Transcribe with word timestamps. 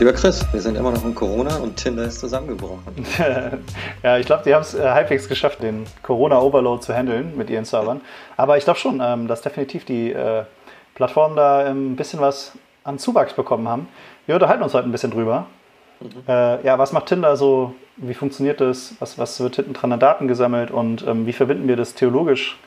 Lieber 0.00 0.14
Chris, 0.14 0.46
wir 0.50 0.62
sind 0.62 0.78
immer 0.78 0.92
noch 0.92 1.04
in 1.04 1.14
Corona 1.14 1.56
und 1.56 1.76
Tinder 1.76 2.04
ist 2.04 2.20
zusammengebrochen. 2.20 2.80
ja, 4.02 4.16
ich 4.16 4.24
glaube, 4.24 4.42
die 4.46 4.54
haben 4.54 4.62
es 4.62 4.72
äh, 4.72 4.80
halbwegs 4.80 5.28
geschafft, 5.28 5.62
den 5.62 5.84
Corona-Overload 6.02 6.80
zu 6.80 6.94
handeln 6.94 7.36
mit 7.36 7.50
ihren 7.50 7.66
Servern. 7.66 8.00
Aber 8.38 8.56
ich 8.56 8.64
glaube 8.64 8.78
schon, 8.78 9.02
ähm, 9.04 9.28
dass 9.28 9.42
definitiv 9.42 9.84
die 9.84 10.10
äh, 10.10 10.44
Plattformen 10.94 11.36
da 11.36 11.66
ähm, 11.66 11.92
ein 11.92 11.96
bisschen 11.96 12.18
was 12.18 12.52
an 12.82 12.98
Zuwachs 12.98 13.34
bekommen 13.34 13.68
haben. 13.68 13.88
Wir 14.24 14.36
unterhalten 14.36 14.62
uns 14.62 14.72
heute 14.72 14.88
ein 14.88 14.92
bisschen 14.92 15.10
drüber. 15.10 15.44
Mhm. 16.00 16.08
Äh, 16.26 16.64
ja, 16.64 16.78
was 16.78 16.92
macht 16.92 17.04
Tinder 17.04 17.36
so? 17.36 17.74
Wie 17.98 18.14
funktioniert 18.14 18.62
das? 18.62 18.94
Was, 19.00 19.18
was 19.18 19.38
wird 19.38 19.56
hinten 19.56 19.74
dran 19.74 19.92
an 19.92 20.00
Daten 20.00 20.28
gesammelt? 20.28 20.70
Und 20.70 21.06
ähm, 21.06 21.26
wie 21.26 21.34
verbinden 21.34 21.68
wir 21.68 21.76
das 21.76 21.92
theologisch 21.92 22.58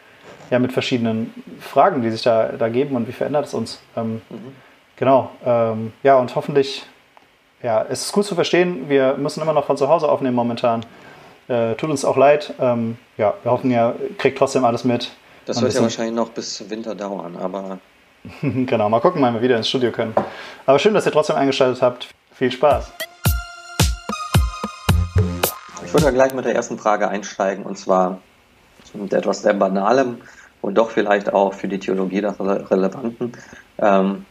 ja, 0.51 0.59
mit 0.59 0.71
verschiedenen 0.71 1.33
Fragen, 1.59 2.03
die 2.03 2.11
sich 2.11 2.21
da, 2.21 2.49
da 2.49 2.69
geben 2.69 2.95
und 2.95 3.07
wie 3.07 3.11
verändert 3.11 3.47
es 3.47 3.55
uns? 3.55 3.81
Ähm, 3.97 4.21
mhm. 4.29 4.55
Genau. 4.97 5.31
Ähm, 5.43 5.93
ja, 6.03 6.19
und 6.19 6.35
hoffentlich 6.35 6.85
ja, 7.63 7.85
es 7.89 8.05
ist 8.05 8.11
gut 8.11 8.25
zu 8.25 8.35
verstehen. 8.35 8.89
Wir 8.89 9.15
müssen 9.15 9.41
immer 9.41 9.53
noch 9.53 9.65
von 9.65 9.77
zu 9.77 9.87
Hause 9.87 10.09
aufnehmen 10.09 10.35
momentan. 10.35 10.85
Äh, 11.47 11.75
tut 11.75 11.89
uns 11.89 12.05
auch 12.05 12.17
leid. 12.17 12.53
Ähm, 12.59 12.97
ja, 13.17 13.33
wir 13.41 13.51
hoffen, 13.51 13.71
ihr 13.71 13.95
kriegt 14.17 14.37
trotzdem 14.37 14.65
alles 14.65 14.83
mit. 14.83 15.11
Das 15.45 15.61
wird 15.61 15.73
ja 15.73 15.81
wahrscheinlich 15.81 16.13
noch 16.13 16.29
bis 16.29 16.69
Winter 16.69 16.93
dauern, 16.93 17.37
aber. 17.37 17.79
genau, 18.41 18.89
mal 18.89 18.99
gucken, 18.99 19.21
wann 19.21 19.33
wir 19.33 19.41
wieder 19.41 19.57
ins 19.57 19.69
Studio 19.69 19.91
können. 19.91 20.13
Aber 20.65 20.77
schön, 20.77 20.93
dass 20.93 21.05
ihr 21.05 21.11
trotzdem 21.11 21.37
eingeschaltet 21.37 21.81
habt. 21.81 22.09
Viel 22.33 22.51
Spaß. 22.51 22.91
Ich 25.85 25.93
würde 25.93 26.11
gleich 26.13 26.33
mit 26.33 26.45
der 26.45 26.55
ersten 26.55 26.77
Frage 26.77 27.07
einsteigen 27.07 27.65
und 27.65 27.77
zwar 27.77 28.19
mit 28.93 29.13
etwas 29.13 29.41
sehr 29.41 29.53
Banalem 29.53 30.17
und 30.61 30.75
doch 30.75 30.89
vielleicht 30.89 31.31
auch 31.33 31.53
für 31.53 31.67
die 31.67 31.79
Theologie 31.79 32.21
das 32.21 32.39
Relevanten. 32.39 33.33
Ähm, 33.77 34.25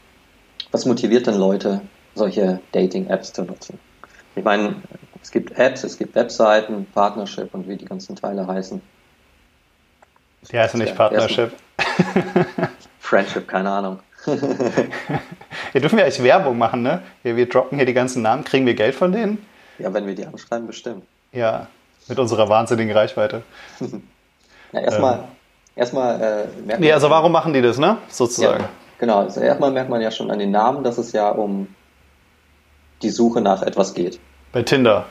was 0.71 0.87
motiviert 0.87 1.27
denn 1.27 1.39
Leute, 1.39 1.83
solche 2.15 2.61
Dating-Apps 2.73 3.33
zu 3.33 3.43
nutzen. 3.43 3.79
Ich 4.35 4.45
meine, 4.45 4.77
es 5.23 5.31
gibt 5.31 5.59
Apps, 5.59 5.85
es 5.85 5.99
gibt 5.99 6.15
Webseiten, 6.15 6.87
Partnership 6.95 7.55
und 7.55 7.69
wie 7.69 7.77
die 7.77 7.85
ganzen 7.85 8.17
Teile 8.17 8.47
heißen. 8.47 8.81
Die 10.51 10.59
heißen 10.59 10.81
nicht 10.81 10.97
Partnership. 10.97 11.53
Friendship, 13.01 13.47
keine 13.47 13.71
Ahnung. 13.71 14.01
ja, 14.27 15.81
dürfen 15.81 15.97
wir 15.97 16.05
eigentlich 16.05 16.23
Werbung 16.23 16.59
machen, 16.59 16.83
ne? 16.83 17.03
Wir, 17.23 17.37
wir 17.37 17.49
droppen 17.49 17.79
hier 17.79 17.87
die 17.87 17.95
ganzen 17.95 18.23
Namen. 18.23 18.45
Kriegen 18.45 18.67
wir 18.67 18.75
Geld 18.75 18.95
von 18.95 19.13
denen? 19.13 19.45
Ja, 19.79 19.93
wenn 19.93 20.07
wir 20.07 20.15
die 20.15 20.25
anschreiben, 20.25 20.67
bestimmt. 20.67 21.05
Ja, 21.33 21.67
mit 22.09 22.19
unserer 22.19 22.49
wahnsinnigen 22.49 22.93
Reichweite. 22.93 23.43
ja, 24.73 24.81
erstmal, 24.81 25.15
ähm. 25.15 25.25
erstmal. 25.77 26.49
Äh, 26.69 26.79
nee, 26.79 26.93
also 26.93 27.11
warum 27.11 27.33
machen 27.33 27.53
die 27.53 27.63
das, 27.63 27.79
ne? 27.79 27.99
Sozusagen. 28.09 28.63
Ja, 28.63 28.69
genau, 28.99 29.19
also 29.21 29.41
erstmal 29.41 29.73
merkt 29.73 29.91
man 29.91 30.01
ja 30.01 30.11
schon 30.11 30.31
an 30.31 30.39
den 30.39 30.51
Namen, 30.51 30.85
dass 30.85 30.99
es 30.99 31.13
ja 31.13 31.31
um 31.31 31.69
die 33.03 33.11
Suche 33.11 33.41
nach 33.41 33.63
etwas 33.63 33.95
geht. 33.95 34.19
Bei 34.53 34.63
Tinder? 34.63 35.07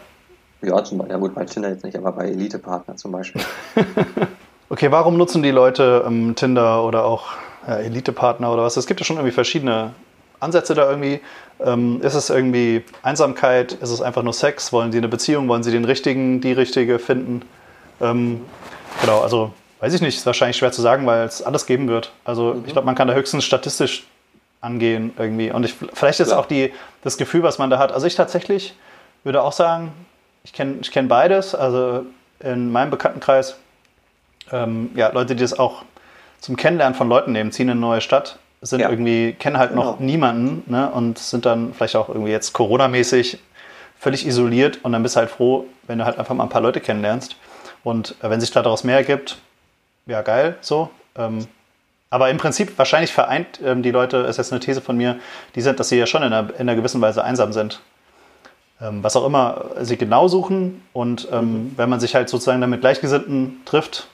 Ja, 0.62 0.84
zum 0.84 1.00
Beispiel, 1.00 1.14
ja 1.14 1.20
gut, 1.20 1.34
bei 1.34 1.46
Tinder 1.46 1.70
jetzt 1.70 1.84
nicht, 1.84 1.98
aber 1.98 2.12
bei 2.12 2.28
Elite-Partner 2.28 2.96
zum 2.96 3.12
Beispiel. 3.12 3.42
okay, 4.70 4.92
warum 4.92 5.18
nutzen 5.18 5.42
die 5.42 5.52
Leute 5.52 6.04
ähm, 6.06 6.36
Tinder 6.36 6.84
oder 6.84 7.06
auch 7.06 7.34
ja, 7.68 7.78
Elite-Partner 7.78 8.52
oder 8.52 8.64
was? 8.64 8.78
Es 8.78 8.86
gibt 8.86 9.00
ja 9.00 9.06
schon 9.06 9.18
irgendwie 9.18 9.34
verschiedene 9.34 9.94
Ansätze 10.40 10.74
da 10.74 10.90
irgendwie. 10.90 11.20
Ähm, 11.60 12.02
ist 12.02 12.14
es 12.14 12.30
irgendwie 12.30 12.84
Einsamkeit? 13.04 13.74
Ist 13.74 13.92
es 13.92 14.02
einfach 14.02 14.24
nur 14.24 14.34
Sex? 14.34 14.72
Wollen 14.72 14.92
sie 14.92 14.98
eine 14.98 15.08
Beziehung? 15.08 15.48
Wollen 15.48 15.64
sie 15.64 15.72
den 15.72 15.86
richtigen, 15.86 16.42
die 16.42 16.54
richtige 16.54 17.00
finden? 17.00 17.44
Ähm, 18.00 18.42
genau, 19.00 19.22
also 19.22 19.54
weiß 19.80 19.94
ich 19.94 20.02
nicht, 20.02 20.18
ist 20.18 20.26
wahrscheinlich 20.26 20.58
schwer 20.58 20.72
zu 20.72 20.82
sagen, 20.82 21.06
weil 21.06 21.26
es 21.26 21.42
alles 21.42 21.66
geben 21.66 21.88
wird. 21.88 22.12
Also 22.24 22.54
mhm. 22.54 22.64
ich 22.66 22.74
glaube, 22.74 22.86
man 22.86 22.96
kann 22.96 23.08
da 23.08 23.14
höchstens 23.14 23.44
statistisch 23.44 24.08
angehen 24.62 25.14
irgendwie. 25.18 25.52
Und 25.52 25.66
ich, 25.66 25.76
vielleicht 25.94 26.20
ist 26.20 26.32
ja. 26.32 26.40
auch 26.40 26.46
die, 26.46 26.72
das 27.04 27.18
Gefühl, 27.18 27.44
was 27.44 27.58
man 27.58 27.70
da 27.70 27.80
hat. 27.80 27.92
Also 27.92 28.08
ich 28.08 28.16
tatsächlich 28.16 28.76
würde 29.24 29.42
auch 29.42 29.52
sagen, 29.52 29.92
ich 30.44 30.54
kenne 30.54 30.78
ich 30.82 30.92
kenn 30.92 31.08
beides. 31.08 31.54
Also 31.56 32.06
in 32.40 32.72
meinem 32.72 32.92
Bekanntenkreis, 32.92 33.58
ähm, 34.52 34.92
ja, 34.96 35.10
Leute, 35.12 35.36
die 35.36 35.42
das 35.42 35.58
auch 35.58 35.84
zum 36.40 36.56
Kennenlernen 36.56 36.96
von 36.96 37.10
Leuten 37.10 37.32
nehmen, 37.32 37.52
ziehen 37.52 37.68
in 37.68 37.72
eine 37.72 37.82
neue 37.82 38.02
Stadt, 38.02 38.40
sind 38.62 38.80
ja. 38.80 38.90
irgendwie, 38.90 39.34
kennen 39.34 39.58
halt 39.58 39.72
genau. 39.72 39.84
noch 39.84 40.00
niemanden 40.00 40.64
ne, 40.72 40.90
und 40.90 41.18
sind 41.18 41.46
dann 41.46 41.74
vielleicht 41.74 41.96
auch 41.96 42.10
irgendwie 42.10 42.32
jetzt 42.32 42.54
Corona-mäßig 42.54 43.40
völlig 44.00 44.26
isoliert 44.26 44.80
und 44.84 44.92
dann 44.92 45.04
bist 45.04 45.16
du 45.16 45.20
halt 45.20 45.30
froh, 45.30 45.66
wenn 45.88 46.00
du 46.00 46.06
halt 46.06 46.18
einfach 46.18 46.34
mal 46.34 46.44
ein 46.44 46.50
paar 46.50 46.62
Leute 46.62 46.80
kennenlernst. 46.80 47.36
Und 47.84 48.16
äh, 48.22 48.30
wenn 48.30 48.40
sich 48.40 48.52
daraus 48.52 48.84
mehr 48.84 48.98
ergibt, 48.98 49.38
ja 50.06 50.22
geil, 50.22 50.58
so. 50.62 50.90
Ähm, 51.16 51.48
aber 52.12 52.30
im 52.30 52.38
Prinzip 52.38 52.78
wahrscheinlich 52.78 53.12
vereint 53.12 53.60
ähm, 53.64 53.82
die 53.82 53.90
Leute, 53.90 54.18
ist 54.18 54.38
jetzt 54.38 54.52
eine 54.52 54.60
These 54.60 54.82
von 54.82 54.98
mir, 54.98 55.16
die 55.56 55.62
sind, 55.62 55.80
dass 55.80 55.90
sie 55.90 55.98
ja 55.98 56.06
schon 56.06 56.22
in 56.22 56.32
einer, 56.32 56.50
in 56.54 56.62
einer 56.62 56.76
gewissen 56.76 57.02
Weise 57.02 57.24
einsam 57.24 57.54
sind. 57.54 57.80
Ähm, 58.82 59.02
was 59.02 59.16
auch 59.16 59.26
immer 59.26 59.66
sie 59.82 59.96
genau 59.96 60.28
suchen. 60.28 60.84
Und 60.92 61.30
ähm, 61.32 61.54
mhm. 61.54 61.74
wenn 61.78 61.90
man 61.90 62.00
sich 62.02 62.14
halt 62.14 62.30
sozusagen 62.30 62.60
dann 62.60 62.70
mit 62.70 62.82
Gleichgesinnten 62.82 63.62
trifft, 63.66 64.08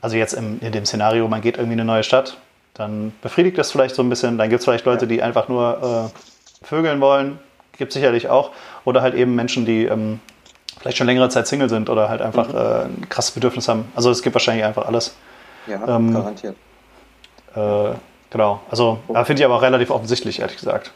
also 0.00 0.16
jetzt 0.16 0.32
im, 0.32 0.58
in 0.60 0.72
dem 0.72 0.86
Szenario, 0.86 1.28
man 1.28 1.42
geht 1.42 1.58
irgendwie 1.58 1.74
in 1.74 1.80
eine 1.80 1.86
neue 1.86 2.02
Stadt, 2.02 2.38
dann 2.72 3.12
befriedigt 3.20 3.58
das 3.58 3.72
vielleicht 3.72 3.94
so 3.94 4.02
ein 4.02 4.08
bisschen. 4.08 4.38
Dann 4.38 4.48
gibt 4.48 4.60
es 4.60 4.64
vielleicht 4.64 4.86
Leute, 4.86 5.06
die 5.06 5.22
einfach 5.22 5.48
nur 5.48 6.10
äh, 6.10 6.64
vögeln 6.66 7.00
wollen, 7.00 7.38
gibt 7.76 7.90
es 7.90 7.94
sicherlich 7.94 8.30
auch. 8.30 8.52
Oder 8.86 9.02
halt 9.02 9.14
eben 9.14 9.34
Menschen, 9.34 9.66
die 9.66 9.84
ähm, 9.84 10.20
vielleicht 10.80 10.96
schon 10.96 11.06
längere 11.06 11.28
Zeit 11.28 11.46
Single 11.46 11.68
sind 11.68 11.90
oder 11.90 12.08
halt 12.08 12.22
einfach 12.22 12.48
mhm. 12.48 12.54
äh, 12.54 12.84
ein 12.84 13.08
krasses 13.10 13.32
Bedürfnis 13.32 13.68
haben. 13.68 13.92
Also 13.94 14.10
es 14.10 14.22
gibt 14.22 14.34
wahrscheinlich 14.34 14.64
einfach 14.64 14.86
alles. 14.86 15.14
Ja, 15.66 15.96
ähm, 15.96 16.14
garantiert. 16.14 16.56
Äh, 17.54 17.94
genau, 18.30 18.60
also 18.70 18.98
da 19.08 19.24
finde 19.24 19.42
ich 19.42 19.46
aber 19.46 19.62
relativ 19.62 19.90
offensichtlich, 19.90 20.40
ehrlich 20.40 20.56
gesagt. 20.56 20.92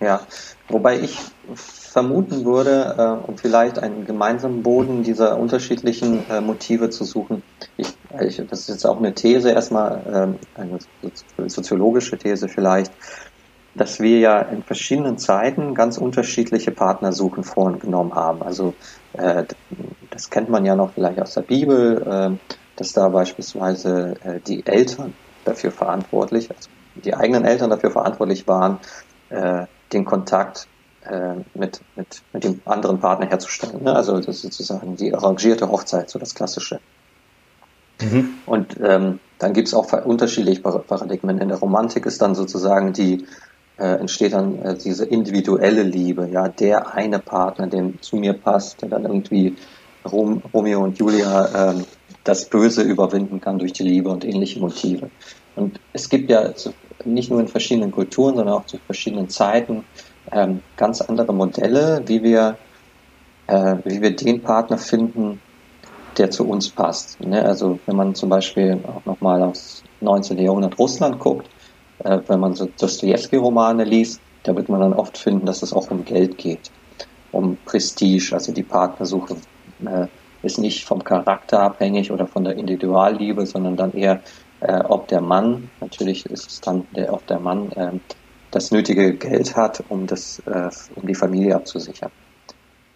Ja, 0.00 0.20
wobei 0.68 0.98
ich 1.00 1.18
vermuten 1.54 2.44
würde, 2.44 2.96
äh, 2.98 3.28
um 3.28 3.38
vielleicht 3.38 3.78
einen 3.78 4.04
gemeinsamen 4.04 4.62
Boden 4.62 5.04
dieser 5.04 5.38
unterschiedlichen 5.38 6.28
äh, 6.28 6.40
Motive 6.40 6.90
zu 6.90 7.04
suchen. 7.04 7.42
Ich, 7.76 7.86
ich, 8.20 8.42
das 8.48 8.60
ist 8.60 8.68
jetzt 8.68 8.84
auch 8.84 8.98
eine 8.98 9.14
These, 9.14 9.52
erstmal 9.52 10.36
äh, 10.56 10.60
eine 10.60 10.78
soziologische 11.48 12.18
These 12.18 12.48
vielleicht, 12.48 12.92
dass 13.76 14.00
wir 14.00 14.18
ja 14.18 14.40
in 14.40 14.64
verschiedenen 14.64 15.18
Zeiten 15.18 15.74
ganz 15.74 15.96
unterschiedliche 15.96 16.72
Partnersuchen 16.72 17.44
vorgenommen 17.44 18.14
haben. 18.14 18.42
Also 18.42 18.74
äh, 19.12 19.44
das 20.10 20.30
kennt 20.30 20.48
man 20.48 20.64
ja 20.64 20.74
noch 20.74 20.92
vielleicht 20.94 21.20
aus 21.20 21.34
der 21.34 21.42
Bibel, 21.42 22.02
äh, 22.02 22.52
dass 22.76 22.92
da 22.92 23.08
beispielsweise 23.08 24.16
äh, 24.24 24.40
die 24.40 24.66
Eltern 24.66 25.14
dafür 25.44 25.70
verantwortlich, 25.70 26.50
also 26.50 26.68
die 26.96 27.14
eigenen 27.14 27.44
Eltern 27.44 27.70
dafür 27.70 27.90
verantwortlich 27.90 28.46
waren, 28.46 28.78
äh, 29.30 29.66
den 29.92 30.04
Kontakt 30.04 30.68
äh, 31.04 31.34
mit, 31.54 31.80
mit, 31.96 32.22
mit 32.32 32.44
dem 32.44 32.60
anderen 32.64 33.00
Partner 33.00 33.26
herzustellen. 33.26 33.82
Ne? 33.82 33.94
Also 33.94 34.18
das 34.18 34.28
ist 34.28 34.42
sozusagen 34.42 34.96
die 34.96 35.14
arrangierte 35.14 35.68
Hochzeit, 35.68 36.10
so 36.10 36.18
das 36.18 36.34
Klassische. 36.34 36.80
Mhm. 38.00 38.34
Und 38.46 38.76
ähm, 38.82 39.20
dann 39.38 39.52
gibt 39.52 39.68
es 39.68 39.74
auch 39.74 39.92
unterschiedliche 40.04 40.62
Paradigmen. 40.62 41.38
In 41.40 41.48
der 41.48 41.58
Romantik 41.58 42.06
ist 42.06 42.22
dann 42.22 42.34
sozusagen 42.34 42.92
die, 42.92 43.26
äh, 43.78 43.98
entsteht 43.98 44.32
dann 44.32 44.60
äh, 44.62 44.76
diese 44.76 45.04
individuelle 45.04 45.82
Liebe, 45.82 46.28
ja, 46.28 46.48
der 46.48 46.94
eine 46.94 47.18
Partner, 47.18 47.66
der 47.66 47.92
zu 48.00 48.16
mir 48.16 48.32
passt, 48.32 48.82
der 48.82 48.88
dann 48.88 49.04
irgendwie 49.04 49.56
Rom, 50.10 50.42
Romeo 50.52 50.82
und 50.82 50.98
Julia 50.98 51.72
äh, 51.72 51.74
das 52.24 52.46
Böse 52.46 52.82
überwinden 52.82 53.40
kann 53.40 53.58
durch 53.58 53.74
die 53.74 53.82
Liebe 53.82 54.08
und 54.08 54.24
ähnliche 54.24 54.58
Motive. 54.58 55.10
Und 55.56 55.78
es 55.92 56.08
gibt 56.08 56.30
ja 56.30 56.52
nicht 57.04 57.30
nur 57.30 57.40
in 57.40 57.48
verschiedenen 57.48 57.92
Kulturen, 57.92 58.36
sondern 58.36 58.54
auch 58.54 58.66
zu 58.66 58.78
verschiedenen 58.78 59.28
Zeiten 59.28 59.84
ähm, 60.32 60.60
ganz 60.76 61.00
andere 61.02 61.32
Modelle, 61.32 62.02
wie 62.06 62.22
wir, 62.22 62.56
äh, 63.46 63.76
wie 63.84 64.00
wir 64.00 64.16
den 64.16 64.42
Partner 64.42 64.78
finden, 64.78 65.40
der 66.16 66.30
zu 66.30 66.48
uns 66.48 66.70
passt. 66.70 67.20
Ne? 67.20 67.44
Also 67.44 67.78
wenn 67.86 67.96
man 67.96 68.14
zum 68.14 68.30
Beispiel 68.30 68.80
auch 68.86 69.04
nochmal 69.04 69.42
aufs 69.42 69.82
19. 70.00 70.38
Jahrhundert 70.38 70.78
Russland 70.78 71.18
guckt, 71.18 71.48
äh, 72.04 72.18
wenn 72.26 72.40
man 72.40 72.54
so 72.54 72.68
Dostoevsky-Romane 72.78 73.84
liest, 73.84 74.20
da 74.44 74.54
wird 74.56 74.68
man 74.68 74.80
dann 74.80 74.94
oft 74.94 75.18
finden, 75.18 75.46
dass 75.46 75.62
es 75.62 75.72
auch 75.72 75.90
um 75.90 76.04
Geld 76.04 76.38
geht, 76.38 76.70
um 77.32 77.56
Prestige, 77.64 78.30
also 78.32 78.52
die 78.52 78.62
Partnersuche 78.62 79.36
äh, 79.84 80.06
ist 80.44 80.58
nicht 80.58 80.84
vom 80.84 81.02
Charakter 81.02 81.60
abhängig 81.60 82.12
oder 82.12 82.26
von 82.26 82.44
der 82.44 82.56
Individualliebe, 82.56 83.46
sondern 83.46 83.76
dann 83.76 83.92
eher, 83.92 84.20
äh, 84.60 84.80
ob 84.84 85.08
der 85.08 85.20
Mann, 85.20 85.70
natürlich 85.80 86.26
ist 86.26 86.50
es 86.50 86.60
dann, 86.60 86.86
der, 86.94 87.12
ob 87.12 87.26
der 87.26 87.40
Mann 87.40 87.72
äh, 87.72 87.92
das 88.50 88.70
nötige 88.70 89.14
Geld 89.14 89.56
hat, 89.56 89.82
um 89.88 90.06
das, 90.06 90.40
äh, 90.46 90.70
um 90.94 91.06
die 91.06 91.14
Familie 91.14 91.56
abzusichern. 91.56 92.10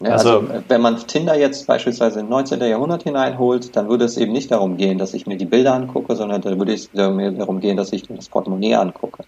Ja, 0.00 0.12
also, 0.12 0.40
also, 0.40 0.62
wenn 0.68 0.80
man 0.80 0.96
Tinder 0.98 1.36
jetzt 1.36 1.66
beispielsweise 1.66 2.20
in 2.20 2.28
19. 2.28 2.60
Jahrhundert 2.60 3.02
hineinholt, 3.02 3.74
dann 3.74 3.88
würde 3.88 4.04
es 4.04 4.16
eben 4.16 4.32
nicht 4.32 4.50
darum 4.52 4.76
gehen, 4.76 4.96
dass 4.96 5.12
ich 5.12 5.26
mir 5.26 5.36
die 5.36 5.44
Bilder 5.44 5.74
angucke, 5.74 6.14
sondern 6.14 6.40
da 6.40 6.56
würde 6.56 6.72
es 6.72 6.88
darum 6.92 7.58
gehen, 7.58 7.76
dass 7.76 7.92
ich 7.92 8.08
mir 8.08 8.16
das 8.16 8.28
Portemonnaie 8.28 8.76
angucke. 8.76 9.24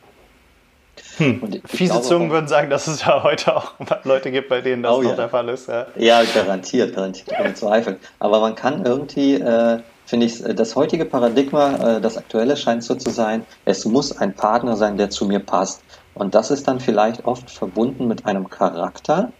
Hm. 1.16 1.60
Fiese 1.64 2.00
Zungen 2.02 2.30
würden 2.30 2.48
sagen, 2.48 2.70
dass 2.70 2.86
es 2.86 3.04
ja 3.04 3.22
heute 3.22 3.56
auch 3.56 3.72
Leute 4.04 4.30
gibt, 4.30 4.48
bei 4.48 4.60
denen 4.60 4.82
das 4.82 4.94
oh, 4.94 5.02
noch 5.02 5.10
ja. 5.10 5.16
der 5.16 5.28
Fall 5.28 5.48
ist. 5.48 5.68
Ja, 5.68 5.86
ja 5.96 6.22
garantiert, 6.34 6.94
garantiert, 6.94 7.38
ohne 7.38 7.54
Zweifel. 7.54 7.98
Aber 8.18 8.40
man 8.40 8.54
kann 8.54 8.84
irgendwie 8.84 9.34
äh, 9.34 9.80
finde 10.10 10.26
ich, 10.26 10.44
äh, 10.44 10.54
das 10.54 10.76
heutige 10.76 11.04
Paradigma, 11.04 11.96
äh, 11.96 12.00
das 12.00 12.18
aktuelle 12.18 12.56
scheint 12.56 12.82
so 12.82 12.96
zu 12.96 13.10
sein, 13.10 13.46
es 13.64 13.84
muss 13.84 14.16
ein 14.18 14.34
Partner 14.34 14.76
sein, 14.76 14.96
der 14.96 15.08
zu 15.08 15.24
mir 15.24 15.38
passt. 15.38 15.82
Und 16.14 16.34
das 16.34 16.50
ist 16.50 16.66
dann 16.66 16.80
vielleicht 16.80 17.24
oft 17.24 17.48
verbunden 17.48 18.08
mit 18.08 18.26
einem 18.26 18.50
Charakter 18.50 19.32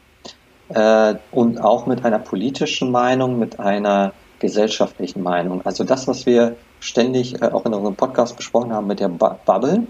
äh, 0.69 1.17
und 1.33 1.61
auch 1.61 1.87
mit 1.87 2.05
einer 2.05 2.21
politischen 2.21 2.93
Meinung, 2.93 3.39
mit 3.39 3.59
einer 3.59 4.13
gesellschaftlichen 4.39 5.23
Meinung. 5.23 5.61
Also 5.67 5.85
das, 5.85 6.07
was 6.07 6.25
wir 6.25 6.57
ständig 6.79 7.43
äh, 7.43 7.47
auch 7.47 7.67
in 7.67 7.75
unserem 7.75 7.97
Podcast 7.97 8.37
besprochen 8.37 8.73
haben 8.73 8.87
mit 8.87 9.01
der 9.01 9.09
Bu 9.09 9.31
Bubble, 9.45 9.87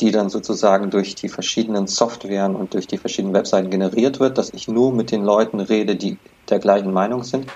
die 0.00 0.10
dann 0.10 0.28
sozusagen 0.28 0.90
durch 0.90 1.14
die 1.14 1.30
verschiedenen 1.30 1.86
Softwaren 1.86 2.54
und 2.54 2.74
durch 2.74 2.86
die 2.86 2.98
verschiedenen 2.98 3.32
Webseiten 3.32 3.70
generiert 3.70 4.20
wird, 4.20 4.36
dass 4.36 4.52
ich 4.52 4.68
nur 4.68 4.92
mit 4.92 5.10
den 5.10 5.24
Leuten 5.24 5.60
rede, 5.60 5.96
die 5.96 6.18
der 6.50 6.58
gleichen 6.58 6.92
Meinung 6.92 7.24
sind. 7.24 7.46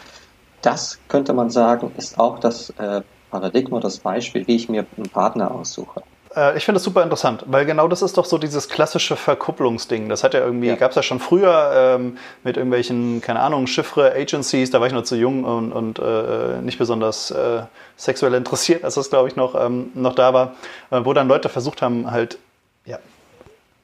Das 0.63 0.99
könnte 1.09 1.35
man 1.35 1.51
sagen, 1.51 1.93
ist 1.99 2.19
auch 2.19 2.39
das 2.39 2.71
äh, 2.79 3.03
Paradigma, 3.31 3.79
das 3.81 3.99
Beispiel, 3.99 4.47
wie 4.47 4.57
ich 4.57 4.71
mir 4.71 4.87
einen 4.97 5.11
Partner 5.11 5.51
aussuche. 5.51 6.03
Äh, 6.37 6.57
ich 6.57 6.65
finde 6.65 6.77
das 6.77 6.85
super 6.85 7.03
interessant, 7.03 7.45
weil 7.47 7.65
genau 7.65 7.89
das 7.89 8.03
ist 8.03 8.17
doch 8.17 8.25
so 8.25 8.39
dieses 8.39 8.69
klassische 8.69 9.17
Verkupplungsding. 9.17 10.09
Das 10.09 10.25
hat 10.25 10.35
ja 10.35 10.41
irgendwie, 10.41 10.69
ja. 10.69 10.77
gab 10.77 10.91
es 10.91 10.97
ja 10.97 11.03
schon 11.03 11.21
früher 11.21 11.73
ähm, 11.75 12.19
mit 12.45 12.57
irgendwelchen, 12.57 13.21
keine 13.21 13.41
Ahnung, 13.41 13.67
Chiffre, 13.67 14.13
Agencies, 14.15 14.71
da 14.71 14.81
war 14.81 14.87
ich 14.87 14.93
noch 14.93 15.05
zu 15.05 15.17
jung 15.17 15.45
und, 15.45 15.73
und 15.73 15.99
äh, 15.99 16.61
nicht 16.63 16.79
besonders 16.79 17.31
äh, 17.31 17.63
sexuell 17.97 18.35
interessiert, 18.35 18.85
als 18.85 18.95
das, 18.95 19.11
glaube 19.11 19.29
ich, 19.29 19.37
noch, 19.37 19.55
ähm, 19.55 19.91
noch 19.95 20.15
da 20.15 20.33
war, 20.33 20.55
äh, 20.91 21.01
wo 21.05 21.13
dann 21.13 21.29
Leute 21.29 21.49
versucht 21.49 21.83
haben, 21.83 22.11
halt 22.11 22.39
ja, 22.85 22.99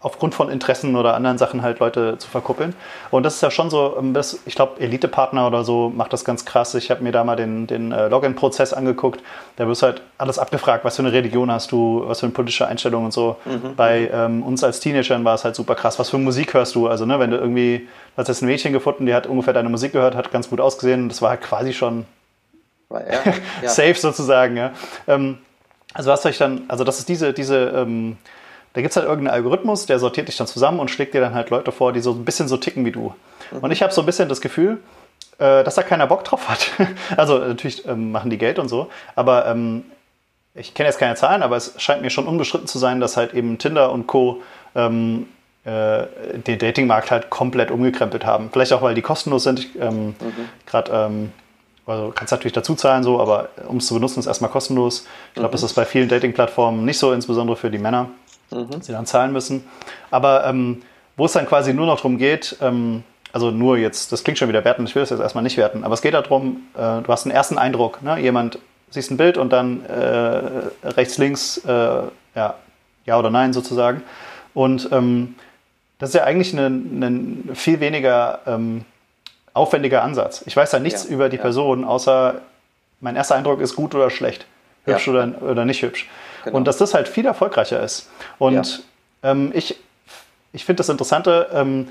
aufgrund 0.01 0.33
von 0.35 0.49
Interessen 0.49 0.95
oder 0.95 1.15
anderen 1.15 1.39
Sachen 1.39 1.63
halt 1.63 1.81
Leute 1.81 2.19
zu 2.19 2.29
verkuppeln. 2.29 2.75
Und 3.11 3.25
das 3.25 3.35
ist 3.35 3.41
ja 3.43 3.51
schon 3.51 3.69
so, 3.69 3.97
ähm, 3.99 4.15
das, 4.15 4.39
ich 4.47 4.55
glaube, 4.55 4.81
Elite-Partner 4.81 5.47
oder 5.47 5.65
so 5.65 5.91
macht 5.91 6.13
das 6.13 6.25
ganz 6.25 6.45
krass. 6.45 6.75
Ich 6.77 6.91
habe 6.93 7.03
mir 7.03 7.11
da 7.11 7.25
mal 7.25 7.35
den, 7.35 7.67
den 7.67 7.91
äh, 7.91 8.07
Login-Prozess 8.09 8.73
angeguckt. 8.73 9.21
Da 9.57 9.67
wirst 9.67 9.83
halt 9.83 10.03
alles 10.17 10.39
abgefragt, 10.39 10.85
was 10.85 10.97
für 10.97 11.03
eine 11.03 11.13
Religion 11.13 11.51
hast 11.51 11.73
du, 11.73 12.05
was 12.07 12.21
für 12.21 12.27
eine 12.27 12.33
politische 12.33 12.69
Einstellung 12.69 13.07
und 13.07 13.13
so. 13.13 13.37
Mhm. 13.45 13.75
Bei 13.75 14.09
ähm, 14.13 14.45
uns 14.45 14.63
als 14.63 14.79
Teenagern 14.79 15.25
war 15.25 15.35
es 15.35 15.45
halt 15.45 15.57
super 15.57 15.75
krass. 15.75 15.99
Was 15.99 16.11
für 16.11 16.19
Musik 16.19 16.55
hörst 16.55 16.77
du? 16.77 16.87
Also, 16.87 17.05
ne, 17.05 17.19
wenn 17.19 17.33
du 17.33 17.37
irgendwie, 17.37 17.89
du 18.15 18.19
hast 18.19 18.29
jetzt 18.29 18.43
ein 18.43 18.47
Mädchen 18.47 18.73
gefunden, 18.73 19.05
die 19.05 19.15
hat 19.15 19.27
ungefähr 19.27 19.53
deine 19.53 19.69
Musik 19.69 19.93
gehört, 19.93 20.15
hat 20.15 20.31
ganz 20.31 20.49
gut 20.49 20.61
ausgesehen. 20.61 21.09
Das 21.09 21.23
war 21.23 21.31
halt 21.31 21.43
quasi 21.43 21.73
schon 21.73 22.05
ja, 22.91 23.01
ja. 23.63 23.69
safe 23.69 23.95
sozusagen. 23.95 24.57
Ja. 24.57 24.71
Ähm, 25.09 25.39
also 25.93 26.11
was 26.11 26.23
soll 26.23 26.31
ich 26.31 26.39
dann, 26.39 26.63
also 26.69 26.85
das 26.85 27.01
ist 27.01 27.09
diese, 27.09 27.33
diese 27.33 27.73
ähm, 27.75 28.19
da 28.79 28.83
gibt 28.83 28.93
es 28.93 28.97
halt 28.97 29.09
irgendeinen 29.09 29.35
Algorithmus, 29.35 29.87
der 29.87 29.99
sortiert 29.99 30.29
dich 30.29 30.37
dann 30.37 30.47
zusammen 30.47 30.79
und 30.79 30.89
schlägt 30.89 31.13
dir 31.13 31.21
dann 31.21 31.35
halt 31.35 31.51
Leute 31.51 31.73
vor, 31.73 31.93
die 31.93 31.99
so 31.99 32.13
ein 32.13 32.25
bisschen 32.25 32.47
so 32.47 32.57
ticken 32.57 32.85
wie 32.85 32.93
du. 32.93 33.13
Mhm. 33.51 33.59
Und 33.59 33.73
ich 33.73 33.83
habe 33.83 33.93
so 33.93 34.03
ein 34.03 34.07
bisschen 34.07 34.29
das 34.29 34.41
Gefühl, 34.41 34.79
äh, 35.39 35.65
dass 35.65 35.75
da 35.75 35.83
keiner 35.83 36.07
Bock 36.07 36.23
drauf 36.23 36.49
hat. 36.49 36.71
also 37.17 37.41
natürlich 37.41 37.85
ähm, 37.89 38.13
machen 38.13 38.31
die 38.31 38.39
Geld 38.39 38.61
und 38.61 38.69
so, 38.69 38.89
aber 39.17 39.47
ähm, 39.47 39.83
ich 40.55 40.75
kenne 40.75 40.89
jetzt 40.89 41.01
keine 41.01 41.17
Zahlen, 41.17 41.43
aber 41.43 41.57
es 41.57 41.75
scheint 41.79 42.03
mir 42.03 42.11
schon 42.11 42.29
unbestritten 42.29 42.69
zu 42.69 42.79
sein, 42.79 43.01
dass 43.01 43.17
halt 43.17 43.35
eben 43.35 43.59
Tinder 43.59 43.91
und 43.91 44.07
Co. 44.07 44.43
Ähm, 44.77 45.27
äh, 45.65 46.07
den 46.47 46.61
Datingmarkt 46.61 47.11
halt 47.11 47.31
komplett 47.31 47.73
umgekrempelt 47.73 48.25
haben. 48.25 48.51
Vielleicht 48.53 48.73
auch, 48.73 48.83
weil 48.83 48.95
die 48.95 49.03
kostenlos 49.03 49.43
sind. 49.43 49.67
Ähm, 49.81 50.11
mhm. 50.11 50.15
Gerade 50.67 50.93
ähm, 50.93 51.33
also 51.85 52.13
kannst 52.15 52.31
natürlich 52.31 52.53
dazu 52.53 52.77
zahlen 52.77 53.03
so, 53.03 53.21
aber 53.21 53.49
um 53.67 53.79
es 53.79 53.89
zu 53.89 53.95
benutzen, 53.95 54.21
ist 54.21 54.27
erstmal 54.27 54.53
kostenlos. 54.53 55.05
Ich 55.31 55.35
glaube, 55.35 55.49
mhm. 55.49 55.53
das 55.53 55.65
ist 55.65 55.75
bei 55.75 55.85
vielen 55.85 56.09
Dating-Plattformen 56.09 56.85
nicht 56.85 56.99
so, 56.99 57.13
insbesondere 57.13 57.57
für 57.57 57.71
die 57.73 57.79
Männer 57.79 58.09
mhm. 58.51 58.81
sie 58.81 58.93
dann 58.93 59.07
zahlen 59.07 59.33
müssen. 59.33 59.65
Aber 60.11 60.47
ähm, 60.47 60.83
wo 61.17 61.27
es 61.27 61.33
dann 61.33 61.47
quasi 61.47 61.75
nur 61.75 61.87
noch 61.87 61.97
darum 61.97 62.19
geht, 62.19 62.57
ähm, 62.61 63.03
also 63.33 63.51
nur 63.51 63.77
jetzt, 63.77 64.13
das 64.13 64.25
klingt 64.25 64.39
schon 64.39 64.49
wieder 64.49 64.65
werten, 64.65 64.85
ich 64.85 64.95
will 64.95 65.03
das 65.03 65.11
jetzt 65.11 65.21
erstmal 65.21 65.45
nicht 65.45 65.57
werten, 65.57 65.85
aber 65.85 65.95
es 65.95 66.03
geht 66.03 66.15
darum, 66.15 66.63
äh, 66.75 67.03
du 67.03 67.07
hast 67.09 67.27
einen 67.27 67.35
ersten 67.35 67.59
Eindruck, 67.59 68.03
ne? 68.03 68.19
jemand, 68.19 68.59
siehst 68.91 69.11
ein 69.11 69.17
Bild 69.17 69.37
und 69.37 69.53
dann 69.53 69.85
äh, 69.85 70.87
rechts, 70.87 71.19
links, 71.19 71.59
äh, 71.59 71.71
ja, 71.71 72.55
ja 73.05 73.19
oder 73.19 73.31
nein 73.31 73.53
sozusagen. 73.53 74.03
Und 74.55 74.89
ähm, 74.93 75.35
das 75.99 76.11
ist 76.11 76.15
ja 76.15 76.25
eigentlich 76.25 76.55
ein, 76.55 77.51
viel 77.55 77.81
weniger 77.81 78.41
ähm, 78.47 78.85
aufwendiger 79.53 80.03
Ansatz. 80.03 80.43
Ich 80.47 80.57
weiß 80.57 80.73
ja 80.73 80.79
nichts 80.79 81.05
ja, 81.05 81.11
über 81.11 81.29
die 81.29 81.37
ja. 81.37 81.43
Person, 81.43 81.85
außer 81.85 82.41
mein 83.01 83.17
erster 83.17 83.35
Eindruck 83.35 83.61
ist 83.61 83.77
gut 83.77 83.95
oder 83.95 84.11
schlecht, 84.11 84.47
hübsch 84.85 85.07
ja. 85.07 85.13
oder, 85.13 85.43
oder 85.43 85.65
nicht 85.65 85.83
hübsch. 85.83 86.09
Genau. 86.49 86.59
Und 86.59 86.65
dass 86.67 86.77
das 86.79 86.95
halt 86.95 87.09
viel 87.09 87.27
erfolgreicher 87.27 87.83
ist. 87.83 88.09
Und 88.39 88.83
ja. 89.23 89.31
ähm, 89.31 89.53
ich, 89.55 89.77
ich 90.53 90.65
finde 90.65 90.79
das 90.79 90.89
Interessante, 90.89 91.49
ähm, 91.53 91.89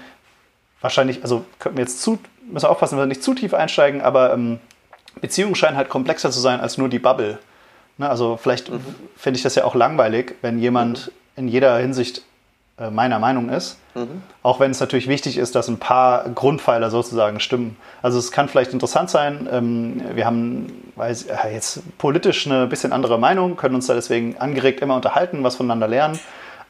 wahrscheinlich, 0.82 1.24
also 1.24 1.46
könnten 1.60 1.78
wir 1.78 1.84
jetzt 1.84 2.02
zu, 2.02 2.20
müssen 2.42 2.66
wir 2.66 2.70
aufpassen, 2.70 2.98
dass 2.98 3.04
wir 3.04 3.08
nicht 3.08 3.24
zu 3.24 3.34
tief 3.34 3.54
einsteigen, 3.54 4.02
aber 4.02 4.34
ähm, 4.34 4.60
Beziehungen 5.22 5.56
scheinen 5.56 5.78
halt 5.78 5.90
komplexer 5.90 6.32
zu 6.32 6.40
sein 6.40 6.60
als 6.60 6.78
nur 6.78 6.90
die 6.90 7.00
Bubble. 7.00 7.40
Ne, 7.98 8.10
also 8.10 8.38
vielleicht 8.38 8.70
mhm. 8.70 8.82
finde 9.16 9.38
ich 9.38 9.44
das 9.44 9.56
ja 9.56 9.64
auch 9.64 9.76
langweilig, 9.76 10.36
wenn 10.42 10.60
jemand 10.60 11.08
mhm. 11.08 11.12
in 11.44 11.48
jeder 11.48 11.78
Hinsicht 11.78 12.24
meiner 12.92 13.18
Meinung 13.18 13.50
ist. 13.50 13.80
Mhm. 13.96 14.22
Auch 14.44 14.60
wenn 14.60 14.72
es 14.72 14.80
natürlich 14.80 15.08
wichtig 15.08 15.38
ist, 15.38 15.56
dass 15.56 15.68
ein 15.68 15.80
paar 15.80 16.30
Grundpfeiler 16.30 16.92
sozusagen 16.92 17.40
stimmen. 17.40 17.76
Also 18.04 18.20
es 18.20 18.32
kann 18.32 18.50
vielleicht 18.50 18.72
interessant 18.72 19.10
sein, 19.10 19.50
ähm, 19.52 20.02
wir 20.14 20.26
haben 20.26 20.92
weiß, 20.96 21.28
jetzt 21.52 21.98
politisch 21.98 22.46
eine 22.46 22.68
bisschen 22.68 22.94
andere 22.94 23.18
Meinung, 23.18 23.56
können 23.56 23.76
uns 23.76 23.88
da 23.88 23.94
deswegen 23.94 24.38
angeregt 24.38 24.82
immer 24.82 24.96
unterhalten, 24.96 25.44
was 25.44 25.56
voneinander 25.56 25.88
lernen. 25.88 26.20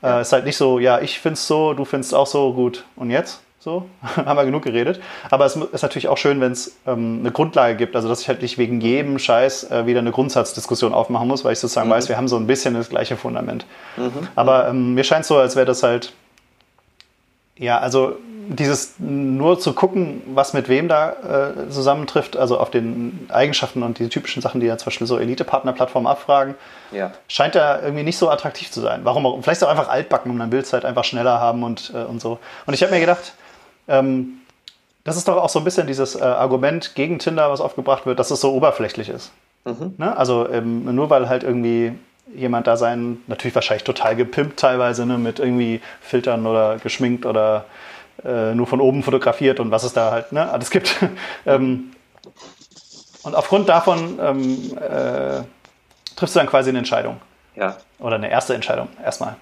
Äh, 0.01 0.07
es 0.07 0.13
äh, 0.13 0.21
ist 0.21 0.33
halt 0.33 0.45
nicht 0.45 0.57
so, 0.57 0.79
ja, 0.79 0.99
ich 0.99 1.19
finde 1.19 1.33
es 1.33 1.47
so, 1.47 1.73
du 1.73 1.85
findest 1.85 2.11
es 2.11 2.17
auch 2.17 2.27
so, 2.27 2.53
gut, 2.53 2.85
und 2.95 3.09
jetzt? 3.09 3.41
So, 3.67 3.83
haben 4.15 4.37
wir 4.37 4.45
genug 4.45 4.63
geredet. 4.63 5.01
Aber 5.29 5.45
es 5.45 5.57
ist 5.57 5.81
natürlich 5.81 6.07
auch 6.07 6.15
schön, 6.15 6.39
wenn 6.39 6.53
es 6.53 6.77
ähm, 6.87 7.17
eine 7.19 7.31
Grundlage 7.31 7.75
gibt, 7.75 7.97
also 7.97 8.07
dass 8.07 8.21
ich 8.21 8.29
halt 8.29 8.41
nicht 8.41 8.57
wegen 8.57 8.79
jedem 8.79 9.19
Scheiß 9.19 9.69
äh, 9.71 9.85
wieder 9.85 9.99
eine 9.99 10.11
Grundsatzdiskussion 10.11 10.93
aufmachen 10.93 11.27
muss, 11.27 11.43
weil 11.43 11.51
ich 11.51 11.59
sozusagen 11.59 11.89
mhm. 11.89 11.95
weiß, 11.95 12.07
wir 12.07 12.15
haben 12.15 12.29
so 12.29 12.37
ein 12.37 12.47
bisschen 12.47 12.75
das 12.75 12.87
gleiche 12.87 13.17
Fundament. 13.17 13.65
Mhm. 13.97 14.29
Aber 14.35 14.69
ähm, 14.69 14.93
mir 14.93 15.03
scheint 15.03 15.25
so, 15.25 15.35
als 15.35 15.57
wäre 15.57 15.65
das 15.65 15.83
halt, 15.83 16.13
ja, 17.57 17.77
also 17.77 18.15
dieses 18.47 18.93
nur 18.99 19.59
zu 19.59 19.73
gucken, 19.73 20.21
was 20.27 20.53
mit 20.53 20.69
wem 20.69 20.87
da 20.87 21.11
äh, 21.11 21.69
zusammentrifft, 21.69 22.37
also 22.37 22.57
auf 22.61 22.71
den 22.71 23.27
Eigenschaften 23.27 23.83
und 23.83 23.99
die 23.99 24.07
typischen 24.07 24.41
Sachen, 24.41 24.61
die 24.61 24.67
ja 24.67 24.77
zum 24.77 24.85
Beispiel 24.85 25.07
so 25.07 25.17
Elite-Partner-Plattformen 25.17 26.07
abfragen, 26.07 26.55
ja. 26.93 27.11
scheint 27.27 27.55
da 27.55 27.81
irgendwie 27.81 28.03
nicht 28.03 28.17
so 28.17 28.29
attraktiv 28.29 28.71
zu 28.71 28.79
sein. 28.79 29.01
Warum 29.03 29.25
auch? 29.25 29.41
Vielleicht 29.41 29.61
auch 29.61 29.69
einfach 29.69 29.89
altbacken 29.89 30.31
und 30.31 30.39
dann 30.39 30.53
will 30.53 30.61
es 30.61 30.71
halt 30.71 30.85
einfach 30.85 31.03
schneller 31.03 31.41
haben 31.41 31.63
und, 31.63 31.91
äh, 31.93 31.97
und 31.97 32.21
so. 32.21 32.39
Und 32.65 32.73
ich 32.73 32.81
habe 32.81 32.93
mir 32.93 33.01
gedacht, 33.01 33.33
ähm, 33.87 34.39
das 35.03 35.15
ist 35.15 35.27
doch 35.27 35.37
auch 35.37 35.49
so 35.49 35.59
ein 35.59 35.65
bisschen 35.65 35.87
dieses 35.87 36.15
äh, 36.15 36.23
Argument 36.23 36.93
gegen 36.95 37.19
Tinder, 37.19 37.49
was 37.49 37.61
aufgebracht 37.61 38.05
wird, 38.05 38.19
dass 38.19 38.29
es 38.29 38.41
so 38.41 38.53
oberflächlich 38.53 39.09
ist. 39.09 39.31
Mhm. 39.63 39.95
Ne? 39.97 40.17
Also 40.17 40.49
ähm, 40.49 40.93
nur 40.93 41.09
weil 41.09 41.29
halt 41.29 41.43
irgendwie 41.43 41.93
jemand 42.35 42.67
da 42.67 42.75
sein, 42.75 43.19
natürlich 43.27 43.55
wahrscheinlich 43.55 43.83
total 43.83 44.15
gepimpt 44.15 44.59
teilweise, 44.59 45.05
ne, 45.05 45.17
mit 45.17 45.39
irgendwie 45.39 45.81
Filtern 46.01 46.45
oder 46.45 46.77
geschminkt 46.77 47.25
oder 47.25 47.65
äh, 48.25 48.53
nur 48.53 48.67
von 48.67 48.81
oben 48.81 49.03
fotografiert 49.03 49.59
und 49.59 49.71
was 49.71 49.83
es 49.83 49.93
da 49.93 50.11
halt 50.11 50.31
ne, 50.31 50.51
alles 50.51 50.69
gibt. 50.71 50.97
ähm, 51.45 51.91
und 53.23 53.35
aufgrund 53.35 53.69
davon 53.69 54.19
ähm, 54.21 54.77
äh, 54.77 55.43
triffst 56.15 56.35
du 56.35 56.39
dann 56.39 56.47
quasi 56.47 56.69
eine 56.69 56.79
Entscheidung. 56.79 57.17
Ja. 57.55 57.77
Oder 57.99 58.15
eine 58.15 58.29
erste 58.29 58.53
Entscheidung 58.53 58.89
erstmal. 59.03 59.35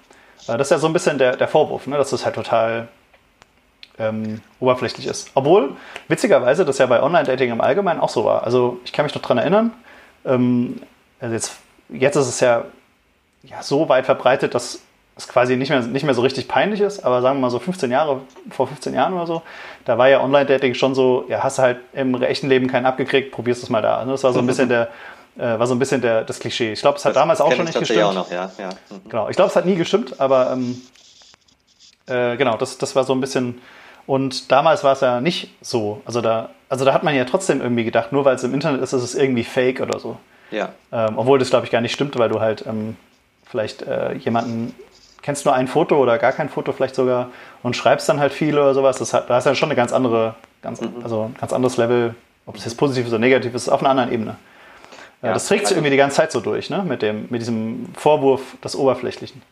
Äh, 0.46 0.56
das 0.58 0.68
ist 0.68 0.70
ja 0.70 0.78
so 0.78 0.86
ein 0.86 0.92
bisschen 0.92 1.18
der, 1.18 1.36
der 1.36 1.48
Vorwurf, 1.48 1.86
ne, 1.86 1.96
dass 1.96 2.10
das 2.10 2.24
halt 2.24 2.34
total 2.34 2.88
ähm, 3.98 4.40
oberflächlich 4.60 5.06
ist. 5.06 5.30
Obwohl, 5.34 5.76
witzigerweise, 6.08 6.64
das 6.64 6.78
ja 6.78 6.86
bei 6.86 7.02
Online-Dating 7.02 7.50
im 7.50 7.60
Allgemeinen 7.60 8.00
auch 8.00 8.08
so 8.08 8.24
war. 8.24 8.44
Also 8.44 8.80
ich 8.84 8.92
kann 8.92 9.04
mich 9.04 9.14
noch 9.14 9.22
daran 9.22 9.38
erinnern, 9.38 9.72
ähm, 10.24 10.80
also 11.20 11.34
jetzt, 11.34 11.56
jetzt 11.88 12.16
ist 12.16 12.28
es 12.28 12.40
ja, 12.40 12.64
ja 13.42 13.62
so 13.62 13.88
weit 13.88 14.06
verbreitet, 14.06 14.54
dass 14.54 14.80
es 15.16 15.28
quasi 15.28 15.56
nicht 15.56 15.70
mehr, 15.70 15.80
nicht 15.80 16.04
mehr 16.04 16.14
so 16.14 16.20
richtig 16.20 16.46
peinlich 16.46 16.80
ist, 16.80 17.02
aber 17.04 17.22
sagen 17.22 17.38
wir 17.38 17.42
mal 17.42 17.50
so 17.50 17.58
15 17.58 17.90
Jahre, 17.90 18.20
vor 18.50 18.66
15 18.66 18.92
Jahren 18.92 19.14
oder 19.14 19.26
so, 19.26 19.42
da 19.86 19.96
war 19.96 20.08
ja 20.08 20.22
Online-Dating 20.22 20.74
schon 20.74 20.94
so, 20.94 21.24
ja, 21.28 21.42
hast 21.42 21.58
du 21.58 21.62
halt 21.62 21.78
im 21.94 22.22
echten 22.22 22.48
Leben 22.48 22.66
keinen 22.66 22.84
abgekriegt, 22.84 23.32
probierst 23.32 23.62
es 23.62 23.70
mal 23.70 23.80
da. 23.80 24.04
Das 24.04 24.24
war 24.24 24.34
so 24.34 24.40
ein 24.40 24.46
bisschen 24.46 24.68
der, 24.68 24.88
äh, 25.38 25.58
war 25.58 25.66
so 25.66 25.74
ein 25.74 25.78
bisschen 25.78 26.02
der, 26.02 26.24
das 26.24 26.38
Klischee. 26.38 26.72
Ich 26.72 26.80
glaube, 26.82 26.98
es 26.98 27.04
hat 27.06 27.10
das 27.10 27.22
damals 27.22 27.40
auch 27.40 27.52
schon 27.52 27.64
nicht 27.64 27.78
gestimmt. 27.78 28.02
Auch 28.02 28.14
noch, 28.14 28.30
ja. 28.30 28.50
Ja. 28.58 28.68
Mhm. 28.68 29.08
Genau, 29.08 29.28
ich 29.30 29.36
glaube, 29.36 29.48
es 29.48 29.56
hat 29.56 29.64
nie 29.64 29.76
gestimmt, 29.76 30.20
aber 30.20 30.52
ähm, 30.52 30.82
äh, 32.06 32.36
genau, 32.36 32.58
das, 32.58 32.76
das 32.76 32.94
war 32.94 33.04
so 33.04 33.14
ein 33.14 33.20
bisschen, 33.20 33.60
und 34.06 34.50
damals 34.52 34.84
war 34.84 34.92
es 34.92 35.00
ja 35.00 35.20
nicht 35.20 35.50
so. 35.60 36.00
Also 36.04 36.20
da, 36.20 36.50
also 36.68 36.84
da 36.84 36.92
hat 36.92 37.02
man 37.02 37.14
ja 37.14 37.24
trotzdem 37.24 37.60
irgendwie 37.60 37.84
gedacht, 37.84 38.12
nur 38.12 38.24
weil 38.24 38.36
es 38.36 38.44
im 38.44 38.54
Internet 38.54 38.80
ist, 38.80 38.92
ist 38.92 39.02
es 39.02 39.14
irgendwie 39.14 39.44
fake 39.44 39.80
oder 39.80 39.98
so. 39.98 40.16
Ja. 40.50 40.70
Ähm, 40.92 41.14
obwohl 41.16 41.38
das, 41.38 41.50
glaube 41.50 41.66
ich, 41.66 41.72
gar 41.72 41.80
nicht 41.80 41.92
stimmt, 41.92 42.18
weil 42.18 42.28
du 42.28 42.40
halt 42.40 42.64
ähm, 42.66 42.96
vielleicht 43.44 43.82
äh, 43.82 44.14
jemanden 44.14 44.74
kennst 45.26 45.44
nur 45.44 45.54
ein 45.54 45.66
Foto 45.66 45.96
oder 45.96 46.18
gar 46.18 46.30
kein 46.30 46.48
Foto 46.48 46.72
vielleicht 46.72 46.94
sogar 46.94 47.30
und 47.64 47.74
schreibst 47.74 48.08
dann 48.08 48.20
halt 48.20 48.32
viel 48.32 48.56
oder 48.56 48.74
sowas. 48.74 48.98
Das 48.98 49.12
hat, 49.12 49.28
da 49.28 49.38
ist 49.38 49.44
ja 49.44 49.56
schon 49.56 49.68
eine 49.68 49.74
ganz 49.74 49.92
andere, 49.92 50.36
ganz, 50.62 50.80
mhm. 50.80 51.02
also 51.02 51.24
ein 51.24 51.34
ganz 51.40 51.52
anderes 51.52 51.76
Level, 51.78 52.14
ob 52.46 52.54
es 52.54 52.64
jetzt 52.64 52.76
positiv 52.76 53.06
ist 53.06 53.12
oder 53.12 53.18
negativ 53.18 53.52
ist, 53.52 53.68
auf 53.68 53.80
einer 53.80 53.90
anderen 53.90 54.12
Ebene. 54.12 54.36
Ja, 55.22 55.32
das 55.32 55.48
trägt 55.48 55.62
sich 55.62 55.70
also 55.70 55.80
irgendwie 55.80 55.90
die 55.90 55.96
ganze 55.96 56.18
Zeit 56.18 56.30
so 56.30 56.40
durch, 56.40 56.70
ne? 56.70 56.84
Mit, 56.86 57.02
dem, 57.02 57.26
mit 57.30 57.40
diesem 57.40 57.86
Vorwurf 57.96 58.56
des 58.62 58.76
Oberflächlichen. 58.76 59.42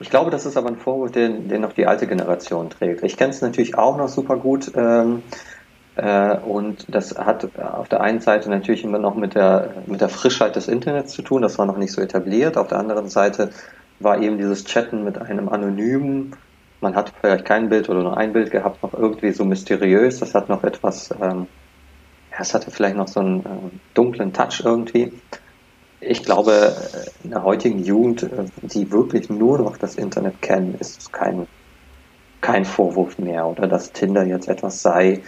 Ich 0.00 0.10
glaube, 0.10 0.30
das 0.30 0.46
ist 0.46 0.56
aber 0.56 0.68
ein 0.68 0.76
Vorwurf, 0.76 1.12
den, 1.12 1.48
den 1.48 1.60
noch 1.60 1.72
die 1.72 1.86
alte 1.86 2.06
Generation 2.06 2.70
trägt. 2.70 3.02
Ich 3.04 3.16
kenne 3.16 3.30
es 3.30 3.40
natürlich 3.40 3.76
auch 3.78 3.96
noch 3.96 4.08
super 4.08 4.36
gut. 4.36 4.72
Ähm, 4.76 5.22
Äh, 5.96 6.38
und 6.38 6.86
das 6.92 7.16
hat 7.16 7.48
auf 7.56 7.88
der 7.88 8.00
einen 8.00 8.20
Seite 8.20 8.50
natürlich 8.50 8.82
immer 8.82 8.98
noch 8.98 9.14
mit 9.14 9.36
der, 9.36 9.84
mit 9.86 10.00
der 10.00 10.08
Frischheit 10.08 10.56
des 10.56 10.66
Internets 10.66 11.12
zu 11.12 11.22
tun, 11.22 11.42
das 11.42 11.56
war 11.56 11.66
noch 11.66 11.76
nicht 11.76 11.92
so 11.92 12.00
etabliert. 12.02 12.56
Auf 12.56 12.66
der 12.66 12.78
anderen 12.80 13.08
Seite 13.08 13.50
war 14.00 14.20
eben 14.20 14.36
dieses 14.36 14.64
Chatten 14.64 15.04
mit 15.04 15.18
einem 15.22 15.48
anonymen, 15.48 16.34
man 16.80 16.96
hat 16.96 17.12
vielleicht 17.20 17.44
kein 17.44 17.68
Bild 17.68 17.88
oder 17.88 18.02
nur 18.02 18.16
ein 18.16 18.32
Bild 18.32 18.50
gehabt, 18.50 18.82
noch 18.82 18.92
irgendwie 18.92 19.30
so 19.30 19.44
mysteriös, 19.44 20.18
das 20.18 20.34
hat 20.34 20.48
noch 20.48 20.64
etwas, 20.64 21.10
ähm, 21.22 21.46
ja, 22.32 22.38
es 22.40 22.54
hatte 22.54 22.72
vielleicht 22.72 22.96
noch 22.96 23.06
so 23.06 23.20
einen 23.20 23.40
äh, 23.40 23.70
dunklen 23.94 24.32
Touch 24.32 24.62
irgendwie. 24.64 25.12
Ich 26.06 26.22
glaube, 26.22 26.76
in 27.22 27.30
der 27.30 27.42
heutigen 27.44 27.82
Jugend, 27.82 28.24
äh, 28.24 28.44
die 28.62 28.90
wirklich 28.90 29.30
nur 29.30 29.58
noch 29.58 29.76
das 29.76 29.96
Internet 29.96 30.42
kennen, 30.42 30.76
ist 30.78 31.12
kein, 31.12 31.46
kein 32.40 32.64
Vorwurf 32.64 33.18
mehr 33.18 33.46
oder 33.46 33.66
dass 33.66 33.92
Tinder 33.92 34.24
jetzt 34.24 34.48
etwas 34.48 34.82
sei, 34.82 35.22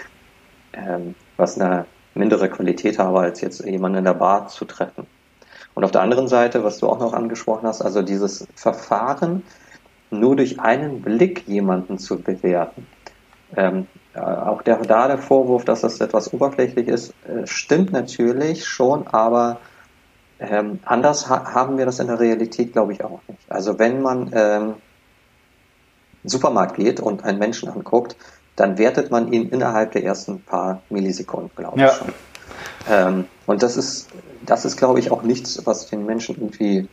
ähm, 0.75 1.14
was 1.37 1.59
eine 1.59 1.87
mindere 2.14 2.49
Qualität 2.49 2.99
habe, 2.99 3.21
als 3.21 3.40
jetzt 3.40 3.64
jemanden 3.64 3.99
in 3.99 4.04
der 4.04 4.14
Bar 4.14 4.49
zu 4.49 4.64
treffen. 4.64 5.06
Und 5.75 5.85
auf 5.85 5.90
der 5.90 6.02
anderen 6.02 6.28
Seite, 6.28 6.64
was 6.64 6.78
du 6.78 6.88
auch 6.88 6.99
noch 6.99 7.12
angesprochen 7.12 7.66
hast, 7.66 7.83
also 7.83 8.02
dieses 8.02 8.47
Verfahren, 8.54 9.42
nur 10.11 10.37
durch 10.37 10.61
einen 10.61 11.02
Blick 11.02 11.47
jemanden 11.47 11.99
zu 11.99 12.18
bewerten. 12.18 12.87
Ähm, 13.56 13.87
äh, 14.14 14.21
auch 14.21 14.62
der, 14.62 14.78
da 14.78 15.09
der 15.09 15.18
Vorwurf, 15.18 15.64
dass 15.64 15.83
das 15.83 16.00
etwas 16.00 16.33
oberflächlich 16.33 16.88
ist, 16.88 17.14
äh, 17.26 17.47
stimmt 17.47 17.92
natürlich 17.92 18.66
schon, 18.66 19.06
aber 19.06 19.59
ähm, 20.38 20.81
anders 20.85 21.28
ha 21.28 21.55
haben 21.55 21.78
wir 21.78 21.87
das 21.87 21.99
in 21.99 22.09
der 22.09 22.21
Realität, 22.21 22.73
glaube 22.73 22.93
ich, 22.93 23.02
auch 23.02 23.21
nicht. 23.28 23.40
Also 23.49 23.78
wenn 23.78 24.02
man 24.02 24.31
ähm, 24.35 24.75
Supermarkt 26.25 26.76
geht 26.76 27.00
und 27.00 27.25
einen 27.25 27.38
Menschen 27.38 27.69
anguckt, 27.69 28.16
dann 28.57 28.78
wertet 28.78 29.11
man 29.11 29.33
ihn 29.33 29.49
innerhalb 29.50 29.93
der 29.93 30.05
ersten 30.05 30.40
paar 30.40 30.83
Millisekunden, 30.90 31.50
glaube 31.55 31.78
ja. 31.81 31.88
ich 31.88 31.93
schon. 31.93 32.12
Ähm, 32.88 33.25
und 33.47 33.62
das 33.62 33.76
ist, 33.76 34.09
das 34.45 34.64
ist, 34.64 34.76
glaube 34.76 34.99
ich, 34.99 35.11
auch 35.11 35.23
nichts, 35.23 35.64
was 35.64 35.87
den 35.87 36.07
Menschen 36.07 36.37
irgendwie, 36.37 36.88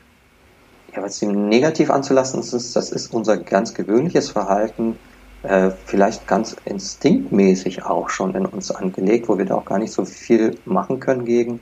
ja, 0.96 1.02
was 1.02 1.22
ihm 1.22 1.50
negativ 1.50 1.90
anzulassen 1.90 2.42
ist. 2.42 2.76
Das 2.76 2.92
ist 2.92 3.14
unser 3.14 3.38
ganz 3.38 3.74
gewöhnliches 3.74 4.30
Verhalten, 4.30 4.98
äh, 5.44 5.72
vielleicht 5.86 6.28
ganz 6.28 6.56
instinktmäßig 6.66 7.84
auch 7.84 8.10
schon 8.10 8.36
in 8.36 8.46
uns 8.46 8.72
angelegt, 8.72 9.28
wo 9.30 9.38
wir 9.38 9.46
da 9.46 9.56
auch 9.56 9.66
gar 9.66 9.80
nicht 9.80 9.92
so 9.92 10.06
viel 10.06 10.58
machen 10.66 11.00
können 11.00 11.26
gegen. 11.26 11.60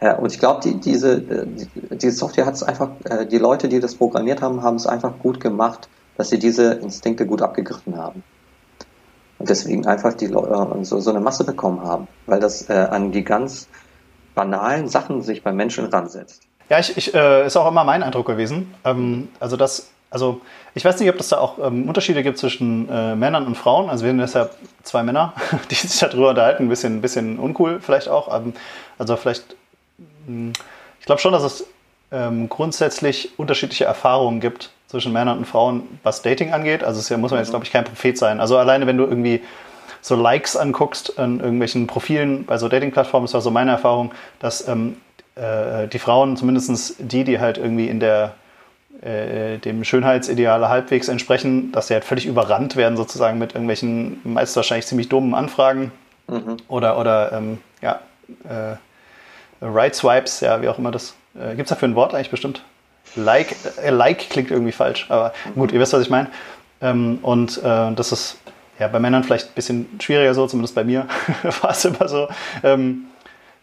Äh, 0.00 0.14
und 0.14 0.32
ich 0.32 0.38
glaube, 0.38 0.60
die, 0.62 0.78
diese, 0.78 1.14
äh, 1.14 1.46
die, 1.46 1.68
diese 1.96 2.16
Software 2.16 2.46
hat 2.46 2.54
es 2.54 2.62
einfach, 2.62 2.90
äh, 3.04 3.26
die 3.26 3.38
Leute, 3.38 3.68
die 3.68 3.80
das 3.80 3.94
programmiert 3.94 4.42
haben, 4.42 4.62
haben 4.62 4.76
es 4.76 4.86
einfach 4.86 5.12
gut 5.20 5.40
gemacht, 5.40 5.88
dass 6.16 6.30
sie 6.30 6.38
diese 6.38 6.74
Instinkte 6.74 7.26
gut 7.26 7.42
abgegriffen 7.42 7.96
haben 7.96 8.22
und 9.38 9.48
deswegen 9.48 9.86
einfach 9.86 10.14
die 10.14 10.26
Leute 10.26 10.84
so, 10.84 10.98
so 10.98 11.10
eine 11.10 11.20
Masse 11.20 11.44
bekommen 11.44 11.82
haben, 11.84 12.08
weil 12.26 12.40
das 12.40 12.68
an 12.68 13.12
die 13.12 13.22
ganz 13.22 13.68
banalen 14.34 14.88
Sachen 14.88 15.22
sich 15.22 15.44
beim 15.44 15.54
Menschen 15.54 15.86
ransetzt. 15.86 16.42
Ja, 16.68 16.78
ich, 16.78 16.96
ich 16.96 17.14
äh, 17.14 17.46
ist 17.46 17.56
auch 17.56 17.68
immer 17.68 17.84
mein 17.84 18.02
Eindruck 18.02 18.26
gewesen. 18.26 18.74
Ähm, 18.84 19.28
also 19.40 19.56
das, 19.56 19.90
also 20.10 20.40
ich 20.74 20.84
weiß 20.84 21.00
nicht, 21.00 21.08
ob 21.08 21.16
das 21.16 21.30
da 21.30 21.38
auch 21.38 21.58
ähm, 21.58 21.88
Unterschiede 21.88 22.22
gibt 22.22 22.38
zwischen 22.38 22.88
äh, 22.90 23.16
Männern 23.16 23.46
und 23.46 23.56
Frauen. 23.56 23.88
Also 23.88 24.04
wir 24.04 24.10
sind 24.10 24.18
deshalb 24.18 24.54
zwei 24.82 25.02
Männer, 25.02 25.32
die 25.70 25.74
sich 25.74 25.98
darüber 25.98 26.30
unterhalten, 26.30 26.64
ein 26.64 26.68
bisschen, 26.68 27.00
bisschen 27.00 27.38
uncool 27.38 27.80
vielleicht 27.80 28.08
auch. 28.08 28.34
Ähm, 28.34 28.52
also 28.98 29.16
vielleicht, 29.16 29.56
ich 31.00 31.06
glaube 31.06 31.20
schon, 31.20 31.32
dass 31.32 31.42
es 31.42 31.66
ähm, 32.10 32.48
grundsätzlich 32.48 33.38
unterschiedliche 33.38 33.84
Erfahrungen 33.84 34.40
gibt 34.40 34.70
zwischen 34.86 35.12
Männern 35.12 35.38
und 35.38 35.44
Frauen, 35.44 35.98
was 36.02 36.22
Dating 36.22 36.52
angeht. 36.52 36.82
Also 36.82 37.00
es 37.00 37.10
muss 37.18 37.30
man 37.30 37.40
jetzt, 37.40 37.48
mhm. 37.48 37.52
glaube 37.52 37.64
ich, 37.66 37.72
kein 37.72 37.84
Prophet 37.84 38.16
sein. 38.16 38.40
Also 38.40 38.56
alleine, 38.56 38.86
wenn 38.86 38.96
du 38.96 39.04
irgendwie 39.04 39.42
so 40.00 40.16
Likes 40.16 40.56
anguckst 40.56 41.18
an 41.18 41.40
irgendwelchen 41.40 41.86
Profilen 41.86 42.44
bei 42.44 42.56
so 42.56 42.68
Dating-Plattformen, 42.68 43.24
ist 43.24 43.34
war 43.34 43.40
so 43.40 43.50
meine 43.50 43.72
Erfahrung, 43.72 44.12
dass 44.38 44.66
ähm, 44.66 44.96
äh, 45.34 45.88
die 45.88 45.98
Frauen, 45.98 46.36
zumindest 46.36 46.96
die, 46.98 47.24
die 47.24 47.40
halt 47.40 47.58
irgendwie 47.58 47.88
in 47.88 48.00
der 48.00 48.34
äh, 49.02 49.58
dem 49.58 49.84
Schönheitsideale 49.84 50.68
halbwegs 50.68 51.08
entsprechen, 51.08 51.70
dass 51.72 51.88
sie 51.88 51.94
halt 51.94 52.04
völlig 52.04 52.26
überrannt 52.26 52.74
werden 52.74 52.96
sozusagen 52.96 53.38
mit 53.38 53.52
irgendwelchen 53.52 54.20
meist 54.24 54.56
wahrscheinlich 54.56 54.86
ziemlich 54.86 55.08
dummen 55.08 55.34
Anfragen 55.34 55.92
mhm. 56.26 56.56
oder, 56.66 56.98
oder 56.98 57.32
ähm, 57.32 57.58
ja, 57.80 58.00
äh, 58.48 58.76
Right 59.60 59.94
Swipes, 59.94 60.40
ja, 60.40 60.60
wie 60.62 60.68
auch 60.68 60.78
immer 60.78 60.90
das. 60.90 61.14
Äh, 61.34 61.50
Gibt 61.56 61.62
es 61.62 61.68
dafür 61.68 61.88
ein 61.88 61.94
Wort 61.94 62.14
eigentlich 62.14 62.30
bestimmt? 62.30 62.62
Like, 63.16 63.56
äh, 63.82 63.90
like 63.90 64.30
klingt 64.30 64.50
irgendwie 64.50 64.72
falsch, 64.72 65.06
aber 65.08 65.32
gut, 65.54 65.72
ihr 65.72 65.80
wisst, 65.80 65.92
was 65.92 66.02
ich 66.02 66.10
meine. 66.10 66.28
Ähm, 66.80 67.18
und 67.22 67.58
äh, 67.58 67.92
das 67.92 68.12
ist 68.12 68.38
ja 68.78 68.88
bei 68.88 68.98
Männern 69.00 69.24
vielleicht 69.24 69.48
ein 69.48 69.54
bisschen 69.54 69.98
schwieriger 70.00 70.34
so, 70.34 70.46
zumindest 70.46 70.74
bei 70.74 70.84
mir 70.84 71.06
war 71.62 71.70
es 71.70 71.84
immer 71.84 72.08
so. 72.08 72.28
Ähm, 72.62 73.06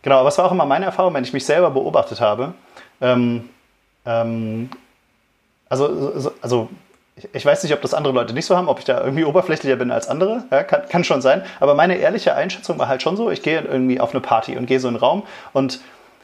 genau, 0.01 0.19
aber 0.19 0.29
es 0.29 0.37
war 0.37 0.45
auch 0.45 0.51
immer 0.51 0.65
meine 0.65 0.85
Erfahrung, 0.85 1.13
wenn 1.13 1.23
ich 1.23 1.33
mich 1.33 1.45
selber 1.45 1.71
beobachtet 1.71 2.19
habe. 2.19 2.53
Ähm, 3.01 3.49
ähm 4.05 4.69
also, 5.67 6.31
also 6.41 6.69
ich 7.34 7.45
weiß 7.45 7.63
nicht, 7.63 7.74
ob 7.74 7.81
das 7.81 7.93
andere 7.93 8.13
Leute 8.13 8.34
nicht 8.34 8.45
so 8.45 8.57
haben, 8.57 8.67
ob 8.67 8.79
ich 8.79 8.86
da 8.86 9.01
irgendwie 9.01 9.24
oberflächlicher 9.24 9.77
bin 9.77 9.91
als 9.91 10.07
andere. 10.07 10.43
Ja, 10.51 10.63
kann, 10.63 10.88
kann, 10.89 11.03
schon 11.03 11.22
sein. 11.22 11.43
Aber 11.60 11.74
meine 11.74 11.95
ehrliche 11.95 12.36
Einschätzung 12.36 12.77
war 12.77 12.88
halt 12.88 13.01
schon 13.01 13.15
so, 13.15 13.31
ich 13.31 13.41
gehe 13.41 13.62
irgendwie 13.62 14.00
auf 14.00 14.12
eine 14.12 14.22
Party 14.22 14.57
und 14.57 14.65
gehe 14.65 14.79
so 14.79 14.88
in 14.88 14.95
einen 14.95 15.03
Raum 15.03 15.24
und 15.53 15.79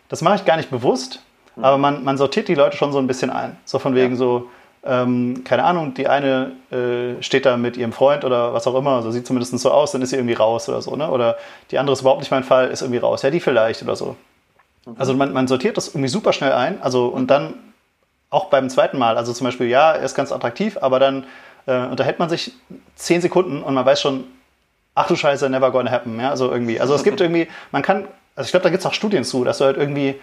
das 0.10 0.22
mache 0.22 0.36
ich 0.36 0.46
gar 0.46 0.58
nicht 0.58 0.70
bewusst, 0.70 1.22
Mhm. 1.56 1.66
Aber 1.66 1.78
man, 1.78 2.04
man 2.04 2.18
sortiert 2.18 2.48
die 2.48 2.56
Leute 2.56 2.78
schon 2.78 2.92
so 2.92 3.00
ein 3.00 3.08
bisschen 3.08 3.30
ein. 3.30 3.58
So 3.66 3.80
von 3.80 3.96
wegen 3.96 4.12
ja. 4.12 4.18
so, 4.18 4.50
ähm, 4.84 5.44
keine 5.44 5.64
Ahnung, 5.64 5.94
die 5.94 6.08
eine 6.08 6.52
äh, 6.72 7.22
steht 7.22 7.46
da 7.46 7.58
mit 7.58 7.78
ihrem 7.78 7.94
Freund 7.94 8.24
oder 8.26 8.54
was 8.54 8.68
auch 8.68 8.76
immer, 8.76 9.02
so 9.02 9.12
sieht 9.12 9.28
zumindest 9.28 9.58
so 9.60 9.72
aus, 9.72 9.92
dann 9.92 10.02
ist 10.02 10.10
sie 10.10 10.16
irgendwie 10.16 10.34
raus 10.34 10.68
oder 10.70 10.82
so, 10.82 10.96
ne? 10.96 11.10
Oder 11.10 11.38
die 11.70 11.78
andere 11.78 11.94
ist 11.94 12.02
überhaupt 12.02 12.22
nicht 12.22 12.32
mein 12.32 12.44
Fall, 12.44 12.70
ist 12.70 12.82
irgendwie 12.82 13.00
raus. 13.00 13.22
Ja, 13.22 13.30
die 13.30 13.40
vielleicht 13.40 13.84
oder 13.84 13.96
so. 13.96 14.16
Also 14.98 15.14
man, 15.14 15.32
man 15.32 15.48
sortiert 15.48 15.78
das 15.78 15.90
irgendwie 15.90 16.08
super 16.08 16.34
schnell 16.34 16.54
ein, 16.54 16.82
also 16.82 17.06
und 17.08 17.28
dann 17.30 17.54
auch 18.32 18.46
beim 18.46 18.70
zweiten 18.70 18.98
Mal, 18.98 19.18
also 19.18 19.34
zum 19.34 19.46
Beispiel, 19.46 19.68
ja, 19.68 19.92
er 19.92 20.04
ist 20.04 20.16
ganz 20.16 20.32
attraktiv, 20.32 20.78
aber 20.82 21.00
dann 21.00 21.26
äh, 21.68 21.86
unterhält 21.86 22.18
man 22.18 22.30
sich 22.30 22.54
zehn 22.96 23.22
Sekunden 23.22 23.62
und 23.62 23.74
man 23.74 23.86
weiß 23.86 24.02
schon, 24.02 24.24
ach 24.96 25.08
du 25.08 25.16
Scheiße, 25.16 25.50
never 25.50 25.72
gonna 25.72 25.92
happen, 25.92 26.20
ja, 26.20 26.32
also 26.32 26.52
irgendwie. 26.52 26.80
Also 26.80 26.96
es 26.96 27.04
gibt 27.04 27.22
irgendwie, 27.22 27.48
man 27.72 27.84
kann, 27.84 28.08
also 28.36 28.48
ich 28.48 28.52
glaube, 28.52 28.64
da 28.64 28.70
gibt 28.70 28.80
es 28.82 28.86
auch 28.88 28.94
Studien 28.94 29.24
zu, 29.24 29.44
dass 29.44 29.60
du 29.60 29.66
halt 29.66 29.78
irgendwie 29.78 30.16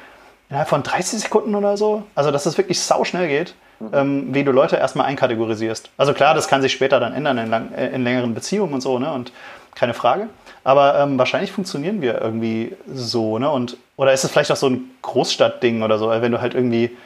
innerhalb 0.49 0.69
von 0.69 0.83
30 0.83 1.21
Sekunden 1.21 1.55
oder 1.55 1.77
so, 1.77 2.03
also 2.15 2.31
dass 2.31 2.47
es 2.47 2.57
wirklich 2.57 2.81
sau 2.81 3.05
schnell 3.05 3.29
geht, 3.29 3.55
mhm. 3.81 3.91
ähm, 3.93 4.35
wie 4.35 4.45
du 4.45 4.53
Leute 4.53 4.77
erstmal 4.77 5.07
einkategorisierst. 5.07 5.91
Also 5.97 6.15
klar, 6.15 6.35
das 6.35 6.49
kann 6.49 6.63
sich 6.63 6.73
später 6.73 7.01
dann 7.01 7.13
ändern 7.13 7.39
in, 7.39 7.51
lang, 7.51 7.73
äh, 7.75 7.89
in 7.89 8.05
längeren 8.05 8.35
Beziehungen 8.35 8.73
und 8.73 8.81
so, 8.81 8.99
ne? 8.99 9.13
Und 9.13 9.33
keine 9.75 9.95
Frage. 9.95 10.29
Aber 10.65 10.99
ähm, 10.99 11.19
wahrscheinlich 11.19 11.53
funktionieren 11.53 12.01
wir 12.01 12.21
irgendwie 12.21 12.75
so, 12.93 13.39
ne? 13.39 13.51
Und, 13.51 13.77
oder 13.97 14.13
ist 14.13 14.25
es 14.25 14.31
vielleicht 14.31 14.51
auch 14.51 14.57
so 14.57 14.69
ein 14.69 14.91
Großstadtding 15.03 15.83
oder 15.83 15.99
so, 15.99 16.09
wenn 16.09 16.33
du 16.33 16.41
halt 16.41 16.55
irgendwie, 16.55 16.97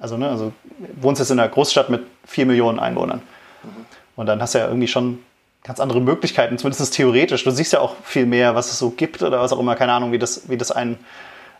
also, 0.00 0.16
ne, 0.16 0.28
also 0.28 0.52
wohnst 1.00 1.20
jetzt 1.20 1.30
in 1.30 1.38
einer 1.38 1.48
Großstadt 1.48 1.90
mit 1.90 2.02
vier 2.26 2.46
Millionen 2.46 2.78
Einwohnern. 2.78 3.22
Mhm. 3.62 3.68
Und 4.16 4.26
dann 4.26 4.40
hast 4.40 4.54
du 4.54 4.58
ja 4.58 4.66
irgendwie 4.66 4.88
schon 4.88 5.20
ganz 5.62 5.78
andere 5.78 6.00
Möglichkeiten, 6.00 6.58
zumindest 6.58 6.94
theoretisch. 6.94 7.44
Du 7.44 7.50
siehst 7.50 7.72
ja 7.72 7.80
auch 7.80 7.94
viel 8.02 8.26
mehr, 8.26 8.54
was 8.54 8.70
es 8.70 8.78
so 8.78 8.90
gibt 8.90 9.22
oder 9.22 9.40
was 9.40 9.52
auch 9.52 9.60
immer, 9.60 9.76
keine 9.76 9.92
Ahnung, 9.92 10.10
wie 10.12 10.18
das, 10.18 10.48
wie 10.48 10.56
das 10.56 10.72
einen 10.72 10.98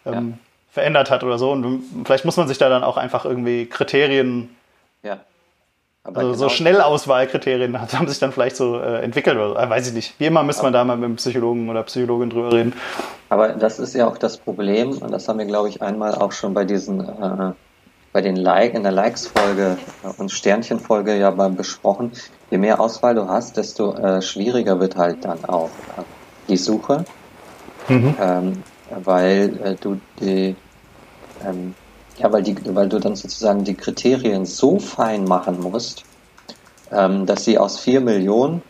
ähm, 0.06 0.38
verändert 0.70 1.10
hat 1.10 1.22
oder 1.22 1.38
so. 1.38 1.50
Und 1.50 1.84
vielleicht 2.04 2.24
muss 2.24 2.36
man 2.36 2.48
sich 2.48 2.58
da 2.58 2.68
dann 2.68 2.82
auch 2.82 2.96
einfach 2.96 3.24
irgendwie 3.24 3.66
Kriterien, 3.66 4.48
ja. 5.02 5.20
also 6.02 6.20
genau 6.20 6.32
so 6.32 6.48
Schnellauswahlkriterien 6.48 7.78
haben 7.78 8.08
sich 8.08 8.18
dann 8.18 8.32
vielleicht 8.32 8.56
so 8.56 8.78
äh, 8.78 9.02
entwickelt 9.02 9.36
oder. 9.36 9.62
Äh, 9.62 9.68
weiß 9.68 9.88
ich 9.88 9.94
nicht. 9.94 10.18
Wie 10.18 10.26
immer 10.26 10.42
müsste 10.42 10.62
man 10.62 10.72
da 10.72 10.82
mal 10.84 10.96
mit 10.96 11.04
einem 11.04 11.16
Psychologen 11.16 11.68
oder 11.68 11.82
Psychologin 11.82 12.30
drüber 12.30 12.52
reden. 12.52 12.72
Aber 13.28 13.50
das 13.50 13.78
ist 13.78 13.94
ja 13.94 14.08
auch 14.08 14.16
das 14.16 14.38
Problem, 14.38 14.96
und 14.98 15.10
das 15.12 15.28
haben 15.28 15.38
wir, 15.38 15.46
glaube 15.46 15.68
ich, 15.68 15.82
einmal 15.82 16.14
auch 16.14 16.32
schon 16.32 16.54
bei 16.54 16.64
diesen, 16.64 17.00
äh, 17.00 17.52
bei 18.12 18.20
den 18.20 18.36
Like, 18.36 18.74
in 18.74 18.82
der 18.82 18.92
Likes-Folge 18.92 19.78
äh, 20.02 20.20
und 20.20 20.30
Sternchen-Folge 20.30 21.16
ja 21.16 21.30
mal 21.30 21.50
besprochen. 21.50 22.12
Je 22.50 22.58
mehr 22.58 22.80
Auswahl 22.80 23.14
du 23.14 23.28
hast, 23.28 23.56
desto 23.56 23.94
äh, 23.94 24.20
schwieriger 24.22 24.80
wird 24.80 24.96
halt 24.96 25.24
dann 25.24 25.44
auch 25.44 25.70
äh, 25.96 26.02
die 26.48 26.56
Suche. 26.56 27.04
Mhm. 27.88 28.14
Ähm, 28.20 28.62
weil 29.04 29.58
äh, 29.62 29.74
du 29.80 30.00
die, 30.20 30.56
ähm, 31.46 31.74
ja, 32.18 32.32
weil 32.32 32.42
die, 32.42 32.56
weil 32.74 32.88
du 32.88 32.98
dann 32.98 33.16
sozusagen 33.16 33.64
die 33.64 33.74
Kriterien 33.74 34.44
so 34.44 34.78
fein 34.78 35.24
machen 35.24 35.60
musst, 35.60 36.04
ähm, 36.90 37.26
dass 37.26 37.44
sie 37.44 37.58
aus 37.58 37.78
vier 37.78 38.00
Millionen 38.00 38.62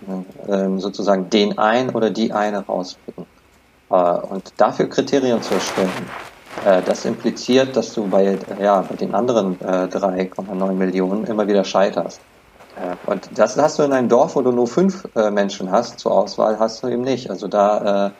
ähm, 0.48 0.78
sozusagen 0.78 1.30
den 1.30 1.58
ein 1.58 1.90
oder 1.90 2.10
die 2.10 2.32
eine 2.32 2.66
rauspicken. 2.66 3.24
Äh, 3.90 3.94
und 3.94 4.52
dafür 4.58 4.88
Kriterien 4.88 5.42
zu 5.42 5.54
erstellen, 5.54 5.90
das 6.64 7.04
impliziert, 7.04 7.76
dass 7.76 7.94
du 7.94 8.08
bei, 8.08 8.36
ja, 8.60 8.80
bei 8.82 8.96
den 8.96 9.14
anderen 9.14 9.60
äh, 9.60 9.86
3,9 9.86 10.72
Millionen 10.72 11.24
immer 11.26 11.46
wieder 11.46 11.64
scheiterst. 11.64 12.20
Äh, 12.76 13.10
und 13.10 13.28
das 13.34 13.56
hast 13.56 13.78
du 13.78 13.82
in 13.82 13.92
einem 13.92 14.08
Dorf, 14.08 14.36
wo 14.36 14.42
du 14.42 14.52
nur 14.52 14.66
fünf 14.66 15.06
äh, 15.14 15.30
Menschen 15.30 15.70
hast 15.70 16.00
zur 16.00 16.12
Auswahl, 16.12 16.58
hast 16.58 16.82
du 16.82 16.88
eben 16.88 17.02
nicht. 17.02 17.30
Also 17.30 17.48
da 17.48 18.06
äh, 18.06 18.10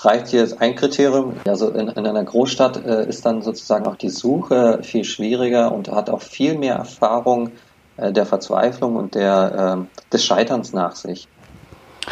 reicht 0.00 0.28
hier 0.28 0.48
ein 0.58 0.76
Kriterium. 0.76 1.34
Also 1.46 1.70
in, 1.70 1.88
in 1.88 2.06
einer 2.06 2.24
Großstadt 2.24 2.84
äh, 2.84 3.08
ist 3.08 3.24
dann 3.26 3.42
sozusagen 3.42 3.86
auch 3.86 3.96
die 3.96 4.10
Suche 4.10 4.80
viel 4.82 5.04
schwieriger 5.04 5.72
und 5.72 5.88
hat 5.90 6.10
auch 6.10 6.22
viel 6.22 6.56
mehr 6.56 6.76
Erfahrung 6.76 7.52
äh, 7.96 8.12
der 8.12 8.26
Verzweiflung 8.26 8.96
und 8.96 9.14
der, 9.14 9.78
äh, 9.78 10.12
des 10.12 10.24
Scheiterns 10.24 10.72
nach 10.72 10.96
sich. 10.96 11.28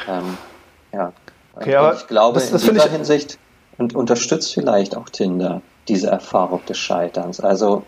Ähm, 0.08 0.36
ja. 0.92 1.12
Okay, 1.54 1.92
ich 1.96 2.06
glaube, 2.06 2.38
das, 2.38 2.50
das 2.50 2.68
in 2.68 2.74
dieser 2.74 2.90
Hinsicht 2.90 3.38
und 3.78 3.94
unterstützt 3.94 4.54
vielleicht 4.54 4.96
auch 4.96 5.08
Tinder 5.08 5.62
diese 5.88 6.08
Erfahrung 6.08 6.60
des 6.68 6.78
Scheiterns. 6.78 7.40
Also 7.40 7.84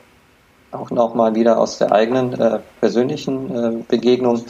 auch 0.71 0.91
nochmal 0.91 1.35
wieder 1.35 1.59
aus 1.59 1.79
der 1.79 1.93
eigenen 1.93 2.39
äh, 2.39 2.61
persönlichen 2.81 3.55
äh, 3.55 3.83
Begegnung. 3.89 4.45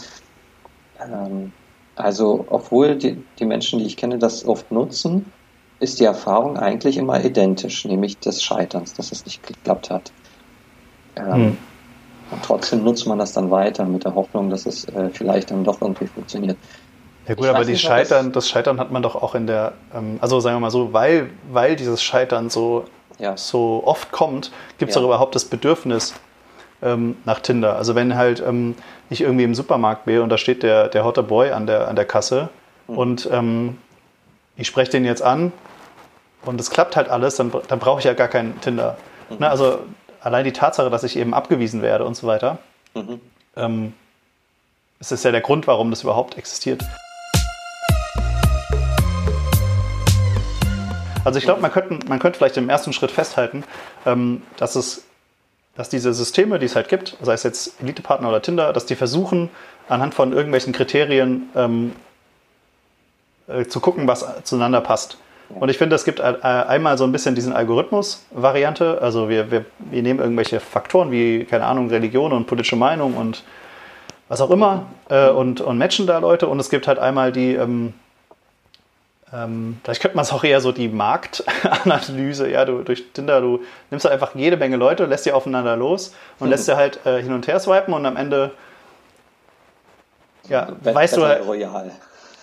Ähm, 1.00 1.52
also, 1.94 2.44
obwohl 2.48 2.96
die, 2.96 3.22
die 3.38 3.44
Menschen, 3.44 3.78
die 3.78 3.86
ich 3.86 3.96
kenne, 3.96 4.18
das 4.18 4.44
oft 4.46 4.70
nutzen, 4.70 5.32
ist 5.80 6.00
die 6.00 6.04
Erfahrung 6.04 6.56
eigentlich 6.56 6.96
immer 6.96 7.24
identisch, 7.24 7.84
nämlich 7.84 8.18
des 8.18 8.42
Scheiterns, 8.42 8.94
dass 8.94 9.12
es 9.12 9.24
nicht 9.24 9.46
geklappt 9.46 9.90
hat. 9.90 10.12
Ähm, 11.16 11.32
hm. 11.32 11.56
Und 12.30 12.42
trotzdem 12.42 12.84
nutzt 12.84 13.06
man 13.06 13.18
das 13.18 13.32
dann 13.32 13.50
weiter 13.50 13.84
mit 13.84 14.04
der 14.04 14.14
Hoffnung, 14.14 14.50
dass 14.50 14.66
es 14.66 14.84
äh, 14.86 15.08
vielleicht 15.10 15.50
dann 15.50 15.64
doch 15.64 15.80
irgendwie 15.80 16.06
funktioniert. 16.06 16.58
Ja 17.28 17.34
gut, 17.34 17.44
ich 17.44 17.50
aber 17.50 17.64
die 17.64 17.72
nicht, 17.72 17.82
Scheitern, 17.82 18.32
das 18.32 18.48
Scheitern 18.48 18.80
hat 18.80 18.90
man 18.90 19.02
doch 19.02 19.14
auch 19.14 19.34
in 19.34 19.46
der, 19.46 19.74
ähm, 19.94 20.18
also 20.22 20.40
sagen 20.40 20.56
wir 20.56 20.60
mal 20.60 20.70
so, 20.70 20.94
weil, 20.94 21.28
weil 21.50 21.76
dieses 21.76 22.02
Scheitern 22.02 22.48
so, 22.48 22.86
ja. 23.18 23.36
so 23.36 23.82
oft 23.84 24.10
kommt, 24.12 24.50
gibt 24.78 24.90
es 24.90 24.94
ja. 24.94 25.02
auch 25.02 25.04
überhaupt 25.04 25.34
das 25.34 25.44
Bedürfnis 25.44 26.14
ähm, 26.82 27.18
nach 27.26 27.40
Tinder. 27.40 27.76
Also 27.76 27.94
wenn 27.94 28.16
halt 28.16 28.40
ähm, 28.40 28.74
ich 29.10 29.20
irgendwie 29.20 29.44
im 29.44 29.54
Supermarkt 29.54 30.06
bin 30.06 30.20
und 30.20 30.30
da 30.30 30.38
steht 30.38 30.62
der, 30.62 30.88
der 30.88 31.04
Hotter 31.04 31.22
Boy 31.22 31.50
an 31.50 31.66
der, 31.66 31.88
an 31.88 31.96
der 31.96 32.06
Kasse 32.06 32.48
mhm. 32.86 32.98
und 32.98 33.28
ähm, 33.30 33.78
ich 34.56 34.66
spreche 34.66 34.92
den 34.92 35.04
jetzt 35.04 35.22
an 35.22 35.52
und 36.46 36.58
es 36.58 36.70
klappt 36.70 36.96
halt 36.96 37.10
alles, 37.10 37.36
dann, 37.36 37.52
dann 37.68 37.78
brauche 37.78 37.98
ich 37.98 38.06
ja 38.06 38.14
gar 38.14 38.28
keinen 38.28 38.58
Tinder. 38.62 38.96
Mhm. 39.28 39.36
Ne, 39.40 39.50
also 39.50 39.80
allein 40.22 40.44
die 40.46 40.52
Tatsache, 40.52 40.88
dass 40.88 41.04
ich 41.04 41.18
eben 41.18 41.34
abgewiesen 41.34 41.82
werde 41.82 42.06
und 42.06 42.16
so 42.16 42.26
weiter, 42.26 42.56
mhm. 42.94 43.20
ähm, 43.54 43.92
es 44.98 45.12
ist 45.12 45.26
ja 45.26 45.30
der 45.30 45.42
Grund, 45.42 45.66
warum 45.66 45.90
das 45.90 46.02
überhaupt 46.02 46.38
existiert. 46.38 46.82
Also 51.28 51.40
ich 51.40 51.44
glaube, 51.44 51.60
man 51.60 51.70
könnte, 51.70 52.08
man 52.08 52.18
könnte 52.20 52.38
vielleicht 52.38 52.56
im 52.56 52.70
ersten 52.70 52.94
Schritt 52.94 53.10
festhalten, 53.10 53.62
ähm, 54.06 54.40
dass 54.56 54.76
es 54.76 55.04
dass 55.76 55.90
diese 55.90 56.14
Systeme, 56.14 56.58
die 56.58 56.64
es 56.64 56.74
halt 56.74 56.88
gibt, 56.88 57.18
sei 57.20 57.34
es 57.34 57.42
jetzt 57.42 57.82
Elite-Partner 57.82 58.30
oder 58.30 58.40
Tinder, 58.40 58.72
dass 58.72 58.86
die 58.86 58.96
versuchen, 58.96 59.50
anhand 59.90 60.14
von 60.14 60.32
irgendwelchen 60.32 60.72
Kriterien 60.72 61.50
ähm, 61.54 61.92
äh, 63.46 63.66
zu 63.66 63.78
gucken, 63.80 64.08
was 64.08 64.24
zueinander 64.44 64.80
passt. 64.80 65.18
Und 65.50 65.68
ich 65.68 65.76
finde, 65.76 65.96
es 65.96 66.06
gibt 66.06 66.22
einmal 66.22 66.96
so 66.96 67.04
ein 67.04 67.12
bisschen 67.12 67.34
diesen 67.34 67.52
Algorithmus-Variante. 67.52 69.02
Also 69.02 69.28
wir, 69.28 69.50
wir, 69.50 69.66
wir 69.78 70.02
nehmen 70.02 70.20
irgendwelche 70.20 70.60
Faktoren 70.60 71.10
wie, 71.10 71.44
keine 71.44 71.66
Ahnung, 71.66 71.90
Religion 71.90 72.32
und 72.32 72.46
politische 72.46 72.76
Meinung 72.76 73.14
und 73.14 73.44
was 74.28 74.40
auch 74.40 74.50
immer 74.50 74.86
äh, 75.10 75.28
und, 75.28 75.60
und 75.60 75.76
matchen 75.76 76.06
da 76.06 76.20
Leute. 76.20 76.48
Und 76.48 76.58
es 76.58 76.70
gibt 76.70 76.88
halt 76.88 76.98
einmal 76.98 77.32
die, 77.32 77.54
ähm, 77.54 77.92
ähm, 79.32 79.80
vielleicht 79.84 80.00
könnte 80.00 80.16
man 80.16 80.24
es 80.24 80.32
auch 80.32 80.44
eher 80.44 80.60
so 80.60 80.72
die 80.72 80.88
Marktanalyse, 80.88 82.50
ja, 82.50 82.64
du 82.64 82.82
durch 82.82 83.04
Tinder, 83.12 83.40
du 83.40 83.60
nimmst 83.90 84.04
halt 84.04 84.14
einfach 84.14 84.34
jede 84.34 84.56
Menge 84.56 84.76
Leute, 84.76 85.04
lässt 85.04 85.26
die 85.26 85.32
aufeinander 85.32 85.76
los 85.76 86.14
und 86.38 86.46
mhm. 86.46 86.52
lässt 86.52 86.64
sie 86.66 86.76
halt 86.76 87.04
äh, 87.04 87.22
hin 87.22 87.32
und 87.32 87.46
her 87.46 87.60
swipen 87.60 87.92
und 87.92 88.06
am 88.06 88.16
Ende 88.16 88.52
ja, 90.48 90.68
weißt 90.82 91.16
du 91.16 91.24
halt, 91.24 91.46
Royal. 91.46 91.90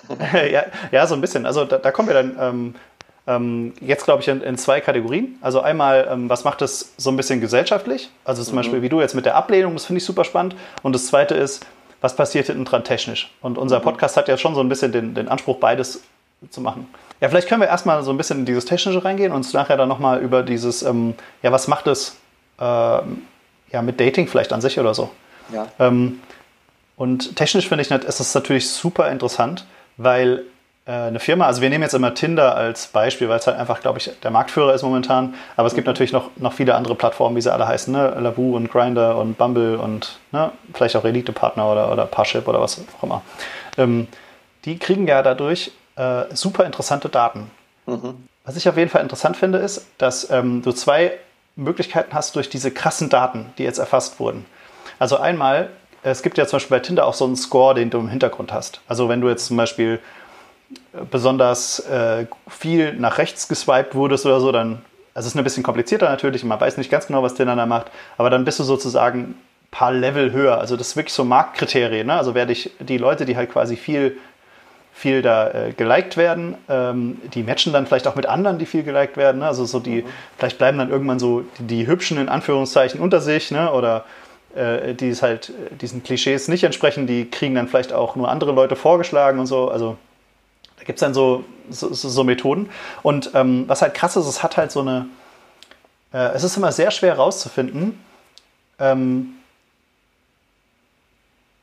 ja, 0.51 0.65
ja, 0.91 1.07
so 1.07 1.15
ein 1.15 1.21
bisschen. 1.21 1.45
Also 1.45 1.65
da, 1.65 1.79
da 1.79 1.91
kommen 1.91 2.07
wir 2.07 2.13
dann 2.13 2.37
ähm, 2.39 2.75
ähm, 3.27 3.73
jetzt, 3.81 4.05
glaube 4.05 4.21
ich, 4.21 4.27
in, 4.27 4.41
in, 4.41 4.57
zwei 4.57 4.79
Kategorien. 4.81 5.39
Also 5.41 5.61
einmal, 5.61 6.07
ähm, 6.11 6.29
was 6.29 6.43
macht 6.43 6.61
es 6.61 6.93
so 6.97 7.09
ein 7.09 7.17
bisschen 7.17 7.41
gesellschaftlich? 7.41 8.11
Also 8.23 8.43
zum 8.43 8.53
mhm. 8.53 8.57
Beispiel 8.57 8.81
wie 8.83 8.89
du 8.89 9.01
jetzt 9.01 9.15
mit 9.15 9.25
der 9.25 9.35
Ablehnung, 9.35 9.73
das 9.73 9.85
finde 9.85 9.97
ich 9.97 10.05
super 10.05 10.23
spannend. 10.23 10.55
Und 10.83 10.93
das 10.93 11.07
zweite 11.07 11.33
ist, 11.33 11.65
was 12.01 12.15
passiert 12.15 12.47
hinten 12.47 12.65
dran 12.65 12.83
technisch? 12.83 13.33
Und 13.41 13.57
unser 13.57 13.79
mhm. 13.79 13.83
Podcast 13.83 14.17
hat 14.17 14.27
ja 14.27 14.37
schon 14.37 14.53
so 14.53 14.61
ein 14.61 14.69
bisschen 14.69 14.91
den, 14.91 15.15
den 15.15 15.27
Anspruch, 15.27 15.57
beides 15.57 16.03
zu 16.49 16.61
machen. 16.61 16.87
Ja, 17.21 17.29
vielleicht 17.29 17.47
können 17.47 17.61
wir 17.61 17.67
erstmal 17.67 18.03
so 18.03 18.11
ein 18.11 18.17
bisschen 18.17 18.39
in 18.39 18.45
dieses 18.45 18.65
Technische 18.65 19.03
reingehen 19.03 19.31
und 19.31 19.37
uns 19.37 19.53
nachher 19.53 19.77
dann 19.77 19.89
nochmal 19.89 20.21
über 20.21 20.43
dieses, 20.43 20.83
ähm, 20.83 21.15
ja, 21.41 21.51
was 21.51 21.67
macht 21.67 21.87
es 21.87 22.17
äh, 22.59 22.63
ja, 22.63 23.81
mit 23.81 23.99
Dating 23.99 24.27
vielleicht 24.27 24.53
an 24.53 24.61
sich 24.61 24.79
oder 24.79 24.93
so. 24.93 25.09
Ja. 25.53 25.67
Ähm, 25.79 26.19
und 26.97 27.35
technisch 27.35 27.67
finde 27.67 27.83
ich, 27.83 27.91
ist 27.91 28.19
es 28.19 28.33
natürlich 28.33 28.69
super 28.69 29.09
interessant, 29.09 29.65
weil 29.97 30.43
äh, 30.85 30.91
eine 30.91 31.19
Firma, 31.19 31.45
also 31.45 31.61
wir 31.61 31.69
nehmen 31.69 31.83
jetzt 31.83 31.93
immer 31.93 32.13
Tinder 32.13 32.55
als 32.55 32.87
Beispiel, 32.87 33.27
weil 33.27 33.39
es 33.39 33.47
halt 33.47 33.57
einfach, 33.57 33.81
glaube 33.81 33.97
ich, 33.97 34.11
der 34.21 34.31
Marktführer 34.31 34.73
ist 34.73 34.83
momentan. 34.83 35.33
Aber 35.57 35.67
es 35.67 35.73
gibt 35.73 35.87
mhm. 35.87 35.91
natürlich 35.91 36.13
noch, 36.13 36.29
noch 36.37 36.53
viele 36.53 36.75
andere 36.75 36.95
Plattformen, 36.95 37.35
wie 37.35 37.41
sie 37.41 37.51
alle 37.51 37.67
heißen, 37.67 37.91
ne? 37.91 38.15
Lavu 38.19 38.55
und 38.55 38.71
Grinder 38.71 39.17
und 39.17 39.37
Bumble 39.37 39.77
und 39.77 40.19
ne? 40.31 40.51
vielleicht 40.73 40.95
auch 40.95 41.03
Elite-Partner 41.03 41.71
oder, 41.71 41.91
oder 41.91 42.05
Parship 42.05 42.47
oder 42.47 42.61
was 42.61 42.81
auch 42.97 43.03
immer. 43.03 43.21
Ähm, 43.77 44.07
die 44.63 44.77
kriegen 44.77 45.07
ja 45.07 45.21
dadurch 45.21 45.71
äh, 45.95 46.23
super 46.33 46.65
interessante 46.65 47.09
Daten. 47.09 47.49
Mhm. 47.85 48.27
Was 48.43 48.55
ich 48.55 48.69
auf 48.69 48.77
jeden 48.77 48.89
Fall 48.89 49.01
interessant 49.01 49.37
finde, 49.37 49.57
ist, 49.57 49.87
dass 49.97 50.29
ähm, 50.29 50.61
du 50.61 50.71
zwei 50.71 51.13
Möglichkeiten 51.55 52.13
hast 52.13 52.35
durch 52.35 52.49
diese 52.49 52.71
krassen 52.71 53.09
Daten, 53.09 53.53
die 53.57 53.63
jetzt 53.63 53.79
erfasst 53.79 54.19
wurden. 54.19 54.45
Also 54.99 55.17
einmal, 55.17 55.69
es 56.03 56.21
gibt 56.21 56.37
ja 56.37 56.45
zum 56.45 56.57
Beispiel 56.57 56.77
bei 56.77 56.81
Tinder 56.81 57.05
auch 57.05 57.13
so 57.13 57.25
einen 57.25 57.35
Score, 57.35 57.73
den 57.73 57.89
du 57.89 57.99
im 57.99 58.09
Hintergrund 58.09 58.53
hast. 58.53 58.81
Also 58.87 59.09
wenn 59.09 59.21
du 59.21 59.29
jetzt 59.29 59.47
zum 59.47 59.57
Beispiel 59.57 59.99
besonders 61.11 61.79
äh, 61.79 62.27
viel 62.47 62.93
nach 62.93 63.17
rechts 63.17 63.47
geswiped 63.47 63.95
wurdest 63.95 64.25
oder 64.25 64.39
so, 64.39 64.51
dann, 64.51 64.81
also 65.13 65.27
es 65.27 65.33
ist 65.33 65.35
ein 65.35 65.43
bisschen 65.43 65.63
komplizierter 65.63 66.09
natürlich, 66.09 66.43
man 66.43 66.59
weiß 66.59 66.77
nicht 66.77 66.91
ganz 66.91 67.07
genau, 67.07 67.23
was 67.23 67.35
Tinder 67.35 67.55
da 67.55 67.65
macht, 67.65 67.87
aber 68.17 68.29
dann 68.29 68.45
bist 68.45 68.59
du 68.59 68.63
sozusagen 68.63 69.19
ein 69.19 69.35
paar 69.71 69.91
Level 69.91 70.31
höher. 70.31 70.59
Also 70.59 70.77
das 70.77 70.89
ist 70.89 70.95
wirklich 70.95 71.13
so 71.13 71.23
Marktkriterien. 71.23 72.07
Ne? 72.07 72.13
Also 72.13 72.35
werde 72.35 72.51
ich 72.51 72.71
die 72.79 72.97
Leute, 72.97 73.25
die 73.25 73.35
halt 73.35 73.51
quasi 73.51 73.75
viel 73.75 74.17
viel 74.95 75.21
da 75.21 75.51
äh, 75.51 75.73
geliked 75.73 76.15
werden. 76.15 76.55
Ähm, 76.69 77.21
die 77.33 77.43
matchen 77.43 77.73
dann 77.73 77.85
vielleicht 77.85 78.07
auch 78.07 78.15
mit 78.15 78.27
anderen, 78.27 78.59
die 78.59 78.65
viel 78.65 78.83
geliked 78.83 79.17
werden. 79.17 79.39
Ne? 79.39 79.45
Also 79.45 79.65
so 79.65 79.81
die, 79.81 80.03
mhm. 80.03 80.07
vielleicht 80.37 80.57
bleiben 80.57 80.77
dann 80.77 80.89
irgendwann 80.89 81.19
so 81.19 81.43
die, 81.59 81.63
die, 81.63 81.87
hübschen 81.87 82.17
in 82.17 82.29
Anführungszeichen 82.29 83.01
unter 83.01 83.19
sich, 83.19 83.51
ne? 83.51 83.73
Oder 83.73 84.05
äh, 84.55 84.93
die 84.93 85.09
es 85.09 85.21
halt 85.21 85.51
diesen 85.81 86.01
Klischees 86.01 86.47
nicht 86.47 86.63
entsprechen, 86.63 87.07
die 87.07 87.29
kriegen 87.29 87.55
dann 87.55 87.67
vielleicht 87.67 87.91
auch 87.91 88.15
nur 88.15 88.31
andere 88.31 88.53
Leute 88.53 88.77
vorgeschlagen 88.77 89.37
und 89.37 89.47
so. 89.47 89.69
Also 89.69 89.97
da 90.77 90.85
gibt 90.85 90.97
es 90.97 91.01
dann 91.01 91.13
so, 91.13 91.43
so, 91.69 91.93
so, 91.93 92.23
Methoden. 92.23 92.69
Und 93.03 93.31
ähm, 93.33 93.65
was 93.67 93.81
halt 93.81 93.95
krass 93.95 94.15
ist, 94.15 94.27
es 94.27 94.43
hat 94.43 94.55
halt 94.55 94.71
so 94.71 94.79
eine, 94.79 95.07
äh, 96.13 96.29
es 96.33 96.45
ist 96.45 96.55
immer 96.55 96.71
sehr 96.71 96.91
schwer 96.91 97.15
herauszufinden, 97.15 97.99
ähm, 98.79 99.34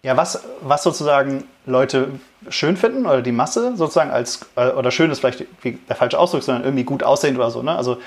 ja, 0.04 0.16
was, 0.16 0.42
was 0.62 0.82
sozusagen 0.82 1.44
Leute 1.64 2.08
schön 2.48 2.76
finden 2.76 3.06
oder 3.06 3.22
die 3.22 3.32
Masse 3.32 3.76
sozusagen 3.76 4.10
als, 4.10 4.40
äh, 4.56 4.70
oder 4.70 4.90
schön 4.90 5.10
ist 5.10 5.20
vielleicht 5.20 5.44
der 5.62 5.96
falsche 5.96 6.18
Ausdruck, 6.18 6.42
sondern 6.42 6.64
irgendwie 6.64 6.84
gut 6.84 7.04
aussehend 7.04 7.38
oder 7.38 7.50
so. 7.50 7.62
Ne? 7.62 7.76
Also 7.76 7.98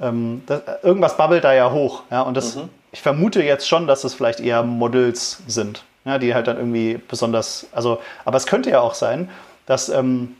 ähm, 0.00 0.42
das, 0.46 0.62
irgendwas 0.82 1.16
babbelt 1.16 1.44
da 1.44 1.52
ja 1.52 1.70
hoch. 1.70 2.02
Ja? 2.10 2.22
Und 2.22 2.36
das, 2.36 2.56
mhm. 2.56 2.68
ich 2.90 3.00
vermute 3.00 3.42
jetzt 3.42 3.68
schon, 3.68 3.86
dass 3.86 4.02
es 4.02 4.14
vielleicht 4.14 4.40
eher 4.40 4.64
Models 4.64 5.42
sind, 5.46 5.84
ja? 6.04 6.18
die 6.18 6.34
halt 6.34 6.48
dann 6.48 6.56
irgendwie 6.56 6.98
besonders, 7.06 7.68
also, 7.72 8.00
aber 8.24 8.36
es 8.36 8.46
könnte 8.46 8.70
ja 8.70 8.80
auch 8.80 8.94
sein, 8.94 9.30
dass 9.66 9.88
ähm, 9.88 10.34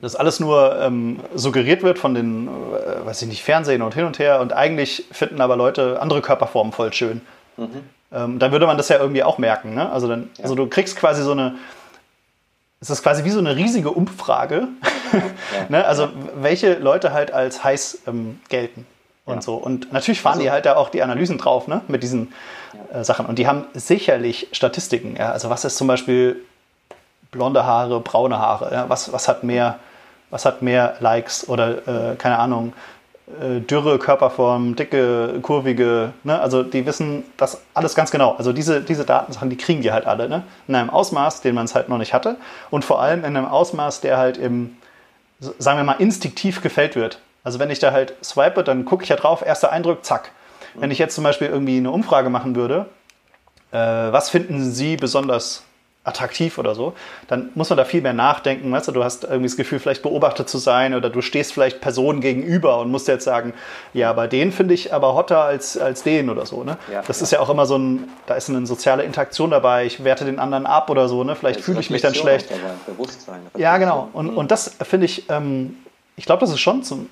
das 0.00 0.16
alles 0.16 0.40
nur 0.40 0.80
ähm, 0.80 1.20
suggeriert 1.34 1.82
wird 1.82 1.98
von 1.98 2.14
den, 2.14 2.48
äh, 2.48 3.06
weiß 3.06 3.20
ich 3.20 3.28
nicht, 3.28 3.42
Fernsehen 3.42 3.82
und 3.82 3.94
hin 3.94 4.06
und 4.06 4.18
her 4.18 4.40
und 4.40 4.54
eigentlich 4.54 5.04
finden 5.12 5.42
aber 5.42 5.56
Leute 5.56 6.00
andere 6.00 6.22
Körperformen 6.22 6.72
voll 6.72 6.90
schön. 6.94 7.20
Mhm. 7.58 7.82
Ähm, 8.14 8.38
dann 8.38 8.52
würde 8.52 8.66
man 8.66 8.76
das 8.76 8.88
ja 8.88 8.98
irgendwie 8.98 9.22
auch 9.22 9.38
merken. 9.38 9.74
Ne? 9.74 9.90
Also, 9.90 10.08
dann, 10.08 10.30
ja. 10.36 10.44
also 10.44 10.54
du 10.54 10.66
kriegst 10.66 10.96
quasi 10.96 11.22
so 11.22 11.32
eine, 11.32 11.56
es 12.80 12.90
ist 12.90 13.02
quasi 13.02 13.24
wie 13.24 13.30
so 13.30 13.38
eine 13.38 13.56
riesige 13.56 13.90
Umfrage. 13.90 14.68
Ja. 15.12 15.20
ne? 15.68 15.84
Also 15.84 16.08
welche 16.34 16.74
Leute 16.74 17.12
halt 17.12 17.32
als 17.32 17.62
heiß 17.62 18.02
ähm, 18.06 18.40
gelten 18.48 18.86
und 19.24 19.36
ja. 19.36 19.42
so. 19.42 19.54
Und 19.54 19.92
natürlich 19.92 20.20
fahren 20.20 20.34
also, 20.34 20.42
die 20.42 20.50
halt 20.50 20.66
da 20.66 20.76
auch 20.76 20.88
die 20.88 21.02
Analysen 21.02 21.38
drauf, 21.38 21.68
ne? 21.68 21.82
Mit 21.88 22.02
diesen 22.02 22.32
äh, 22.92 23.04
Sachen. 23.04 23.26
Und 23.26 23.38
die 23.38 23.46
haben 23.46 23.66
sicherlich 23.74 24.48
Statistiken. 24.52 25.16
Ja? 25.16 25.32
Also 25.32 25.50
was 25.50 25.64
ist 25.64 25.76
zum 25.76 25.86
Beispiel 25.86 26.36
blonde 27.30 27.64
Haare, 27.64 28.00
braune 28.00 28.38
Haare? 28.38 28.72
Ja? 28.72 28.88
Was, 28.88 29.12
was 29.12 29.28
hat 29.28 29.44
mehr, 29.44 29.78
was 30.30 30.44
hat 30.44 30.62
mehr 30.62 30.96
Likes 31.00 31.48
oder 31.48 32.12
äh, 32.12 32.16
keine 32.16 32.38
Ahnung, 32.38 32.72
äh, 33.28 33.60
dürre 33.60 33.98
Körperform, 33.98 34.74
dicke, 34.74 35.38
kurvige, 35.42 36.12
ne? 36.24 36.40
also 36.40 36.62
die 36.62 36.84
wissen 36.86 37.24
das 37.36 37.62
alles 37.74 37.94
ganz 37.94 38.10
genau. 38.10 38.34
Also 38.36 38.52
diese, 38.52 38.80
diese 38.80 39.04
Datensachen, 39.04 39.48
die 39.48 39.56
kriegen 39.56 39.82
die 39.82 39.92
halt 39.92 40.06
alle, 40.06 40.28
ne? 40.28 40.42
in 40.66 40.74
einem 40.74 40.90
Ausmaß, 40.90 41.40
den 41.40 41.54
man 41.54 41.66
es 41.66 41.74
halt 41.74 41.88
noch 41.88 41.98
nicht 41.98 42.14
hatte 42.14 42.36
und 42.70 42.84
vor 42.84 43.00
allem 43.00 43.20
in 43.20 43.36
einem 43.36 43.46
Ausmaß, 43.46 44.00
der 44.00 44.18
halt 44.18 44.38
im, 44.38 44.76
sagen 45.38 45.78
wir 45.78 45.84
mal, 45.84 46.00
instinktiv 46.00 46.62
gefällt 46.62 46.96
wird. 46.96 47.20
Also 47.44 47.58
wenn 47.58 47.70
ich 47.70 47.78
da 47.78 47.92
halt 47.92 48.14
swipe, 48.24 48.64
dann 48.64 48.84
gucke 48.84 49.02
ich 49.04 49.08
ja 49.08 49.16
drauf, 49.16 49.42
erster 49.44 49.72
Eindruck, 49.72 50.04
zack. 50.04 50.30
Wenn 50.74 50.90
ich 50.90 50.98
jetzt 50.98 51.14
zum 51.14 51.24
Beispiel 51.24 51.48
irgendwie 51.48 51.76
eine 51.76 51.90
Umfrage 51.90 52.30
machen 52.30 52.56
würde, 52.56 52.86
äh, 53.72 53.76
was 53.76 54.30
finden 54.30 54.70
Sie 54.70 54.96
besonders 54.96 55.64
attraktiv 56.04 56.58
oder 56.58 56.74
so, 56.74 56.94
dann 57.28 57.50
muss 57.54 57.70
man 57.70 57.76
da 57.76 57.84
viel 57.84 58.00
mehr 58.00 58.12
nachdenken. 58.12 58.72
Weißt 58.72 58.88
du, 58.88 58.92
du 58.92 59.04
hast 59.04 59.22
irgendwie 59.22 59.44
das 59.44 59.56
Gefühl, 59.56 59.78
vielleicht 59.78 60.02
beobachtet 60.02 60.48
zu 60.48 60.58
sein 60.58 60.94
oder 60.94 61.10
du 61.10 61.22
stehst 61.22 61.52
vielleicht 61.52 61.80
Personen 61.80 62.20
gegenüber 62.20 62.78
und 62.78 62.90
musst 62.90 63.06
jetzt 63.06 63.24
sagen, 63.24 63.54
ja, 63.94 64.12
bei 64.12 64.26
den 64.26 64.50
finde 64.50 64.74
ich 64.74 64.92
aber 64.92 65.14
hotter 65.14 65.42
als, 65.42 65.78
als 65.78 66.02
den 66.02 66.28
oder 66.28 66.44
so. 66.44 66.64
Ne? 66.64 66.76
Ja, 66.92 67.02
das 67.06 67.20
ja. 67.20 67.24
ist 67.24 67.30
ja 67.30 67.40
auch 67.40 67.50
immer 67.50 67.66
so 67.66 67.78
ein, 67.78 68.08
da 68.26 68.34
ist 68.34 68.50
eine 68.50 68.66
soziale 68.66 69.04
Interaktion 69.04 69.50
dabei, 69.50 69.86
ich 69.86 70.02
werte 70.02 70.24
den 70.24 70.40
anderen 70.40 70.66
ab 70.66 70.90
oder 70.90 71.08
so, 71.08 71.22
ne? 71.22 71.36
vielleicht 71.36 71.60
fühle 71.60 71.78
ich 71.78 71.90
mich 71.90 72.02
dann 72.02 72.16
schlecht. 72.16 72.50
Ja, 73.56 73.78
genau. 73.78 74.08
Und, 74.12 74.32
mhm. 74.32 74.38
und 74.38 74.50
das 74.50 74.76
finde 74.82 75.06
ich, 75.06 75.30
ähm, 75.30 75.76
ich 76.16 76.26
glaube, 76.26 76.40
das 76.40 76.50
ist 76.50 76.60
schon 76.60 76.82
zum, 76.82 77.08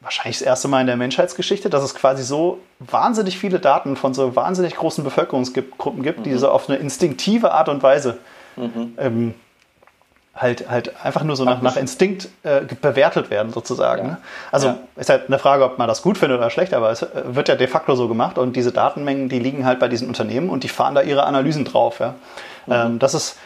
wahrscheinlich 0.00 0.38
das 0.38 0.46
erste 0.46 0.68
Mal 0.68 0.80
in 0.80 0.86
der 0.86 0.96
Menschheitsgeschichte, 0.96 1.68
dass 1.68 1.82
es 1.82 1.94
quasi 1.94 2.22
so 2.22 2.58
wahnsinnig 2.78 3.38
viele 3.38 3.60
Daten 3.60 3.96
von 3.96 4.14
so 4.14 4.34
wahnsinnig 4.34 4.74
großen 4.76 5.04
Bevölkerungsgruppen 5.04 6.02
gibt, 6.02 6.20
mhm. 6.20 6.22
die 6.22 6.34
so 6.34 6.48
auf 6.48 6.68
eine 6.68 6.78
instinktive 6.78 7.52
Art 7.52 7.68
und 7.68 7.82
Weise 7.82 8.18
mhm. 8.56 8.94
ähm, 8.98 9.34
halt, 10.34 10.68
halt 10.70 11.04
einfach 11.04 11.22
nur 11.22 11.36
so 11.36 11.44
nach, 11.44 11.60
nach 11.60 11.76
Instinkt 11.76 12.28
äh, 12.42 12.62
bewertet 12.80 13.30
werden, 13.30 13.52
sozusagen. 13.52 14.02
Ja. 14.02 14.10
Ne? 14.12 14.18
Also 14.52 14.66
ja. 14.68 14.78
ist 14.96 15.10
halt 15.10 15.28
eine 15.28 15.38
Frage, 15.38 15.64
ob 15.64 15.78
man 15.78 15.88
das 15.88 16.02
gut 16.02 16.18
findet 16.18 16.38
oder 16.38 16.50
schlecht, 16.50 16.72
aber 16.72 16.90
es 16.90 17.02
äh, 17.02 17.08
wird 17.24 17.48
ja 17.48 17.56
de 17.56 17.66
facto 17.66 17.94
so 17.94 18.08
gemacht 18.08 18.38
und 18.38 18.56
diese 18.56 18.72
Datenmengen, 18.72 19.28
die 19.28 19.38
liegen 19.38 19.66
halt 19.66 19.80
bei 19.80 19.88
diesen 19.88 20.08
Unternehmen 20.08 20.50
und 20.50 20.64
die 20.64 20.68
fahren 20.68 20.94
da 20.94 21.02
ihre 21.02 21.24
Analysen 21.24 21.64
drauf. 21.64 22.00
Ja? 22.00 22.14
Mhm. 22.66 22.72
Ähm, 22.72 22.98
das 22.98 23.14
ist 23.14 23.36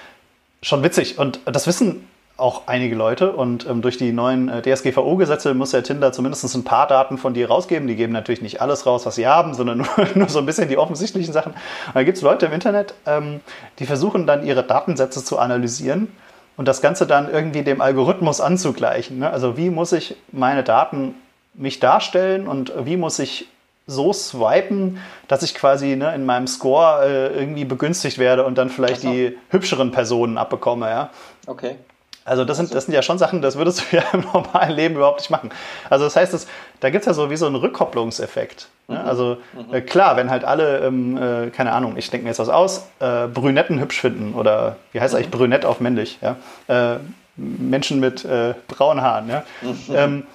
schon 0.62 0.82
witzig 0.82 1.18
und 1.18 1.40
das 1.44 1.66
wissen 1.66 2.06
auch 2.36 2.62
einige 2.66 2.96
Leute. 2.96 3.32
Und 3.32 3.66
ähm, 3.66 3.80
durch 3.82 3.96
die 3.96 4.12
neuen 4.12 4.48
äh, 4.48 4.62
DSGVO-Gesetze 4.62 5.54
muss 5.54 5.70
der 5.70 5.82
Tinder 5.82 6.12
zumindest 6.12 6.52
ein 6.54 6.64
paar 6.64 6.86
Daten 6.86 7.18
von 7.18 7.34
dir 7.34 7.48
rausgeben. 7.48 7.86
Die 7.86 7.96
geben 7.96 8.12
natürlich 8.12 8.42
nicht 8.42 8.60
alles 8.60 8.86
raus, 8.86 9.06
was 9.06 9.14
sie 9.14 9.26
haben, 9.26 9.54
sondern 9.54 9.78
nur, 9.96 10.08
nur 10.14 10.28
so 10.28 10.40
ein 10.40 10.46
bisschen 10.46 10.68
die 10.68 10.78
offensichtlichen 10.78 11.32
Sachen. 11.32 11.52
Und 11.52 11.94
da 11.94 12.02
gibt 12.02 12.16
es 12.16 12.22
Leute 12.22 12.46
im 12.46 12.52
Internet, 12.52 12.94
ähm, 13.06 13.40
die 13.78 13.86
versuchen 13.86 14.26
dann 14.26 14.44
ihre 14.44 14.64
Datensätze 14.64 15.24
zu 15.24 15.38
analysieren 15.38 16.08
und 16.56 16.66
das 16.66 16.82
Ganze 16.82 17.06
dann 17.06 17.30
irgendwie 17.30 17.62
dem 17.62 17.80
Algorithmus 17.80 18.40
anzugleichen. 18.40 19.18
Ne? 19.18 19.30
Also 19.30 19.56
wie 19.56 19.70
muss 19.70 19.92
ich 19.92 20.16
meine 20.32 20.64
Daten 20.64 21.14
mich 21.54 21.78
darstellen 21.78 22.48
und 22.48 22.72
wie 22.84 22.96
muss 22.96 23.18
ich 23.20 23.48
so 23.86 24.12
swipen, 24.12 24.98
dass 25.28 25.42
ich 25.42 25.54
quasi 25.54 25.94
ne, 25.94 26.14
in 26.14 26.24
meinem 26.24 26.46
Score 26.46 27.04
äh, 27.04 27.38
irgendwie 27.38 27.64
begünstigt 27.64 28.18
werde 28.18 28.44
und 28.44 28.56
dann 28.56 28.70
vielleicht 28.70 29.02
so. 29.02 29.10
die 29.10 29.36
hübscheren 29.50 29.92
Personen 29.92 30.38
abbekomme. 30.38 30.88
Ja? 30.88 31.10
Okay. 31.46 31.76
Also 32.24 32.44
das 32.44 32.56
sind, 32.56 32.74
das 32.74 32.86
sind 32.86 32.94
ja 32.94 33.02
schon 33.02 33.18
Sachen, 33.18 33.42
das 33.42 33.56
würdest 33.56 33.82
du 33.82 33.96
ja 33.96 34.02
im 34.12 34.20
normalen 34.20 34.74
Leben 34.74 34.96
überhaupt 34.96 35.20
nicht 35.20 35.30
machen. 35.30 35.50
Also 35.90 36.04
das 36.04 36.16
heißt, 36.16 36.32
das, 36.32 36.46
da 36.80 36.90
gibt 36.90 37.02
es 37.02 37.06
ja 37.06 37.14
so 37.14 37.30
wie 37.30 37.36
so 37.36 37.46
einen 37.46 37.56
Rückkopplungseffekt. 37.56 38.68
Ne? 38.88 38.98
Mhm. 38.98 39.08
Also 39.08 39.36
mhm. 39.52 39.74
Äh, 39.74 39.80
klar, 39.82 40.16
wenn 40.16 40.30
halt 40.30 40.44
alle, 40.44 40.78
ähm, 40.78 41.16
äh, 41.16 41.50
keine 41.50 41.72
Ahnung, 41.72 41.96
ich 41.96 42.10
denke 42.10 42.24
mir 42.24 42.30
jetzt 42.30 42.38
was 42.38 42.48
aus, 42.48 42.86
äh, 43.00 43.26
Brünetten 43.26 43.78
hübsch 43.80 44.00
finden 44.00 44.34
oder 44.34 44.76
wie 44.92 45.00
heißt 45.00 45.12
mhm. 45.12 45.18
eigentlich 45.18 45.30
Brünett 45.30 45.64
auf 45.64 45.80
männlich, 45.80 46.18
ja? 46.22 46.36
Äh, 46.68 46.98
Menschen 47.36 47.98
mit 47.98 48.24
äh, 48.24 48.54
braunen 48.68 49.02
Haaren, 49.02 49.28
ja? 49.28 49.42
Mhm. 49.60 49.78
Ähm, 49.94 50.26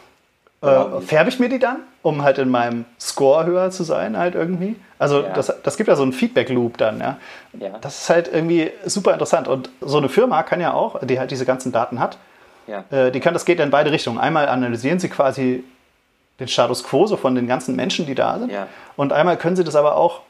äh, 0.61 1.01
färbe 1.01 1.29
ich 1.29 1.39
mir 1.39 1.49
die 1.49 1.59
dann, 1.59 1.77
um 2.01 2.23
halt 2.23 2.37
in 2.37 2.49
meinem 2.49 2.85
Score 2.99 3.45
höher 3.45 3.71
zu 3.71 3.83
sein, 3.83 4.17
halt 4.17 4.35
irgendwie? 4.35 4.75
Also 4.97 5.21
ja. 5.21 5.29
das, 5.33 5.53
das 5.63 5.77
gibt 5.77 5.87
ja 5.87 5.95
so 5.95 6.03
einen 6.03 6.11
Feedback-Loop 6.11 6.77
dann, 6.77 6.99
ja? 6.99 7.17
ja. 7.57 7.77
Das 7.79 8.01
ist 8.01 8.09
halt 8.09 8.29
irgendwie 8.31 8.71
super 8.85 9.13
interessant. 9.13 9.47
Und 9.47 9.69
so 9.79 9.97
eine 9.97 10.09
Firma 10.09 10.43
kann 10.43 10.59
ja 10.59 10.73
auch, 10.73 10.99
die 11.05 11.19
halt 11.19 11.31
diese 11.31 11.45
ganzen 11.45 11.71
Daten 11.71 11.99
hat, 11.99 12.17
ja. 12.67 12.83
äh, 12.91 13.11
die 13.11 13.21
kann, 13.21 13.33
das 13.33 13.45
geht 13.45 13.59
in 13.59 13.69
beide 13.69 13.91
Richtungen. 13.91 14.17
Einmal 14.17 14.49
analysieren 14.49 14.99
sie 14.99 15.07
quasi 15.07 15.63
den 16.39 16.47
Status 16.47 16.83
quo 16.83 17.05
so 17.05 17.17
von 17.17 17.35
den 17.35 17.47
ganzen 17.47 17.75
Menschen, 17.75 18.05
die 18.05 18.15
da 18.15 18.39
sind. 18.39 18.51
Und 18.95 19.13
einmal 19.13 19.37
können 19.37 19.55
sie 19.55 19.63
das 19.63 19.75
aber 19.75 19.95
auch 19.95 20.21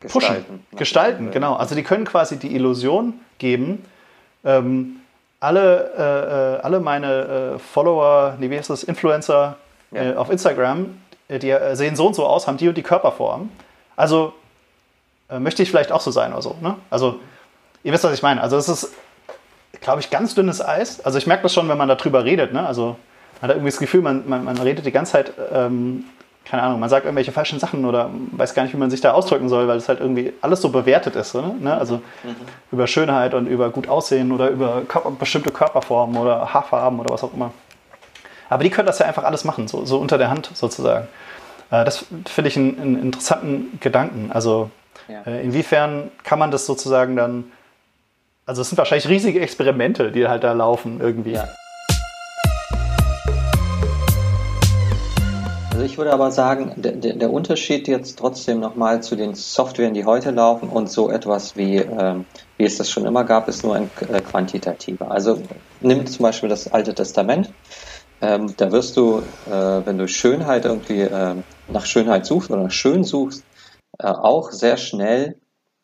pushen, 0.00 0.20
gestalten. 0.20 0.66
gestalten 0.76 1.30
genau. 1.30 1.54
Also 1.54 1.74
die 1.74 1.82
können 1.82 2.04
quasi 2.04 2.38
die 2.38 2.54
Illusion 2.54 3.14
geben, 3.38 3.84
ähm, 4.44 4.96
alle, 5.40 5.92
äh, 5.98 6.58
äh 6.58 6.62
alle 6.62 6.80
meine 6.80 7.54
äh, 7.54 7.58
Follower, 7.58 8.36
nee, 8.38 8.50
wie 8.50 8.58
heißt 8.58 8.70
das, 8.70 8.84
Influencer, 8.84 9.56
ja. 9.92 10.12
äh, 10.12 10.14
auf 10.14 10.30
Instagram, 10.30 10.98
äh, 11.28 11.38
die 11.38 11.50
äh, 11.50 11.74
sehen 11.76 11.96
so 11.96 12.06
und 12.06 12.14
so 12.14 12.26
aus, 12.26 12.46
haben 12.46 12.56
die 12.56 12.68
und 12.68 12.76
die 12.76 12.82
Körperform. 12.82 13.50
Also 13.96 14.32
äh, 15.30 15.38
möchte 15.38 15.62
ich 15.62 15.70
vielleicht 15.70 15.92
auch 15.92 16.00
so 16.00 16.10
sein 16.10 16.32
oder 16.32 16.42
so. 16.42 16.56
Ne? 16.60 16.76
Also 16.90 17.20
ihr 17.84 17.92
wisst, 17.92 18.04
was 18.04 18.12
ich 18.12 18.22
meine. 18.22 18.40
Also 18.40 18.56
es 18.56 18.68
ist, 18.68 18.92
glaube 19.80 20.00
ich, 20.00 20.10
ganz 20.10 20.34
dünnes 20.34 20.64
Eis. 20.64 21.04
Also 21.04 21.18
ich 21.18 21.26
merke 21.26 21.44
das 21.44 21.54
schon, 21.54 21.68
wenn 21.68 21.78
man 21.78 21.88
darüber 21.88 22.24
redet. 22.24 22.52
Ne? 22.52 22.64
Also 22.64 22.96
man 23.40 23.48
hat 23.48 23.56
irgendwie 23.56 23.70
das 23.70 23.78
Gefühl, 23.78 24.02
man, 24.02 24.28
man, 24.28 24.44
man 24.44 24.58
redet 24.58 24.86
die 24.86 24.92
ganze 24.92 25.12
Zeit, 25.12 25.32
ähm, 25.52 26.04
keine 26.44 26.62
Ahnung, 26.62 26.80
man 26.80 26.88
sagt 26.88 27.06
irgendwelche 27.06 27.32
falschen 27.32 27.58
Sachen 27.58 27.84
oder 27.84 28.10
weiß 28.32 28.54
gar 28.54 28.64
nicht, 28.64 28.74
wie 28.74 28.78
man 28.78 28.90
sich 28.90 29.00
da 29.00 29.12
ausdrücken 29.12 29.48
soll, 29.48 29.68
weil 29.68 29.78
es 29.78 29.88
halt 29.88 30.00
irgendwie 30.00 30.32
alles 30.40 30.60
so 30.60 30.68
bewertet 30.68 31.16
ist. 31.16 31.34
Ne? 31.34 31.76
Also 31.76 31.96
mhm. 31.96 32.36
über 32.70 32.86
Schönheit 32.86 33.34
und 33.34 33.46
über 33.46 33.70
gut 33.70 33.88
aussehen 33.88 34.32
oder 34.32 34.48
über 34.50 34.82
Körper, 34.86 35.10
bestimmte 35.12 35.50
Körperformen 35.50 36.16
oder 36.20 36.52
Haarfarben 36.52 37.00
oder 37.00 37.10
was 37.14 37.24
auch 37.24 37.32
immer. 37.32 37.52
Aber 38.52 38.64
die 38.64 38.70
können 38.70 38.86
das 38.86 38.98
ja 38.98 39.06
einfach 39.06 39.24
alles 39.24 39.44
machen, 39.44 39.66
so, 39.66 39.86
so 39.86 39.98
unter 39.98 40.18
der 40.18 40.28
Hand 40.28 40.50
sozusagen. 40.52 41.08
Äh, 41.70 41.86
das 41.86 42.04
finde 42.26 42.48
ich 42.48 42.56
einen, 42.58 42.78
einen, 42.78 43.02
interessanten 43.02 43.78
Gedanken. 43.80 44.30
Also 44.30 44.70
ja. 45.08 45.22
äh, 45.22 45.42
inwiefern 45.42 46.10
kann 46.22 46.38
man 46.38 46.50
das 46.50 46.66
sozusagen 46.66 47.16
dann, 47.16 47.44
also 48.44 48.60
es 48.60 48.68
sind 48.68 48.76
wahrscheinlich 48.76 49.08
riesige 49.08 49.40
Experimente, 49.40 50.12
die 50.12 50.28
halt 50.28 50.44
da 50.44 50.52
laufen 50.52 51.00
irgendwie. 51.00 51.32
Ja. 51.32 51.48
Also 55.72 55.84
ich 55.86 55.96
würde 55.96 56.12
aber 56.12 56.30
sagen, 56.30 56.74
der, 56.76 56.92
der 56.92 57.32
Unterschied 57.32 57.88
jetzt 57.88 58.18
trotzdem 58.18 58.60
nochmal 58.60 59.02
zu 59.02 59.16
den 59.16 59.34
Softwaren, 59.34 59.94
die 59.94 60.04
heute 60.04 60.30
laufen 60.30 60.68
und 60.68 60.90
so 60.90 61.10
etwas 61.10 61.56
wie, 61.56 61.76
ähm, 61.76 62.26
wie 62.58 62.64
es 62.64 62.76
das 62.76 62.90
schon 62.90 63.06
immer 63.06 63.24
gab, 63.24 63.48
ist 63.48 63.64
nur 63.64 63.76
ein 63.76 63.90
äh, 64.12 64.20
quantitativer. 64.20 65.10
Also 65.10 65.40
nimm 65.80 66.06
zum 66.06 66.22
Beispiel 66.22 66.50
das 66.50 66.70
Alte 66.70 66.94
Testament. 66.94 67.50
Ähm, 68.22 68.54
da 68.56 68.70
wirst 68.70 68.96
du, 68.96 69.18
äh, 69.46 69.84
wenn 69.84 69.98
du 69.98 70.06
Schönheit 70.06 70.64
irgendwie 70.64 71.00
äh, 71.00 71.34
nach 71.68 71.84
Schönheit 71.84 72.24
suchst 72.24 72.50
oder 72.50 72.62
nach 72.62 72.70
schön 72.70 73.02
suchst, 73.02 73.44
äh, 73.98 74.06
auch 74.06 74.52
sehr 74.52 74.76
schnell 74.76 75.36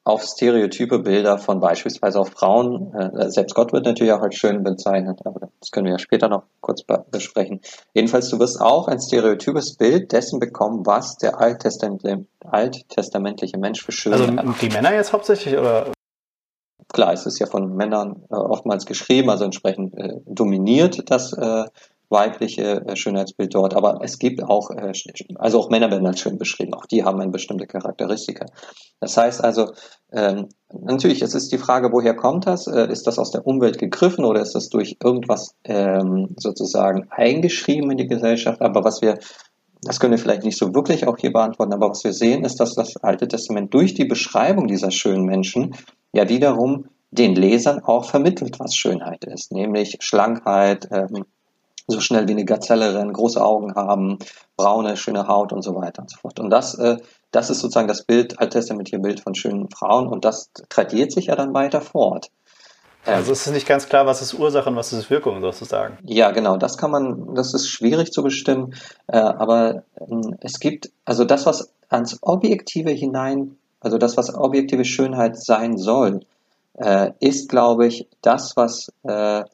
auf 0.04 0.22
stereotype 0.22 1.00
Bilder 1.00 1.36
von 1.36 1.60
beispielsweise 1.60 2.18
auf 2.18 2.30
Frauen, 2.30 2.94
äh, 2.94 3.30
selbst 3.30 3.54
Gott 3.54 3.72
wird 3.72 3.84
natürlich 3.84 4.12
auch 4.12 4.22
als 4.22 4.36
schön 4.36 4.62
bezeichnet, 4.62 5.20
aber 5.24 5.50
das 5.60 5.70
können 5.70 5.86
wir 5.86 5.92
ja 5.92 5.98
später 5.98 6.28
noch 6.28 6.44
kurz 6.60 6.82
besprechen. 7.10 7.60
Jedenfalls, 7.92 8.30
du 8.30 8.38
wirst 8.38 8.60
auch 8.60 8.88
ein 8.88 9.00
stereotypes 9.00 9.76
Bild 9.76 10.12
dessen 10.12 10.38
bekommen, 10.38 10.86
was 10.86 11.18
der 11.18 11.40
alttestamentliche 11.40 13.58
Mensch 13.58 13.84
für 13.84 13.92
schön 13.92 14.14
Also 14.14 14.26
die 14.62 14.70
Männer 14.70 14.94
jetzt 14.94 15.12
hauptsächlich 15.12 15.58
oder? 15.58 15.92
Klar, 16.90 17.12
es 17.12 17.26
ist 17.26 17.38
ja 17.38 17.46
von 17.46 17.76
Männern 17.76 18.24
äh, 18.30 18.34
oftmals 18.34 18.86
geschrieben, 18.86 19.28
also 19.28 19.44
entsprechend 19.44 19.94
äh, 19.98 20.20
dominiert 20.24 21.10
das 21.10 21.34
äh, 21.34 21.64
weibliche 22.10 22.86
äh, 22.86 22.96
Schönheitsbild 22.96 23.54
dort, 23.54 23.74
aber 23.74 24.00
es 24.02 24.18
gibt 24.18 24.42
auch, 24.42 24.70
äh, 24.70 24.92
also 25.36 25.60
auch 25.60 25.70
Männer 25.70 25.90
werden 25.90 26.06
als 26.06 26.20
schön 26.20 26.38
beschrieben, 26.38 26.74
auch 26.74 26.86
die 26.86 27.04
haben 27.04 27.20
eine 27.20 27.30
bestimmte 27.30 27.66
Charakteristika. 27.66 28.46
Das 29.00 29.16
heißt 29.16 29.44
also, 29.44 29.72
ähm, 30.12 30.48
natürlich, 30.72 31.22
es 31.22 31.34
ist 31.34 31.52
die 31.52 31.58
Frage, 31.58 31.92
woher 31.92 32.14
kommt 32.14 32.46
das? 32.46 32.66
Äh, 32.66 32.90
ist 32.90 33.06
das 33.06 33.18
aus 33.18 33.30
der 33.30 33.46
Umwelt 33.46 33.78
gegriffen 33.78 34.24
oder 34.24 34.40
ist 34.40 34.54
das 34.54 34.68
durch 34.68 34.96
irgendwas 35.02 35.54
ähm, 35.64 36.34
sozusagen 36.38 37.06
eingeschrieben 37.10 37.90
in 37.90 37.98
die 37.98 38.06
Gesellschaft? 38.06 38.62
Aber 38.62 38.84
was 38.84 39.02
wir, 39.02 39.18
das 39.82 40.00
können 40.00 40.12
wir 40.12 40.18
vielleicht 40.18 40.44
nicht 40.44 40.58
so 40.58 40.74
wirklich 40.74 41.06
auch 41.06 41.18
hier 41.18 41.32
beantworten, 41.32 41.74
aber 41.74 41.90
was 41.90 42.04
wir 42.04 42.12
sehen, 42.14 42.44
ist, 42.44 42.58
dass 42.58 42.74
das 42.74 42.96
Alte 42.96 43.28
Testament 43.28 43.72
durch 43.74 43.94
die 43.94 44.06
Beschreibung 44.06 44.66
dieser 44.66 44.90
schönen 44.90 45.24
Menschen 45.24 45.74
ja 46.12 46.28
wiederum 46.28 46.86
den 47.10 47.34
Lesern 47.34 47.80
auch 47.84 48.04
vermittelt, 48.04 48.58
was 48.60 48.74
Schönheit 48.74 49.24
ist, 49.24 49.52
nämlich 49.52 49.96
Schlankheit, 50.00 50.88
ähm, 50.90 51.24
so 51.88 52.00
schnell 52.00 52.28
wie 52.28 52.32
eine 52.32 52.44
Gazelle 52.44 52.94
rennen, 52.94 53.12
große 53.12 53.42
Augen 53.42 53.74
haben, 53.74 54.18
braune, 54.56 54.96
schöne 54.96 55.26
Haut 55.26 55.52
und 55.52 55.62
so 55.62 55.74
weiter 55.74 56.02
und 56.02 56.10
so 56.10 56.18
fort. 56.18 56.38
Und 56.38 56.50
das, 56.50 56.74
äh, 56.74 56.98
das 57.30 57.50
ist 57.50 57.60
sozusagen 57.60 57.88
das 57.88 58.04
Bild, 58.04 58.38
alttestamentliche 58.38 59.00
Bild 59.00 59.20
von 59.20 59.34
schönen 59.34 59.68
Frauen 59.70 60.06
und 60.06 60.24
das 60.24 60.50
tradiert 60.68 61.12
sich 61.12 61.26
ja 61.26 61.36
dann 61.36 61.54
weiter 61.54 61.80
fort. 61.80 62.30
Also 63.06 63.32
es 63.32 63.46
ist 63.46 63.52
nicht 63.52 63.66
ganz 63.66 63.88
klar, 63.88 64.04
was 64.04 64.20
ist 64.20 64.34
Ursache 64.34 64.68
und 64.68 64.76
was 64.76 64.92
ist 64.92 65.08
Wirkung 65.08 65.40
sozusagen. 65.40 65.96
Ja, 66.04 66.30
genau, 66.30 66.58
das 66.58 66.76
kann 66.76 66.90
man, 66.90 67.34
das 67.34 67.54
ist 67.54 67.68
schwierig 67.68 68.12
zu 68.12 68.22
bestimmen, 68.22 68.74
äh, 69.06 69.16
aber 69.16 69.84
äh, 69.94 70.04
es 70.40 70.60
gibt, 70.60 70.90
also 71.06 71.24
das, 71.24 71.46
was 71.46 71.72
ans 71.88 72.18
Objektive 72.20 72.90
hinein, 72.90 73.56
also 73.80 73.96
das, 73.96 74.16
was 74.16 74.34
objektive 74.34 74.84
Schönheit 74.84 75.38
sein 75.38 75.78
soll, 75.78 76.20
äh, 76.74 77.12
ist, 77.20 77.48
glaube 77.48 77.86
ich, 77.86 78.08
das, 78.20 78.56
was 78.56 78.92
äh, 79.04 79.44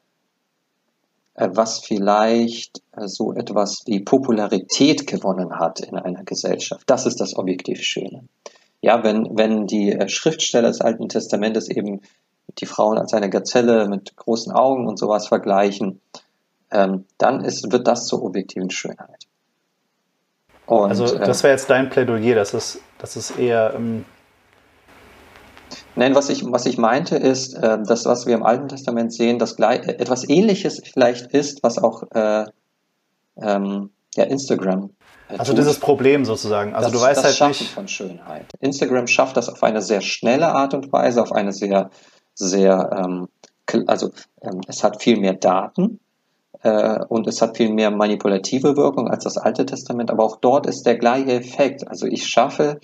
was 1.35 1.81
vielleicht 1.81 2.83
äh, 2.97 3.09
so 3.09 3.33
etwas 3.33 3.83
wie 3.87 4.01
Popularität 4.01 5.07
gewonnen 5.07 5.59
hat 5.59 5.81
in 5.81 5.97
einer 5.97 6.25
Gesellschaft. 6.25 6.85
Das 6.87 7.07
ist 7.07 7.21
das 7.21 7.37
objektiv 7.37 7.83
Schöne. 7.83 8.25
Ja, 8.81 9.03
wenn, 9.03 9.37
wenn 9.37 9.67
die 9.67 9.93
äh, 9.93 10.09
Schriftsteller 10.09 10.69
des 10.69 10.81
Alten 10.81 11.09
Testamentes 11.09 11.69
eben 11.69 12.03
die 12.59 12.67
Frauen 12.67 12.99
als 12.99 13.13
eine 13.15 13.31
Gazelle 13.31 13.89
mit 13.89 14.17
großen 14.17 14.53
Augen 14.53 14.87
und 14.87 14.99
sowas 14.99 15.27
vergleichen, 15.27 16.01
ähm, 16.71 17.05
dann 17.19 17.45
ist, 17.45 17.73
wird 17.73 17.89
das 17.89 18.07
zur 18.07 18.23
objektiven 18.23 18.71
Schönheit. 18.71 19.27
Und, 20.67 20.91
also 20.91 21.19
das 21.19 21.43
wäre 21.43 21.53
jetzt 21.53 21.69
dein 21.69 21.91
Plädoyer, 21.91 22.35
dass 22.35 22.55
es, 22.55 22.81
dass 22.99 23.17
es 23.17 23.33
eher 23.33 23.75
ähm, 23.75 24.05
Nein, 25.97 26.15
was 26.15 26.29
ich, 26.29 26.45
was 26.51 26.67
ich 26.67 26.79
meinte 26.79 27.17
ist, 27.17 27.55
äh, 27.55 27.79
das, 27.87 28.05
was 28.05 28.27
wir 28.27 28.35
im 28.35 28.43
Alten 28.43 28.69
Testament 28.69 29.13
sehen, 29.13 29.39
das 29.39 29.57
gleich, 29.57 29.87
äh, 29.87 29.93
etwas 29.93 30.29
ähnliches 30.29 30.83
vielleicht 30.93 31.33
ist, 31.33 31.63
was 31.63 31.79
auch 31.79 32.03
äh, 32.13 32.47
ähm, 33.37 33.91
ja, 34.17 34.25
Instagram. 34.25 34.91
Äh, 35.29 35.39
also 35.39 35.53
tut. 35.53 35.61
dieses 35.61 35.79
Problem 35.79 36.25
sozusagen. 36.25 36.75
Also 36.75 36.91
das, 36.91 37.01
du 37.01 37.07
weißt 37.07 37.19
das 37.19 37.25
halt 37.25 37.37
Schaffen 37.37 37.63
nicht. 37.65 37.73
von 37.73 37.89
Schönheit. 37.89 38.47
Instagram 38.61 39.07
schafft 39.07 39.37
das 39.37 39.49
auf 39.49 39.63
eine 39.63 39.83
sehr 39.83 40.01
schnelle 40.01 40.49
Art 40.49 40.75
und 40.75 40.93
Weise, 40.93 41.23
auf 41.23 41.33
eine 41.33 41.53
sehr, 41.53 41.91
sehr, 42.35 42.91
ähm, 43.05 43.29
also 43.87 44.11
ähm, 44.43 44.61
es 44.67 44.83
hat 44.83 45.03
viel 45.03 45.19
mehr 45.19 45.35
Daten 45.35 46.01
äh, 46.63 46.99
und 47.09 47.27
es 47.29 47.41
hat 47.41 47.57
viel 47.57 47.73
mehr 47.73 47.91
manipulative 47.91 48.77
Wirkung 48.77 49.09
als 49.09 49.25
das 49.25 49.39
Alte 49.39 49.65
Testament, 49.65 50.11
aber 50.11 50.25
auch 50.25 50.37
dort 50.37 50.67
ist 50.67 50.85
der 50.87 50.97
gleiche 50.97 51.33
Effekt. 51.33 51.87
Also 51.87 52.07
ich 52.07 52.27
schaffe 52.27 52.81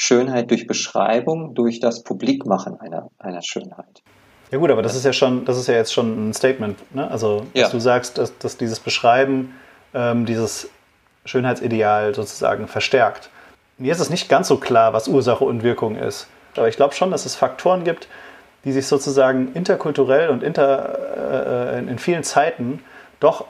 Schönheit 0.00 0.50
durch 0.50 0.66
Beschreibung, 0.66 1.54
durch 1.54 1.78
das 1.78 2.02
Publikmachen 2.04 2.80
einer, 2.80 3.10
einer 3.18 3.42
Schönheit. 3.42 4.02
Ja 4.50 4.56
gut, 4.56 4.70
aber 4.70 4.80
das 4.80 4.96
ist 4.96 5.04
ja 5.04 5.12
schon, 5.12 5.44
das 5.44 5.58
ist 5.58 5.68
ja 5.68 5.74
jetzt 5.74 5.92
schon 5.92 6.30
ein 6.30 6.32
Statement. 6.32 6.78
Ne? 6.94 7.08
Also, 7.10 7.40
dass 7.52 7.62
ja. 7.64 7.68
du 7.68 7.78
sagst, 7.80 8.16
dass, 8.16 8.36
dass 8.38 8.56
dieses 8.56 8.80
Beschreiben 8.80 9.54
ähm, 9.92 10.24
dieses 10.24 10.70
Schönheitsideal 11.26 12.14
sozusagen 12.14 12.66
verstärkt. 12.66 13.28
Mir 13.76 13.92
ist 13.92 14.00
es 14.00 14.08
nicht 14.08 14.30
ganz 14.30 14.48
so 14.48 14.56
klar, 14.56 14.94
was 14.94 15.06
Ursache 15.06 15.44
und 15.44 15.62
Wirkung 15.62 15.96
ist. 15.96 16.28
Aber 16.56 16.68
ich 16.68 16.76
glaube 16.76 16.94
schon, 16.94 17.10
dass 17.10 17.26
es 17.26 17.34
Faktoren 17.34 17.84
gibt, 17.84 18.08
die 18.64 18.72
sich 18.72 18.86
sozusagen 18.86 19.52
interkulturell 19.52 20.30
und 20.30 20.42
inter, 20.42 21.74
äh, 21.74 21.78
in 21.78 21.98
vielen 21.98 22.24
Zeiten 22.24 22.82
doch 23.20 23.44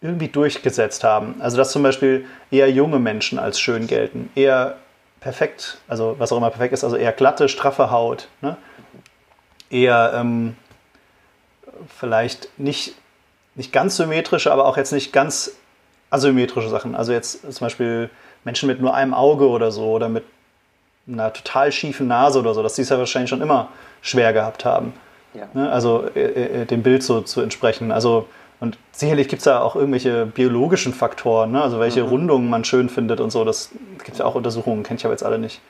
irgendwie 0.00 0.28
durchgesetzt 0.28 1.02
haben. 1.02 1.34
Also 1.40 1.56
dass 1.56 1.72
zum 1.72 1.82
Beispiel 1.82 2.24
eher 2.52 2.70
junge 2.70 3.00
Menschen 3.00 3.40
als 3.40 3.58
schön 3.58 3.88
gelten, 3.88 4.30
eher 4.36 4.76
perfekt, 5.26 5.78
also 5.88 6.14
was 6.20 6.30
auch 6.30 6.36
immer 6.36 6.50
perfekt 6.50 6.72
ist, 6.72 6.84
also 6.84 6.94
eher 6.94 7.10
glatte, 7.10 7.48
straffe 7.48 7.90
Haut, 7.90 8.28
ne? 8.42 8.56
eher 9.70 10.12
ähm, 10.14 10.56
vielleicht 11.88 12.48
nicht, 12.60 12.94
nicht 13.56 13.72
ganz 13.72 13.96
symmetrische, 13.96 14.52
aber 14.52 14.66
auch 14.66 14.76
jetzt 14.76 14.92
nicht 14.92 15.12
ganz 15.12 15.50
asymmetrische 16.10 16.68
Sachen. 16.68 16.94
Also 16.94 17.10
jetzt 17.10 17.40
zum 17.52 17.64
Beispiel 17.64 18.08
Menschen 18.44 18.68
mit 18.68 18.80
nur 18.80 18.94
einem 18.94 19.14
Auge 19.14 19.48
oder 19.48 19.72
so 19.72 19.90
oder 19.90 20.08
mit 20.08 20.22
einer 21.08 21.32
total 21.32 21.72
schiefen 21.72 22.06
Nase 22.06 22.38
oder 22.38 22.54
so, 22.54 22.62
dass 22.62 22.74
die 22.74 22.82
es 22.82 22.90
ja 22.90 22.96
wahrscheinlich 22.96 23.30
schon 23.30 23.42
immer 23.42 23.70
schwer 24.02 24.32
gehabt 24.32 24.64
haben. 24.64 24.92
Ja. 25.34 25.48
Ne? 25.54 25.68
Also 25.72 26.08
äh, 26.14 26.20
äh, 26.62 26.66
dem 26.66 26.84
Bild 26.84 27.02
so 27.02 27.20
zu 27.20 27.40
entsprechen. 27.40 27.90
Also 27.90 28.28
und 28.60 28.78
sicherlich 28.92 29.28
gibt 29.28 29.40
es 29.40 29.44
da 29.44 29.60
auch 29.60 29.76
irgendwelche 29.76 30.26
biologischen 30.26 30.94
Faktoren, 30.94 31.52
ne? 31.52 31.62
also 31.62 31.78
welche 31.78 32.02
mhm. 32.02 32.08
Rundungen 32.08 32.50
man 32.50 32.64
schön 32.64 32.88
findet 32.88 33.20
und 33.20 33.30
so. 33.30 33.44
Das 33.44 33.70
gibt 33.98 34.12
es 34.12 34.18
ja 34.18 34.24
auch 34.24 34.34
Untersuchungen, 34.34 34.82
kenne 34.82 34.98
ich 34.98 35.04
aber 35.04 35.14
jetzt 35.14 35.24
alle 35.24 35.38
nicht. 35.38 35.60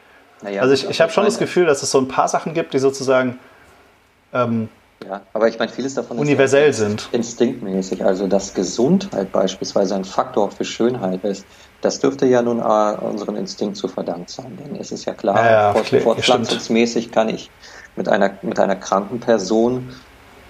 Naja, 0.43 0.63
also 0.63 0.75
ich, 0.75 0.89
ich 0.89 1.01
habe 1.01 1.11
schon 1.11 1.25
das 1.25 1.39
Gefühl, 1.39 1.67
dass 1.67 1.83
es 1.83 1.91
so 1.91 1.99
ein 1.99 2.09
paar 2.09 2.29
Sachen 2.29 2.55
gibt, 2.55 2.75
die 2.75 2.79
sozusagen 2.79 3.39
ähm, 4.33 4.69
ja, 5.05 5.21
aber 5.35 5.49
ich 5.49 5.59
meine, 5.59 5.71
vieles 5.71 5.95
davon 5.95 6.19
universell 6.19 6.71
ist 6.71 6.81
ja 6.81 6.89
sind. 6.89 7.09
Instinktmäßig. 7.13 8.05
Also, 8.05 8.27
dass 8.27 8.55
Gesundheit 8.55 9.31
beispielsweise 9.31 9.95
ein 9.95 10.05
Faktor 10.05 10.51
für 10.51 10.65
Schönheit 10.65 11.23
ist, 11.23 11.45
das 11.83 12.01
dürfte 12.01 12.27
ja 12.27 12.41
nun 12.41 12.61
äh, 12.61 12.97
unseren 13.05 13.37
Instinkt 13.37 13.77
zu 13.77 13.89
verdankt 13.89 14.31
sein. 14.31 14.57
Denn 14.59 14.81
es 14.81 14.93
ist 14.93 15.05
ja 15.05 15.13
klar, 15.13 15.37
ja, 15.37 15.75
ja, 15.75 16.01
fortpflanzungsmäßig 16.01 17.13
kann 17.13 17.29
ich 17.29 17.51
mit 17.95 18.09
einer, 18.09 18.39
mit 18.43 18.59
einer 18.59 18.77
kranken 18.77 19.21
Person 19.21 19.91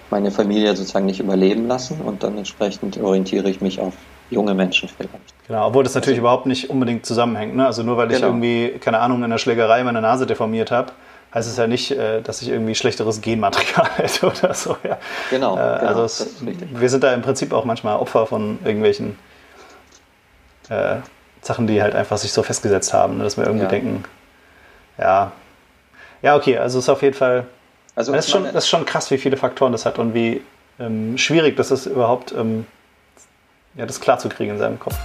meine 0.09 0.31
Familie 0.31 0.75
sozusagen 0.75 1.05
nicht 1.05 1.19
überleben 1.19 1.67
lassen 1.67 2.01
und 2.01 2.23
dann 2.23 2.37
entsprechend 2.37 2.97
orientiere 2.97 3.49
ich 3.49 3.61
mich 3.61 3.79
auf 3.79 3.93
junge 4.29 4.53
Menschen 4.53 4.89
vielleicht. 4.89 5.11
Genau, 5.47 5.67
obwohl 5.67 5.83
das 5.83 5.95
natürlich 5.95 6.17
also, 6.17 6.21
überhaupt 6.21 6.45
nicht 6.45 6.69
unbedingt 6.69 7.05
zusammenhängt. 7.05 7.55
Ne? 7.55 7.65
Also 7.65 7.83
nur 7.83 7.97
weil 7.97 8.11
ich 8.11 8.17
genau. 8.17 8.27
irgendwie, 8.27 8.77
keine 8.79 8.99
Ahnung, 8.99 9.23
in 9.23 9.29
der 9.29 9.37
Schlägerei 9.37 9.83
meine 9.83 10.01
Nase 10.01 10.25
deformiert 10.25 10.71
habe, 10.71 10.91
heißt 11.33 11.49
es 11.49 11.57
ja 11.57 11.67
nicht, 11.67 11.91
äh, 11.91 12.21
dass 12.21 12.41
ich 12.41 12.49
irgendwie 12.49 12.75
schlechteres 12.75 13.21
Genmaterial 13.21 13.89
hätte 13.97 14.27
oder 14.27 14.53
so. 14.53 14.75
Ja. 14.83 14.97
Genau. 15.29 15.53
Äh, 15.53 15.79
genau 15.79 15.87
also 15.87 16.03
es, 16.03 16.35
wir 16.41 16.89
sind 16.89 17.03
da 17.03 17.13
im 17.13 17.21
Prinzip 17.21 17.53
auch 17.53 17.65
manchmal 17.65 17.97
Opfer 17.97 18.27
von 18.27 18.59
irgendwelchen 18.63 19.17
äh, 20.69 20.97
Sachen, 21.41 21.67
die 21.67 21.81
halt 21.81 21.95
einfach 21.95 22.17
sich 22.17 22.31
so 22.31 22.43
festgesetzt 22.43 22.93
haben, 22.93 23.17
ne? 23.17 23.23
dass 23.23 23.37
wir 23.37 23.45
irgendwie 23.45 23.63
ja. 23.63 23.69
denken, 23.69 24.03
ja, 24.97 25.31
ja, 26.21 26.35
okay, 26.35 26.57
also 26.57 26.79
es 26.79 26.85
ist 26.85 26.89
auf 26.89 27.03
jeden 27.03 27.13
Fall 27.13 27.45
also 27.97 28.13
das 28.13 28.25
ist, 28.25 28.31
schon, 28.31 28.43
das 28.43 28.65
ist 28.65 28.69
schon 28.69 28.85
krass, 28.85 29.09
wie 29.09 29.17
viele 29.17 29.37
Faktoren 29.37 29.71
das 29.71 29.87
hat 29.87 29.97
und 29.97 30.13
wie 30.13 30.41
ähm, 30.79 31.17
schwierig 31.17 31.57
das 31.57 31.71
ist, 31.71 31.87
überhaupt 31.87 32.31
ähm, 32.31 32.67
ja, 33.73 33.87
das 33.87 33.99
klarzukriegen 33.99 34.53
in 34.53 34.59
seinem 34.59 34.79
Kopf. 34.79 34.95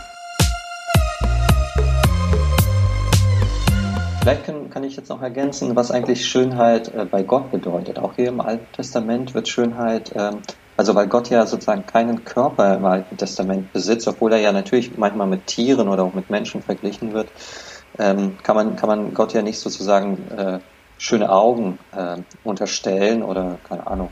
Vielleicht 4.20 4.44
kann, 4.44 4.68
kann, 4.68 4.84
ich 4.84 4.94
jetzt 4.96 5.08
noch 5.08 5.22
ergänzen, 5.22 5.74
was 5.74 5.90
eigentlich 5.90 6.28
Schönheit 6.28 6.94
äh, 6.94 7.06
bei 7.06 7.22
Gott 7.22 7.50
bedeutet. 7.50 7.98
Auch 7.98 8.12
hier 8.14 8.28
im 8.28 8.42
Alten 8.42 8.70
Testament 8.74 9.32
wird 9.32 9.48
Schönheit, 9.48 10.12
ähm, 10.14 10.42
also 10.76 10.94
weil 10.94 11.06
Gott 11.06 11.30
ja 11.30 11.46
sozusagen 11.46 11.86
keinen 11.86 12.26
Körper 12.26 12.76
im 12.76 12.84
Alten 12.84 13.16
Testament 13.16 13.72
besitzt, 13.72 14.06
obwohl 14.06 14.34
er 14.34 14.40
ja 14.40 14.52
natürlich 14.52 14.98
manchmal 14.98 15.26
mit 15.26 15.46
Tieren 15.46 15.88
oder 15.88 16.02
auch 16.04 16.12
mit 16.12 16.28
Menschen 16.28 16.62
verglichen 16.62 17.14
wird, 17.14 17.28
ähm, 17.98 18.36
kann, 18.42 18.54
man, 18.54 18.76
kann 18.76 18.88
man 18.90 19.14
Gott 19.14 19.32
ja 19.32 19.40
nicht 19.40 19.58
sozusagen 19.58 20.18
äh, 20.36 20.58
schöne 21.02 21.30
Augen 21.30 21.78
äh, 21.96 22.16
unterstellen 22.44 23.24
oder 23.24 23.58
keine 23.68 23.86
Ahnung. 23.86 24.08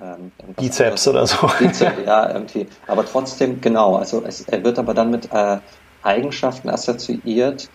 Ähm, 0.00 0.30
Bizeps 0.56 1.08
oder 1.08 1.26
so. 1.26 1.48
Bizeps, 1.58 2.04
ja, 2.04 2.30
irgendwie. 2.32 2.66
Aber 2.86 3.04
trotzdem, 3.06 3.60
genau, 3.60 3.96
also 3.96 4.22
es, 4.26 4.42
er 4.42 4.62
wird 4.62 4.78
aber 4.78 4.92
dann 4.92 5.10
mit 5.10 5.32
äh, 5.32 5.58
Eigenschaften 6.02 6.68
assoziiert, 6.68 7.70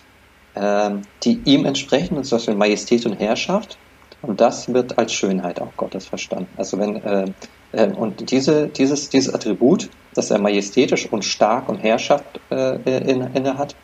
äh, 0.53 0.91
die 1.23 1.41
ihm 1.45 1.65
entsprechen, 1.65 2.23
zum 2.23 2.37
Beispiel 2.37 2.55
Majestät 2.55 3.07
und 3.07 3.19
Herrschaft. 3.19 3.77
Und 4.21 4.39
das 4.39 4.71
wird 4.71 4.99
als 4.99 5.13
Schönheit 5.13 5.59
auch 5.59 5.75
Gottes 5.75 6.05
verstanden. 6.05 6.47
Also 6.55 6.77
wenn 6.77 6.95
äh, 7.03 7.25
äh, 7.71 7.87
und 7.87 8.29
diese, 8.31 8.67
dieses, 8.67 9.09
dieses 9.09 9.33
Attribut, 9.33 9.89
dass 10.13 10.29
er 10.29 10.39
majestätisch 10.39 11.11
und 11.11 11.25
stark 11.25 11.67
und 11.67 11.79
Herrschaft 11.79 12.39
äh, 12.51 12.75
inne 12.85 13.31
in 13.33 13.57
hat, 13.57 13.75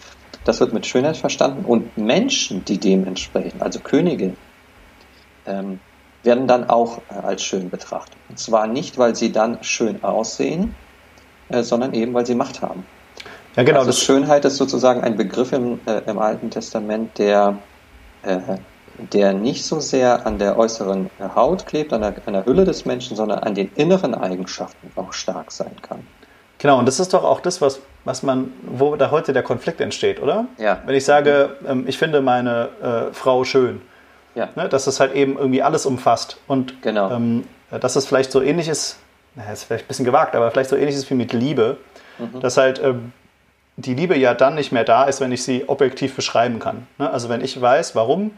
das 0.46 0.60
wird 0.60 0.74
mit 0.74 0.86
Schönheit 0.86 1.18
verstanden. 1.18 1.66
Und 1.66 1.98
Menschen, 1.98 2.64
die 2.66 2.78
dem 2.78 3.06
entsprechen, 3.06 3.62
also 3.62 3.80
Könige, 3.80 4.36
ähm, 5.50 5.80
werden 6.24 6.48
dann 6.48 6.70
auch 6.70 7.00
äh, 7.10 7.26
als 7.26 7.44
schön 7.44 7.70
betrachtet. 7.70 8.18
Und 8.30 8.40
zwar 8.40 8.68
nicht, 8.68 8.98
weil 8.98 9.16
sie 9.16 9.32
dann 9.32 9.64
schön 9.64 10.04
aussehen, 10.04 10.76
äh, 11.50 11.64
sondern 11.64 11.94
eben, 11.94 12.14
weil 12.14 12.26
sie 12.26 12.36
Macht 12.36 12.62
haben. 12.62 12.86
Ja, 13.56 13.64
genau. 13.64 13.80
Also 13.80 13.92
Schönheit 13.92 14.46
ist 14.46 14.58
sozusagen 14.58 15.02
ein 15.02 15.18
Begriff 15.18 15.52
im, 15.52 15.80
äh, 15.86 16.02
im 16.06 16.20
Alten 16.20 16.50
Testament, 16.50 17.18
der, 17.18 17.58
äh, 18.24 18.40
der 19.12 19.34
nicht 19.34 19.66
so 19.66 19.80
sehr 19.80 20.26
an 20.26 20.38
der 20.40 20.58
äußeren 20.58 21.10
Haut 21.36 21.66
klebt, 21.66 21.94
an 21.94 22.02
der, 22.02 22.16
an 22.26 22.34
der 22.34 22.46
Hülle 22.46 22.66
des 22.66 22.86
Menschen, 22.86 23.16
sondern 23.16 23.40
an 23.40 23.56
den 23.56 23.72
inneren 23.76 24.14
Eigenschaften 24.14 24.92
auch 24.96 25.14
stark 25.14 25.52
sein 25.52 25.76
kann. 25.82 26.06
Genau, 26.60 26.78
und 26.78 26.86
das 26.86 27.00
ist 27.00 27.14
doch 27.14 27.24
auch 27.24 27.40
das, 27.40 27.62
was, 27.62 27.80
was 28.04 28.22
man, 28.22 28.52
wo 28.64 28.98
da 28.98 29.12
heute 29.12 29.32
der 29.32 29.44
Konflikt 29.44 29.80
entsteht, 29.80 30.22
oder? 30.22 30.46
Ja. 30.58 30.82
Wenn 30.86 30.94
ich 30.94 31.06
sage, 31.06 31.56
ähm, 31.66 31.86
ich 31.88 31.98
finde 31.98 32.22
meine 32.22 32.70
äh, 32.82 33.14
Frau 33.14 33.46
schön, 33.46 33.82
ja. 34.36 34.50
Ne, 34.56 34.70
dass 34.70 34.88
es 34.88 35.00
halt 35.00 35.14
eben 35.14 35.38
irgendwie 35.38 35.62
alles 35.62 35.86
umfasst. 35.86 36.38
Und 36.48 36.82
genau. 36.82 37.12
ähm, 37.12 37.46
dass 37.72 37.96
es 37.96 38.06
vielleicht 38.06 38.32
so 38.32 38.42
ähnlich 38.42 38.68
ist, 38.68 38.98
naja, 39.36 39.52
ist 39.52 39.64
vielleicht 39.64 39.86
ein 39.86 39.88
bisschen 39.88 40.06
gewagt, 40.06 40.36
aber 40.36 40.52
vielleicht 40.52 40.70
so 40.70 40.76
ähnlich 40.76 40.96
ist 40.96 41.10
wie 41.10 41.16
mit 41.16 41.34
Liebe, 41.34 41.78
mhm. 42.18 42.40
dass 42.40 42.58
halt 42.58 42.82
ähm, 42.84 43.14
die 43.78 43.94
Liebe 43.94 44.18
ja 44.18 44.34
dann 44.34 44.56
nicht 44.56 44.72
mehr 44.72 44.84
da 44.84 45.06
ist, 45.06 45.22
wenn 45.22 45.32
ich 45.32 45.44
sie 45.44 45.68
objektiv 45.68 46.16
beschreiben 46.16 46.60
kann. 46.60 46.88
Ne? 46.98 47.10
Also 47.10 47.30
wenn 47.30 47.42
ich 47.42 47.60
weiß, 47.60 47.96
warum 47.96 48.32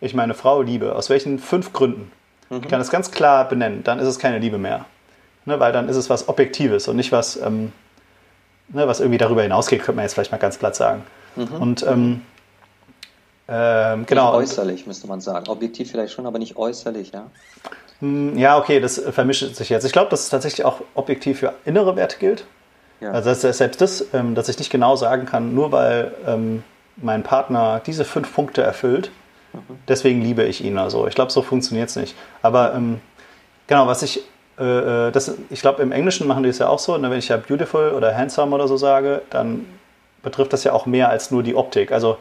ich 0.00 0.14
meine 0.14 0.34
Frau 0.34 0.62
liebe, 0.62 0.94
aus 0.94 1.10
welchen 1.10 1.38
fünf 1.38 1.72
Gründen, 1.72 2.10
mhm. 2.50 2.60
ich 2.62 2.68
kann 2.68 2.80
es 2.80 2.90
ganz 2.90 3.10
klar 3.10 3.48
benennen, 3.48 3.84
dann 3.84 3.98
ist 3.98 4.06
es 4.06 4.18
keine 4.18 4.38
Liebe 4.38 4.58
mehr. 4.58 4.86
Ne? 5.44 5.60
Weil 5.60 5.72
dann 5.72 5.88
ist 5.88 5.96
es 5.96 6.10
was 6.10 6.28
Objektives 6.28 6.88
und 6.88 6.96
nicht 6.96 7.12
was, 7.12 7.36
ähm, 7.36 7.72
ne, 8.68 8.86
was 8.88 9.00
irgendwie 9.00 9.18
darüber 9.18 9.42
hinausgeht, 9.42 9.80
könnte 9.80 9.96
man 9.96 10.04
jetzt 10.04 10.14
vielleicht 10.14 10.32
mal 10.32 10.38
ganz 10.38 10.58
platt 10.58 10.76
sagen. 10.76 11.02
Mhm. 11.36 11.54
Und 11.60 11.86
ähm, 11.86 12.22
ähm, 13.48 14.06
genau. 14.06 14.38
Nicht 14.38 14.50
äußerlich, 14.50 14.86
müsste 14.86 15.06
man 15.06 15.20
sagen. 15.20 15.48
Objektiv 15.48 15.90
vielleicht 15.90 16.12
schon, 16.12 16.26
aber 16.26 16.38
nicht 16.38 16.56
äußerlich, 16.56 17.12
ja? 17.12 17.26
Hm, 18.00 18.36
ja, 18.36 18.58
okay, 18.58 18.80
das 18.80 18.98
vermischt 18.98 19.54
sich 19.54 19.68
jetzt. 19.68 19.84
Ich 19.84 19.92
glaube, 19.92 20.10
dass 20.10 20.24
es 20.24 20.28
tatsächlich 20.28 20.64
auch 20.64 20.80
objektiv 20.94 21.38
für 21.38 21.54
innere 21.64 21.96
Werte 21.96 22.18
gilt. 22.18 22.44
Ja. 23.00 23.12
Also 23.12 23.32
selbst 23.34 23.80
das, 23.80 24.06
ähm, 24.12 24.34
dass 24.34 24.48
ich 24.48 24.58
nicht 24.58 24.70
genau 24.70 24.96
sagen 24.96 25.26
kann, 25.26 25.54
nur 25.54 25.70
weil 25.70 26.12
ähm, 26.26 26.62
mein 26.96 27.22
Partner 27.22 27.80
diese 27.84 28.04
fünf 28.04 28.34
Punkte 28.34 28.62
erfüllt, 28.62 29.10
mhm. 29.52 29.78
deswegen 29.86 30.22
liebe 30.22 30.44
ich 30.44 30.64
ihn. 30.64 30.78
Also 30.78 31.06
ich 31.06 31.14
glaube, 31.14 31.30
so 31.30 31.42
funktioniert 31.42 31.90
es 31.90 31.96
nicht. 31.96 32.16
Aber 32.42 32.74
ähm, 32.74 33.00
genau, 33.66 33.86
was 33.86 34.02
ich, 34.02 34.22
äh, 34.58 35.08
äh, 35.08 35.12
das, 35.12 35.34
ich 35.50 35.60
glaube, 35.60 35.82
im 35.82 35.92
Englischen 35.92 36.26
machen 36.26 36.42
die 36.42 36.48
es 36.48 36.58
ja 36.58 36.68
auch 36.68 36.78
so, 36.78 36.96
ne, 36.96 37.10
wenn 37.10 37.18
ich 37.18 37.28
ja 37.28 37.36
beautiful 37.36 37.90
oder 37.90 38.16
handsome 38.16 38.54
oder 38.54 38.66
so 38.66 38.76
sage, 38.76 39.22
dann 39.30 39.66
betrifft 40.22 40.52
das 40.52 40.64
ja 40.64 40.72
auch 40.72 40.86
mehr 40.86 41.10
als 41.10 41.30
nur 41.30 41.42
die 41.42 41.54
Optik. 41.54 41.92
Also 41.92 42.16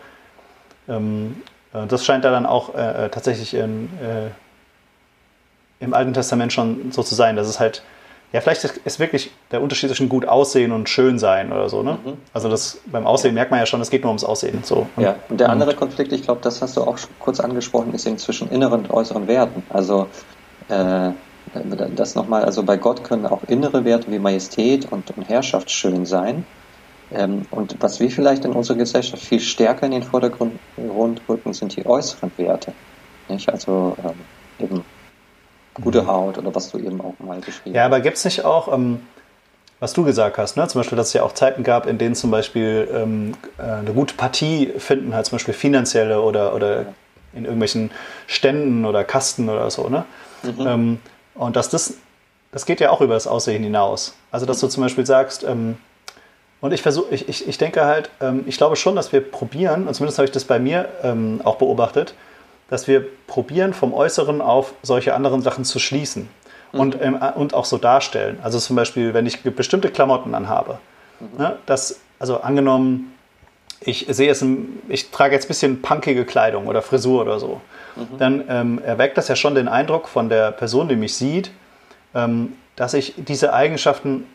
ähm, 0.87 1.41
äh, 1.73 1.85
das 1.87 2.05
scheint 2.05 2.25
da 2.25 2.31
dann 2.31 2.45
auch 2.45 2.75
äh, 2.75 3.05
äh, 3.05 3.09
tatsächlich 3.09 3.53
in, 3.53 3.89
äh, 4.01 4.29
im 5.83 5.93
Alten 5.93 6.13
Testament 6.13 6.53
schon 6.53 6.91
so 6.91 7.03
zu 7.03 7.15
sein, 7.15 7.35
dass 7.35 7.47
es 7.47 7.59
halt 7.59 7.83
ja, 8.33 8.41
vielleicht 8.41 8.65
ist 8.65 8.99
wirklich 8.99 9.31
der 9.51 9.61
Unterschied 9.61 9.89
zwischen 9.89 10.09
gut 10.09 10.27
aussehen 10.27 10.73
und 10.73 10.89
schön 10.89 11.19
sein 11.19 11.53
oder 11.53 11.69
so. 11.69 11.83
Ne? 11.83 11.99
Mhm. 12.03 12.13
Also 12.33 12.49
das 12.49 12.81
beim 12.85 13.07
Aussehen 13.07 13.33
merkt 13.33 13.49
man 13.49 13.61
ja 13.61 13.65
schon, 13.65 13.79
es 13.79 13.89
geht 13.89 14.01
nur 14.01 14.09
ums 14.09 14.25
Aussehen. 14.25 14.59
So. 14.63 14.87
Ja, 14.97 15.15
und 15.29 15.39
der 15.39 15.49
andere 15.49 15.73
Konflikt, 15.73 16.11
ich 16.11 16.23
glaube, 16.23 16.41
das 16.41 16.61
hast 16.61 16.75
du 16.75 16.81
auch 16.81 16.97
kurz 17.19 17.39
angesprochen, 17.39 17.93
ist 17.93 18.05
eben 18.05 18.17
zwischen 18.17 18.49
inneren 18.49 18.81
und 18.81 18.91
äußeren 18.91 19.29
Werten. 19.29 19.63
Also 19.69 20.07
äh, 20.67 21.11
das 21.95 22.15
nochmal, 22.15 22.43
also 22.43 22.63
bei 22.63 22.75
Gott 22.75 23.05
können 23.05 23.25
auch 23.25 23.43
innere 23.47 23.85
Werte 23.85 24.11
wie 24.11 24.19
Majestät 24.19 24.91
und, 24.91 25.15
und 25.15 25.29
Herrschaft 25.29 25.71
schön 25.71 26.05
sein. 26.05 26.45
Ähm, 27.11 27.43
und 27.51 27.75
was 27.79 27.99
wir 27.99 28.09
vielleicht 28.09 28.45
in 28.45 28.53
unserer 28.53 28.77
Gesellschaft 28.77 29.23
viel 29.23 29.39
stärker 29.39 29.85
in 29.85 29.91
den 29.91 30.03
Vordergrund 30.03 30.59
rücken, 31.29 31.53
sind 31.53 31.75
die 31.75 31.85
äußeren 31.85 32.31
Werte. 32.37 32.73
Nicht? 33.29 33.49
Also 33.49 33.95
ähm, 34.03 34.65
eben 34.65 34.83
gute 35.81 36.03
mhm. 36.03 36.07
Haut 36.07 36.37
oder 36.37 36.53
was 36.53 36.71
du 36.71 36.79
eben 36.79 36.99
auch 37.01 37.13
mal 37.19 37.39
beschrieben 37.39 37.61
hast. 37.65 37.75
Ja, 37.75 37.85
aber 37.85 37.99
gibt 37.99 38.17
es 38.17 38.25
nicht 38.25 38.43
auch, 38.43 38.73
ähm, 38.73 39.01
was 39.79 39.93
du 39.93 40.03
gesagt 40.03 40.37
hast, 40.37 40.57
ne? 40.57 40.67
zum 40.67 40.79
Beispiel, 40.79 40.97
dass 40.97 41.07
es 41.09 41.13
ja 41.13 41.23
auch 41.23 41.33
Zeiten 41.33 41.63
gab, 41.63 41.85
in 41.85 41.97
denen 41.97 42.15
zum 42.15 42.31
Beispiel 42.31 42.87
ähm, 42.93 43.33
äh, 43.57 43.63
eine 43.63 43.93
gute 43.93 44.15
Partie 44.15 44.73
finden, 44.77 45.13
halt 45.13 45.25
zum 45.25 45.35
Beispiel 45.35 45.53
finanzielle 45.53 46.21
oder, 46.21 46.55
oder 46.55 46.81
ja. 46.81 46.85
in 47.33 47.43
irgendwelchen 47.43 47.91
Ständen 48.25 48.85
oder 48.85 49.03
Kasten 49.03 49.49
oder 49.49 49.69
so, 49.69 49.89
ne? 49.89 50.05
Mhm. 50.43 50.67
Ähm, 50.67 50.99
und 51.35 51.55
dass 51.57 51.69
das, 51.69 51.95
das 52.51 52.65
geht 52.65 52.79
ja 52.79 52.89
auch 52.89 53.01
über 53.01 53.15
das 53.15 53.27
Aussehen 53.27 53.63
hinaus. 53.63 54.15
Also, 54.31 54.45
dass 54.45 54.59
du 54.61 54.67
zum 54.67 54.83
Beispiel 54.83 55.05
sagst, 55.05 55.43
ähm, 55.43 55.77
und 56.65 56.71
ich 56.71 56.81
versuche, 56.81 57.13
ich, 57.13 57.29
ich, 57.29 57.47
ich 57.47 57.59
denke 57.59 57.85
halt, 57.85 58.09
ähm, 58.19 58.43
ich 58.47 58.57
glaube 58.57 58.75
schon, 58.75 58.95
dass 58.95 59.13
wir 59.13 59.21
probieren, 59.21 59.87
und 59.87 59.93
zumindest 59.93 60.17
habe 60.17 60.25
ich 60.25 60.31
das 60.31 60.45
bei 60.45 60.57
mir 60.57 60.89
ähm, 61.03 61.39
auch 61.43 61.57
beobachtet, 61.57 62.15
dass 62.71 62.87
wir 62.87 63.05
probieren, 63.27 63.75
vom 63.75 63.93
Äußeren 63.93 64.41
auf 64.41 64.73
solche 64.81 65.13
anderen 65.13 65.43
Sachen 65.43 65.63
zu 65.63 65.77
schließen 65.77 66.27
mhm. 66.71 66.79
und, 66.79 66.97
ähm, 66.99 67.19
und 67.35 67.53
auch 67.53 67.65
so 67.65 67.77
darstellen. 67.77 68.39
Also 68.41 68.57
zum 68.57 68.75
Beispiel, 68.75 69.13
wenn 69.13 69.27
ich 69.27 69.43
bestimmte 69.43 69.91
Klamotten 69.91 70.33
anhabe, 70.33 70.79
mhm. 71.19 71.37
ne, 71.37 71.55
das, 71.67 71.99
also 72.17 72.41
angenommen, 72.41 73.13
ich 73.81 74.07
sehe 74.09 74.31
es, 74.31 74.43
ich 74.89 75.11
trage 75.11 75.35
jetzt 75.35 75.45
ein 75.45 75.49
bisschen 75.49 75.81
punkige 75.83 76.25
Kleidung 76.25 76.65
oder 76.65 76.81
Frisur 76.81 77.21
oder 77.21 77.39
so, 77.39 77.61
mhm. 77.95 78.17
dann 78.17 78.43
ähm, 78.49 78.81
erweckt 78.83 79.19
das 79.19 79.27
ja 79.27 79.35
schon 79.35 79.53
den 79.53 79.67
Eindruck 79.67 80.07
von 80.07 80.29
der 80.29 80.49
Person, 80.51 80.87
die 80.87 80.95
mich 80.95 81.13
sieht, 81.13 81.51
ähm, 82.15 82.53
dass 82.75 82.95
ich 82.95 83.13
diese 83.17 83.53
Eigenschaften 83.53 84.25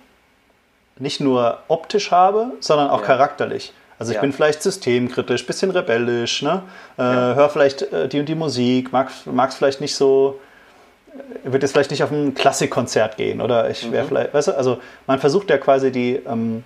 nicht 1.01 1.21
nur 1.21 1.59
optisch 1.69 2.11
habe, 2.11 2.53
sondern 2.61 2.91
auch 2.91 3.01
ja. 3.01 3.07
charakterlich. 3.07 3.73
Also 3.99 4.13
ich 4.13 4.17
ja. 4.17 4.23
bin 4.23 4.33
vielleicht 4.33 4.63
systemkritisch, 4.63 5.47
bisschen 5.47 5.71
rebellisch, 5.71 6.43
ne? 6.43 6.63
Äh, 6.99 7.03
ja. 7.03 7.35
höre 7.35 7.51
vielleicht 7.51 7.83
äh, 7.83 8.09
die 8.09 8.21
und 8.21 8.29
die 8.29 8.35
Musik, 8.35 8.93
mag 8.93 9.11
es 9.11 9.55
vielleicht 9.55 9.81
nicht 9.81 9.95
so, 9.95 10.41
äh, 11.45 11.53
wird 11.53 11.63
jetzt 11.63 11.73
vielleicht 11.73 11.91
nicht 11.91 12.03
auf 12.03 12.11
ein 12.11 12.35
Klassikkonzert 12.35 13.17
gehen 13.17 13.41
oder 13.41 13.69
ich 13.69 13.91
wäre 13.93 14.05
mhm. 14.05 14.09
vielleicht, 14.09 14.35
weißt 14.35 14.49
du, 14.49 14.57
also 14.57 14.81
man 15.07 15.19
versucht 15.19 15.51
ja 15.51 15.59
quasi 15.59 15.93
die, 15.93 16.15
ähm, 16.27 16.65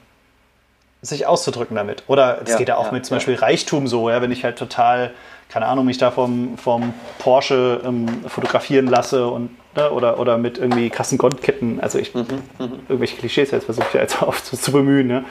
sich 1.03 1.27
auszudrücken 1.27 1.77
damit. 1.77 2.05
Oder 2.07 2.40
es 2.42 2.51
ja, 2.51 2.59
geht 2.59 2.68
ja 2.68 2.77
auch 2.77 2.92
mit 2.92 3.05
zum 3.05 3.16
Beispiel 3.16 3.35
Reichtum 3.35 3.87
so, 3.87 4.09
ja, 4.11 4.23
wenn 4.23 4.33
ich 4.33 4.44
halt 4.44 4.59
total, 4.59 5.11
keine 5.49 5.66
Ahnung, 5.66 5.87
mich 5.87 5.99
da 5.99 6.11
vom, 6.11 6.57
vom 6.57 6.94
Porsche 7.18 7.81
ähm, 7.85 8.25
fotografieren 8.27 8.87
lasse 8.87 9.27
und 9.27 9.51
ne, 9.76 9.90
oder, 9.90 10.18
oder 10.18 10.38
mit 10.38 10.58
irgendwie 10.58 10.90
krassen 10.90 11.18
Goldketten, 11.18 11.80
also 11.80 11.98
ich, 11.98 12.14
mhm, 12.14 12.26
mhm. 12.58 12.72
irgendwelche 12.88 13.16
Klischees 13.16 13.50
jetzt 13.50 13.64
versuche 13.64 13.87
ich 13.88 13.94
ja 13.94 14.00
jetzt 14.00 14.22
auf 14.22 14.42
zu, 14.42 14.56
zu 14.56 14.72
bemühen, 14.72 15.06
ne? 15.06 15.24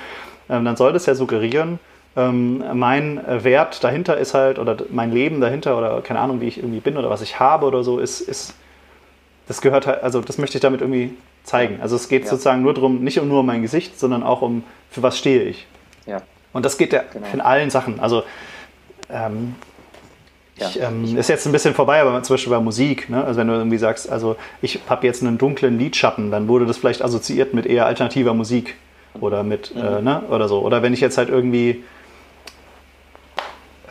ähm, 0.49 0.65
dann 0.65 0.75
soll 0.75 0.93
das 0.93 1.05
ja 1.05 1.15
suggerieren, 1.15 1.79
ähm, 2.15 2.63
mein 2.73 3.21
Wert 3.27 3.83
dahinter 3.83 4.17
ist 4.17 4.33
halt, 4.33 4.59
oder 4.59 4.77
mein 4.91 5.11
Leben 5.11 5.41
dahinter, 5.41 5.77
oder 5.77 6.01
keine 6.01 6.19
Ahnung, 6.19 6.41
wie 6.41 6.47
ich 6.47 6.57
irgendwie 6.57 6.79
bin 6.79 6.97
oder 6.97 7.09
was 7.09 7.21
ich 7.21 7.39
habe 7.39 7.65
oder 7.65 7.83
so, 7.83 7.99
ist, 7.99 8.21
ist 8.21 8.53
das 9.47 9.61
gehört 9.61 9.87
halt, 9.87 10.03
also 10.03 10.21
das 10.21 10.37
möchte 10.37 10.57
ich 10.57 10.61
damit 10.61 10.81
irgendwie 10.81 11.15
zeigen. 11.43 11.79
Also 11.81 11.95
es 11.95 12.07
geht 12.07 12.23
ja. 12.23 12.29
sozusagen 12.29 12.61
nur 12.61 12.73
darum, 12.73 13.03
nicht 13.03 13.21
nur 13.21 13.39
um 13.39 13.45
mein 13.45 13.61
Gesicht, 13.61 13.99
sondern 13.99 14.23
auch 14.23 14.41
um, 14.41 14.63
für 14.89 15.03
was 15.03 15.17
stehe 15.17 15.43
ich. 15.43 15.67
Ja. 16.05 16.21
Und 16.53 16.65
das 16.65 16.77
geht 16.77 16.93
ja 16.93 17.03
genau. 17.11 17.27
in 17.33 17.41
allen 17.41 17.69
Sachen. 17.69 17.99
Also 17.99 18.23
ähm, 19.09 19.55
ja, 20.57 20.69
ich, 20.69 20.79
ähm, 20.81 21.17
ist 21.17 21.29
jetzt 21.29 21.45
ein 21.45 21.51
bisschen 21.51 21.73
vorbei, 21.73 22.01
aber 22.01 22.21
zum 22.21 22.35
Beispiel 22.35 22.51
bei 22.51 22.59
Musik, 22.59 23.09
ne? 23.09 23.23
also 23.23 23.39
wenn 23.39 23.47
du 23.47 23.53
irgendwie 23.53 23.79
sagst, 23.79 24.09
also 24.09 24.35
ich 24.61 24.79
habe 24.87 25.07
jetzt 25.07 25.23
einen 25.23 25.37
dunklen 25.37 25.79
Lidschatten, 25.79 26.29
dann 26.29 26.47
wurde 26.47 26.65
das 26.65 26.77
vielleicht 26.77 27.01
assoziiert 27.01 27.53
mit 27.53 27.65
eher 27.65 27.87
alternativer 27.87 28.33
Musik 28.33 28.75
oder 29.19 29.43
mit, 29.43 29.75
mhm. 29.75 29.81
äh, 29.81 30.01
ne? 30.01 30.23
oder 30.29 30.47
so. 30.47 30.59
Oder 30.59 30.83
wenn 30.83 30.93
ich 30.93 31.01
jetzt 31.01 31.17
halt 31.17 31.29
irgendwie 31.29 31.83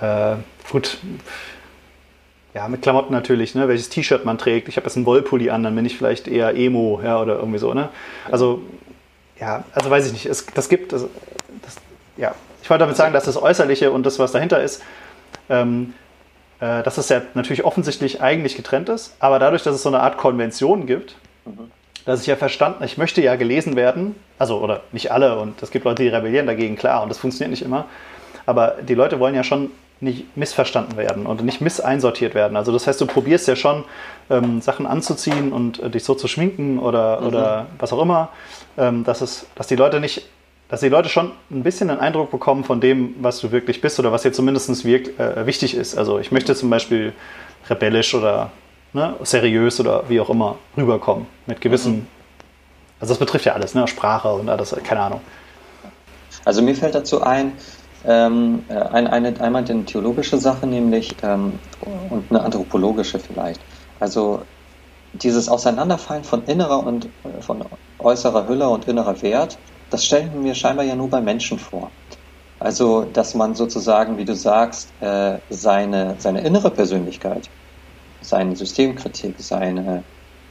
äh, 0.01 0.37
gut, 0.71 0.99
ja, 2.55 2.69
mit 2.69 2.83
Klamotten 2.83 3.13
natürlich, 3.13 3.55
ne? 3.55 3.67
welches 3.69 3.89
T-Shirt 3.89 4.25
man 4.25 4.39
trägt. 4.39 4.69
Ich 4.69 4.77
habe 4.77 4.87
jetzt 4.87 4.97
einen 4.97 5.07
Wollpulli 5.07 5.51
an, 5.51 5.63
dann 5.63 5.75
bin 5.75 5.85
ich 5.85 5.97
vielleicht 5.97 6.29
eher 6.29 6.55
Emo, 6.55 7.01
ja, 7.03 7.21
oder 7.21 7.37
irgendwie 7.37 7.59
so, 7.59 7.73
ne? 7.73 7.89
Also, 8.31 8.63
ja, 9.41 9.65
also 9.75 9.91
weiß 9.91 10.07
ich 10.07 10.13
nicht. 10.13 10.27
Es, 10.27 10.47
das 10.47 10.69
gibt, 10.69 10.93
das, 10.93 11.07
das, 11.63 11.77
ja. 12.17 12.35
Ich 12.63 12.71
wollte 12.71 12.83
damit 12.83 12.97
sagen, 12.97 13.13
dass 13.13 13.25
das 13.25 13.41
Äußerliche 13.41 13.91
und 13.91 14.05
das, 14.07 14.19
was 14.19 14.33
dahinter 14.33 14.63
ist, 14.63 14.83
ähm, 15.49 15.95
äh, 16.63 16.85
dass 16.85 16.97
es 16.97 17.09
ja 17.09 17.21
natürlich 17.35 17.65
offensichtlich 17.65 18.23
eigentlich 18.23 18.55
getrennt 18.55 18.89
ist, 18.89 19.17
aber 19.19 19.41
dadurch, 19.41 19.65
dass 19.65 19.75
es 19.75 19.83
so 19.83 19.89
eine 19.89 19.99
Art 19.99 20.17
Konvention 20.17 20.87
gibt, 20.87 21.17
mhm. 21.45 21.73
dass 22.05 22.21
ich 22.21 22.29
ja 22.29 22.37
verstanden, 22.37 22.85
ich 22.85 22.97
möchte 22.97 23.21
ja 23.21 23.35
gelesen 23.35 23.75
werden, 23.75 24.15
also, 24.39 24.59
oder 24.59 24.83
nicht 24.93 25.11
alle, 25.11 25.41
und 25.41 25.61
es 25.61 25.73
gibt 25.73 25.85
Leute, 25.85 26.05
die 26.05 26.09
rebellieren 26.09 26.47
dagegen, 26.47 26.77
klar, 26.77 27.03
und 27.03 27.09
das 27.09 27.19
funktioniert 27.19 27.51
nicht 27.51 27.63
immer, 27.63 27.87
aber 28.47 28.77
die 28.81 28.95
Leute 28.95 29.19
wollen 29.19 29.35
ja 29.35 29.43
schon 29.43 29.73
nicht 29.99 30.37
missverstanden 30.37 30.97
werden 30.97 31.27
und 31.27 31.45
nicht 31.45 31.61
misseinsortiert 31.61 32.37
werden. 32.37 32.57
Also 32.57 32.71
das 32.71 32.87
heißt, 32.87 33.01
du 33.01 33.07
probierst 33.07 33.49
ja 33.49 33.57
schon 33.57 33.83
ähm, 34.31 34.61
Sachen 34.61 34.87
anzuziehen 34.87 35.53
und 35.53 35.81
äh, 35.81 35.91
dich 35.91 36.05
so 36.05 36.15
zu 36.15 36.29
schminken 36.29 36.79
oder, 36.79 37.21
mhm. 37.21 37.27
oder 37.27 37.67
was 37.81 37.93
auch 37.93 38.03
immer, 38.03 38.29
ähm, 38.79 39.03
dass, 39.03 39.21
es, 39.21 39.47
dass 39.57 39.67
die 39.67 39.77
Leute 39.77 39.99
nicht, 39.99 40.29
dass 40.73 40.81
die 40.81 40.89
Leute 40.89 41.11
schon 41.11 41.33
ein 41.51 41.63
bisschen 41.63 41.91
einen 41.91 42.01
Eindruck 42.01 42.31
bekommen 42.31 42.65
von 42.65 42.81
dem, 42.81 43.15
was 43.21 43.41
du 43.41 43.53
wirklich 43.53 43.83
bist 43.83 43.99
oder 43.99 44.11
was 44.11 44.23
dir 44.23 44.33
zumindest 44.33 44.87
wirk, 44.87 45.21
äh, 45.21 45.45
wichtig 45.45 45.77
ist. 45.77 45.99
Also 45.99 46.19
ich 46.19 46.33
möchte 46.33 46.55
zum 46.55 46.71
Beispiel 46.71 47.13
rebellisch 47.69 48.15
oder 48.15 48.51
ne, 48.95 49.15
seriös 49.23 49.79
oder 49.81 50.09
wie 50.09 50.19
auch 50.19 50.31
immer 50.31 50.57
rüberkommen 50.75 51.27
mit 51.45 51.61
gewissen, 51.61 51.93
mhm. 51.93 52.07
also 53.01 53.13
das 53.13 53.19
betrifft 53.19 53.45
ja 53.45 53.53
alles, 53.53 53.75
ne, 53.75 53.87
Sprache 53.87 54.33
und 54.33 54.49
alles, 54.49 54.75
keine 54.83 55.03
Ahnung. 55.03 55.21
Also 56.47 56.63
mir 56.63 56.75
fällt 56.75 56.95
dazu 56.95 57.23
ein, 57.23 57.53
ähm, 58.07 58.65
äh, 58.71 58.73
ein, 58.73 59.07
eine, 59.09 59.39
einmal 59.43 59.67
eine 59.69 59.85
theologische 59.85 60.39
Sache, 60.39 60.67
nämlich 60.67 61.15
ähm, 61.23 61.59
und 62.09 62.25
eine 62.31 62.41
anthropologische 62.41 63.19
vielleicht. 63.19 63.61
Also 64.01 64.41
dieses 65.13 65.51
Auseinanderfallen 65.51 66.25
von 66.25 66.47
innerer 66.47 66.83
und 66.83 67.05
äh, 67.05 67.43
von 67.43 67.63
äußerer 67.99 68.49
Hülle 68.49 68.71
und 68.71 68.89
innerer 68.89 69.21
Wert, 69.21 69.59
das 69.93 70.05
stellen 70.05 70.43
wir 70.43 70.55
scheinbar 70.55 70.85
ja 70.85 70.95
nur 70.97 71.11
bei 71.11 71.21
Menschen 71.21 71.59
vor. 71.59 71.91
Also, 72.59 73.05
dass 73.05 73.35
man 73.35 73.55
sozusagen, 73.55 74.17
wie 74.17 74.25
du 74.25 74.35
sagst, 74.35 74.91
äh, 75.01 75.41
seine, 75.49 76.17
seine 76.19 76.43
innere 76.43 76.71
Persönlichkeit, 76.71 77.51
seine 78.21 78.55
Systemkritik, 78.57 79.41
seine 79.41 80.05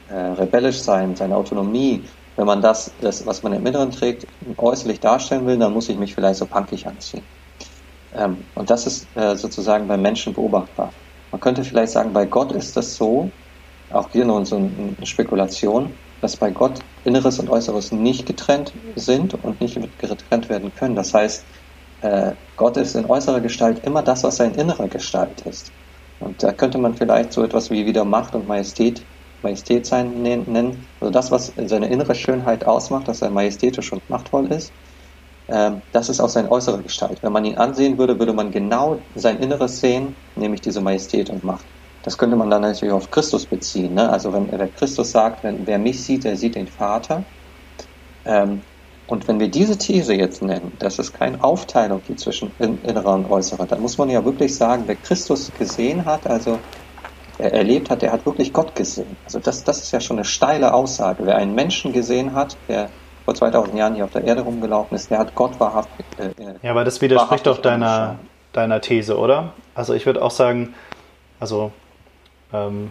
äh, 0.08 0.14
rebellisch 0.14 0.82
sein, 0.82 1.16
seine 1.16 1.36
Autonomie, 1.36 2.06
wenn 2.36 2.46
man 2.46 2.60
das, 2.60 2.94
das, 3.00 3.24
was 3.26 3.42
man 3.42 3.52
im 3.54 3.66
Inneren 3.66 3.90
trägt, 3.90 4.26
äußerlich 4.58 5.00
darstellen 5.00 5.46
will, 5.46 5.58
dann 5.58 5.72
muss 5.72 5.88
ich 5.88 5.98
mich 5.98 6.14
vielleicht 6.14 6.38
so 6.38 6.46
punkig 6.46 6.86
anziehen. 6.86 7.26
Ähm, 8.12 8.50
und 8.54 8.70
das 8.70 8.86
ist 8.86 9.08
äh, 9.16 9.36
sozusagen 9.36 9.88
bei 9.88 9.96
Menschen 9.96 10.34
beobachtbar. 10.34 10.94
Man 11.30 11.40
könnte 11.40 11.64
vielleicht 11.64 11.92
sagen, 11.92 12.12
bei 12.12 12.26
Gott 12.26 12.52
ist 12.52 12.76
das 12.76 12.94
so, 12.94 13.30
auch 13.88 14.10
hier 14.12 14.24
nur 14.24 14.44
so 14.44 14.56
eine 14.56 14.96
Spekulation, 15.04 15.98
dass 16.22 16.36
bei 16.38 16.50
Gott 16.52 16.80
Inneres 17.04 17.38
und 17.40 17.50
Äußeres 17.50 17.92
nicht 17.92 18.26
getrennt 18.26 18.78
sind 18.94 19.34
und 19.34 19.60
nicht 19.60 19.76
getrennt 19.98 20.48
werden 20.48 20.72
können. 20.74 20.94
Das 20.94 21.12
heißt, 21.12 21.46
äh, 22.00 22.36
Gott 22.56 22.76
ist 22.76 22.94
in 22.94 23.06
äußerer 23.06 23.40
Gestalt 23.40 23.80
immer 23.86 24.02
das, 24.02 24.22
was 24.24 24.36
sein 24.36 24.54
innerer 24.54 24.88
Gestalt 24.88 25.42
ist. 25.42 25.72
Und 26.20 26.42
da 26.42 26.52
könnte 26.52 26.78
man 26.78 26.94
vielleicht 26.96 27.32
so 27.32 27.42
etwas 27.42 27.70
wie 27.70 27.86
wieder 27.86 28.04
Macht 28.04 28.34
und 28.36 28.46
Majestät, 28.46 29.08
Majestät 29.42 29.86
sein 29.86 30.22
nennen. 30.22 30.88
Also 31.00 31.10
das, 31.10 31.32
was 31.32 31.52
seine 31.56 31.88
innere 31.90 32.14
Schönheit 32.14 32.64
ausmacht, 32.66 33.08
dass 33.08 33.22
er 33.22 33.30
majestätisch 33.30 33.92
und 33.92 34.08
machtvoll 34.08 34.52
ist, 34.52 34.72
ähm, 35.48 35.82
das 35.92 36.08
ist 36.08 36.20
auch 36.20 36.28
seine 36.28 36.50
äußere 36.52 36.82
Gestalt. 36.82 37.22
Wenn 37.22 37.32
man 37.32 37.44
ihn 37.44 37.58
ansehen 37.58 37.98
würde, 37.98 38.18
würde 38.20 38.32
man 38.34 38.52
genau 38.52 39.08
sein 39.14 39.38
Inneres 39.40 39.80
sehen, 39.80 40.16
nämlich 40.36 40.60
diese 40.60 40.80
Majestät 40.80 41.30
und 41.30 41.42
Macht. 41.44 41.72
Das 42.02 42.18
könnte 42.18 42.36
man 42.36 42.50
dann 42.50 42.62
natürlich 42.62 42.92
auf 42.92 43.10
Christus 43.10 43.46
beziehen. 43.46 43.94
Ne? 43.94 44.08
Also 44.08 44.32
wenn, 44.32 44.50
wenn 44.50 44.74
Christus 44.74 45.12
sagt, 45.12 45.44
wenn, 45.44 45.66
wer 45.66 45.78
mich 45.78 46.02
sieht, 46.02 46.24
der 46.24 46.36
sieht 46.36 46.54
den 46.54 46.66
Vater. 46.66 47.24
Ähm, 48.24 48.62
und 49.06 49.28
wenn 49.28 49.38
wir 49.40 49.48
diese 49.48 49.76
These 49.76 50.14
jetzt 50.14 50.42
nennen, 50.42 50.72
dass 50.78 50.98
es 50.98 51.12
keine 51.12 51.42
Aufteilung 51.42 52.00
gibt 52.06 52.20
zwischen 52.20 52.50
innerer 52.58 53.14
und 53.14 53.30
äußerer, 53.30 53.66
dann 53.66 53.80
muss 53.80 53.98
man 53.98 54.08
ja 54.08 54.24
wirklich 54.24 54.54
sagen, 54.54 54.84
wer 54.86 54.96
Christus 54.96 55.50
gesehen 55.58 56.04
hat, 56.04 56.26
also 56.26 56.58
er 57.38 57.52
erlebt 57.52 57.90
hat, 57.90 58.02
der 58.02 58.12
hat 58.12 58.24
wirklich 58.24 58.52
Gott 58.52 58.74
gesehen. 58.74 59.16
Also 59.24 59.38
das, 59.38 59.64
das 59.64 59.82
ist 59.82 59.92
ja 59.92 60.00
schon 60.00 60.16
eine 60.16 60.24
steile 60.24 60.72
Aussage. 60.72 61.26
Wer 61.26 61.36
einen 61.36 61.54
Menschen 61.54 61.92
gesehen 61.92 62.34
hat, 62.34 62.56
der 62.68 62.88
vor 63.24 63.34
2000 63.34 63.76
Jahren 63.76 63.94
hier 63.94 64.04
auf 64.04 64.12
der 64.12 64.24
Erde 64.24 64.42
rumgelaufen 64.42 64.96
ist, 64.96 65.10
der 65.10 65.18
hat 65.18 65.34
Gott 65.34 65.58
wahrhaftig. 65.58 66.06
Äh, 66.18 66.26
äh, 66.42 66.54
ja, 66.62 66.70
aber 66.70 66.84
das 66.84 67.00
widerspricht 67.00 67.46
doch 67.46 67.58
deiner, 67.58 68.18
deiner 68.52 68.80
These, 68.80 69.18
oder? 69.18 69.52
Also 69.74 69.94
ich 69.94 70.06
würde 70.06 70.22
auch 70.22 70.30
sagen, 70.30 70.74
also 71.40 71.72
ähm, 72.52 72.90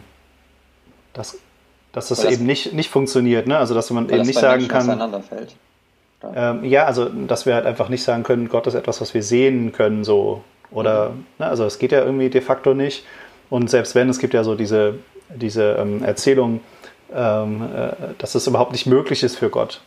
das, 1.13 1.37
dass 1.91 2.07
das, 2.07 2.21
das 2.21 2.31
eben 2.31 2.45
nicht, 2.45 2.73
nicht 2.73 2.89
funktioniert. 2.89 3.47
Ne? 3.47 3.57
Also 3.57 3.73
dass 3.73 3.89
man 3.91 4.09
eben 4.09 4.21
nicht 4.21 4.39
sagen 4.39 4.67
kann. 4.67 4.81
Auseinanderfällt. 4.81 5.55
Ähm, 6.35 6.63
ja, 6.63 6.85
also 6.85 7.05
dass 7.05 7.45
wir 7.45 7.55
halt 7.55 7.65
einfach 7.65 7.89
nicht 7.89 8.03
sagen 8.03 8.23
können, 8.23 8.47
Gott 8.47 8.67
ist 8.67 8.75
etwas, 8.75 9.01
was 9.01 9.13
wir 9.13 9.23
sehen 9.23 9.71
können, 9.71 10.03
so. 10.03 10.43
Oder, 10.69 11.09
mhm. 11.09 11.25
ne, 11.39 11.47
also 11.47 11.65
es 11.65 11.79
geht 11.79 11.91
ja 11.91 12.03
irgendwie 12.03 12.29
de 12.29 12.41
facto 12.41 12.73
nicht. 12.73 13.03
Und 13.49 13.69
selbst 13.69 13.95
wenn, 13.95 14.07
es 14.07 14.19
gibt 14.19 14.33
ja 14.33 14.43
so 14.43 14.55
diese, 14.55 14.95
diese 15.29 15.73
ähm, 15.73 16.03
Erzählung, 16.03 16.61
ähm, 17.13 17.63
äh, 17.75 17.91
dass 18.17 18.35
es 18.35 18.47
überhaupt 18.47 18.71
nicht 18.71 18.85
möglich 18.85 19.23
ist 19.23 19.35
für 19.35 19.49
Gott. 19.49 19.81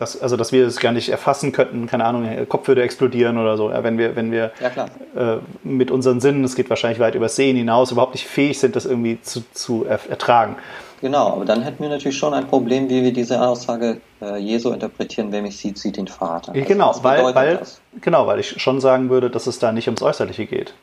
Dass, 0.00 0.20
also, 0.20 0.38
dass 0.38 0.50
wir 0.50 0.66
es 0.66 0.80
gar 0.80 0.92
nicht 0.92 1.10
erfassen 1.10 1.52
könnten, 1.52 1.86
keine 1.86 2.06
Ahnung, 2.06 2.24
der 2.24 2.46
Kopf 2.46 2.66
würde 2.66 2.82
explodieren 2.82 3.36
oder 3.36 3.58
so. 3.58 3.70
Ja, 3.70 3.84
wenn 3.84 3.98
wir, 3.98 4.16
wenn 4.16 4.32
wir 4.32 4.50
ja, 4.58 5.34
äh, 5.34 5.38
mit 5.62 5.90
unseren 5.90 6.22
Sinnen, 6.22 6.42
es 6.42 6.56
geht 6.56 6.70
wahrscheinlich 6.70 6.98
weit 6.98 7.14
über 7.14 7.28
Sehen 7.28 7.54
hinaus, 7.54 7.92
überhaupt 7.92 8.14
nicht 8.14 8.26
fähig 8.26 8.58
sind, 8.58 8.76
das 8.76 8.86
irgendwie 8.86 9.20
zu, 9.20 9.42
zu 9.52 9.84
ertragen. 9.84 10.56
Genau, 11.02 11.34
aber 11.34 11.44
dann 11.44 11.62
hätten 11.62 11.82
wir 11.82 11.90
natürlich 11.90 12.16
schon 12.16 12.32
ein 12.32 12.46
Problem, 12.46 12.88
wie 12.88 13.02
wir 13.02 13.12
diese 13.12 13.40
Aussage 13.40 14.00
äh, 14.22 14.38
Jesu 14.38 14.70
interpretieren, 14.70 15.32
wer 15.32 15.42
mich 15.42 15.58
sieht, 15.58 15.76
sieht 15.76 15.98
den 15.98 16.08
Vater. 16.08 16.52
Also 16.52 16.64
genau, 16.66 16.94
weil, 17.02 17.34
weil, 17.34 17.60
genau, 18.00 18.26
weil 18.26 18.40
ich 18.40 18.60
schon 18.60 18.80
sagen 18.80 19.10
würde, 19.10 19.28
dass 19.28 19.46
es 19.46 19.58
da 19.58 19.70
nicht 19.70 19.86
ums 19.88 20.02
Äußerliche 20.02 20.46
geht. 20.46 20.74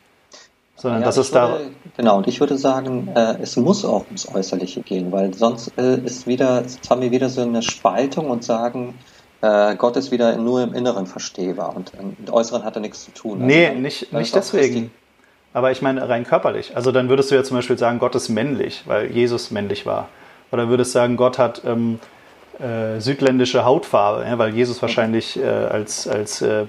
Sondern 0.78 1.02
ja, 1.02 1.06
dass 1.08 1.18
es 1.18 1.34
würde, 1.34 1.72
da. 1.96 1.98
Genau, 1.98 2.18
und 2.18 2.28
ich 2.28 2.40
würde 2.40 2.58
sagen, 2.58 3.10
äh, 3.16 3.38
es 3.42 3.58
muss 3.58 3.84
auch 3.84 4.06
ums 4.06 4.28
Äußerliche 4.34 4.82
gehen, 4.82 5.12
weil 5.12 5.34
sonst 5.34 5.72
äh, 5.78 5.98
ist 5.98 6.28
wieder, 6.28 6.62
jetzt 6.62 6.88
haben 6.90 7.02
wir 7.02 7.10
wieder 7.12 7.30
so 7.30 7.42
eine 7.42 7.64
Spaltung 7.64 8.30
und 8.30 8.44
sagen, 8.44 8.94
äh, 9.42 9.76
Gott 9.76 9.98
ist 9.98 10.12
wieder 10.12 10.38
nur 10.38 10.62
im 10.62 10.74
Inneren 10.76 11.08
verstehbar 11.08 11.76
und 11.76 11.92
mit 12.20 12.32
Äußeren 12.32 12.64
hat 12.64 12.76
er 12.76 12.82
nichts 12.82 13.06
zu 13.06 13.12
tun. 13.12 13.42
Also 13.42 13.46
nee, 13.46 13.72
nicht, 13.72 14.14
nicht 14.14 14.36
deswegen. 14.36 14.92
Aber 15.52 15.72
ich 15.72 15.82
meine 15.82 16.08
rein 16.08 16.24
körperlich. 16.24 16.76
Also 16.76 16.92
dann 16.92 17.10
würdest 17.10 17.32
du 17.32 17.36
ja 17.36 17.44
zum 17.44 17.58
Beispiel 17.58 17.80
sagen, 17.80 17.98
Gott 17.98 18.14
ist 18.14 18.30
männlich, 18.30 18.84
weil 18.86 19.12
Jesus 19.12 19.50
männlich 19.50 19.88
war. 19.88 20.10
Oder 20.52 20.70
würdest 20.70 20.92
sagen, 20.92 21.18
Gott 21.18 21.40
hat 21.40 21.64
ähm, 21.66 22.00
äh, 22.60 23.00
südländische 23.00 23.66
Hautfarbe, 23.66 24.26
ja, 24.26 24.38
weil 24.38 24.54
Jesus 24.54 24.82
wahrscheinlich 24.82 25.40
äh, 25.40 25.46
als, 25.46 26.08
als 26.08 26.42
äh, 26.42 26.66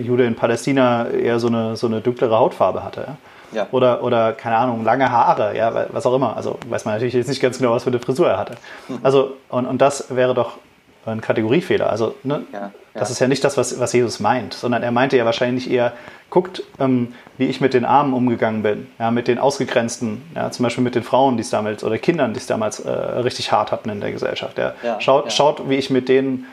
Jude 0.00 0.24
in 0.24 0.34
Palästina 0.34 1.08
eher 1.08 1.38
so 1.38 1.48
eine, 1.48 1.76
so 1.76 1.86
eine 1.86 2.00
dunklere 2.00 2.38
Hautfarbe 2.38 2.82
hatte. 2.82 3.00
Ja? 3.02 3.16
Ja. 3.52 3.66
Oder, 3.70 4.02
oder, 4.02 4.32
keine 4.32 4.56
Ahnung, 4.56 4.84
lange 4.84 5.10
Haare, 5.10 5.56
ja, 5.56 5.86
was 5.92 6.06
auch 6.06 6.14
immer. 6.14 6.36
Also 6.36 6.58
weiß 6.68 6.84
man 6.84 6.94
natürlich 6.94 7.14
jetzt 7.14 7.28
nicht 7.28 7.40
ganz 7.40 7.58
genau, 7.58 7.72
was 7.72 7.84
für 7.84 7.90
eine 7.90 8.00
Frisur 8.00 8.28
er 8.28 8.38
hatte. 8.38 8.56
Mhm. 8.88 8.98
Also, 9.02 9.36
und, 9.48 9.66
und 9.66 9.80
das 9.80 10.14
wäre 10.14 10.34
doch 10.34 10.58
ein 11.04 11.20
Kategoriefehler. 11.20 11.90
Also, 11.90 12.14
ne, 12.22 12.42
ja, 12.52 12.60
ja. 12.60 12.70
das 12.94 13.10
ist 13.10 13.18
ja 13.18 13.28
nicht 13.28 13.42
das, 13.44 13.56
was, 13.56 13.78
was 13.80 13.92
Jesus 13.92 14.20
meint, 14.20 14.54
sondern 14.54 14.82
er 14.82 14.92
meinte 14.92 15.16
ja 15.16 15.24
wahrscheinlich 15.24 15.70
eher, 15.70 15.92
guckt, 16.30 16.62
ähm, 16.80 17.14
wie 17.36 17.46
ich 17.46 17.60
mit 17.60 17.74
den 17.74 17.84
Armen 17.84 18.14
umgegangen 18.14 18.62
bin, 18.62 18.86
ja, 18.98 19.10
mit 19.10 19.28
den 19.28 19.38
Ausgegrenzten, 19.38 20.22
ja, 20.34 20.50
zum 20.50 20.62
Beispiel 20.62 20.84
mit 20.84 20.94
den 20.94 21.02
Frauen, 21.02 21.36
die 21.36 21.42
es 21.42 21.50
damals, 21.50 21.84
oder 21.84 21.98
Kindern, 21.98 22.32
die 22.32 22.38
es 22.38 22.46
damals 22.46 22.80
äh, 22.80 22.90
richtig 22.90 23.52
hart 23.52 23.70
hatten 23.72 23.90
in 23.90 24.00
der 24.00 24.12
Gesellschaft. 24.12 24.58
Ja. 24.58 24.74
ja 24.82 25.00
schaut, 25.00 25.32
schaut, 25.32 25.68
wie 25.68 25.74
ich 25.74 25.90
mit 25.90 26.08
denen, 26.08 26.46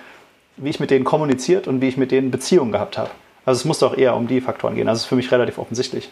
wie 0.57 0.69
ich 0.69 0.79
mit 0.79 0.91
denen 0.91 1.05
kommuniziert 1.05 1.67
und 1.67 1.81
wie 1.81 1.87
ich 1.87 1.97
mit 1.97 2.11
denen 2.11 2.31
Beziehungen 2.31 2.71
gehabt 2.71 2.97
habe. 2.97 3.09
Also 3.45 3.59
es 3.59 3.65
muss 3.65 3.79
doch 3.79 3.97
eher 3.97 4.15
um 4.15 4.27
die 4.27 4.41
Faktoren 4.41 4.75
gehen. 4.75 4.87
Also 4.89 4.97
es 4.99 5.03
ist 5.03 5.09
für 5.09 5.15
mich 5.15 5.31
relativ 5.31 5.57
offensichtlich. 5.59 6.09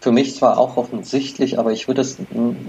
Für 0.00 0.12
mich 0.12 0.34
zwar 0.36 0.58
auch 0.58 0.76
offensichtlich, 0.76 1.58
aber 1.58 1.72
ich 1.72 1.88
würde 1.88 2.00
es, 2.00 2.18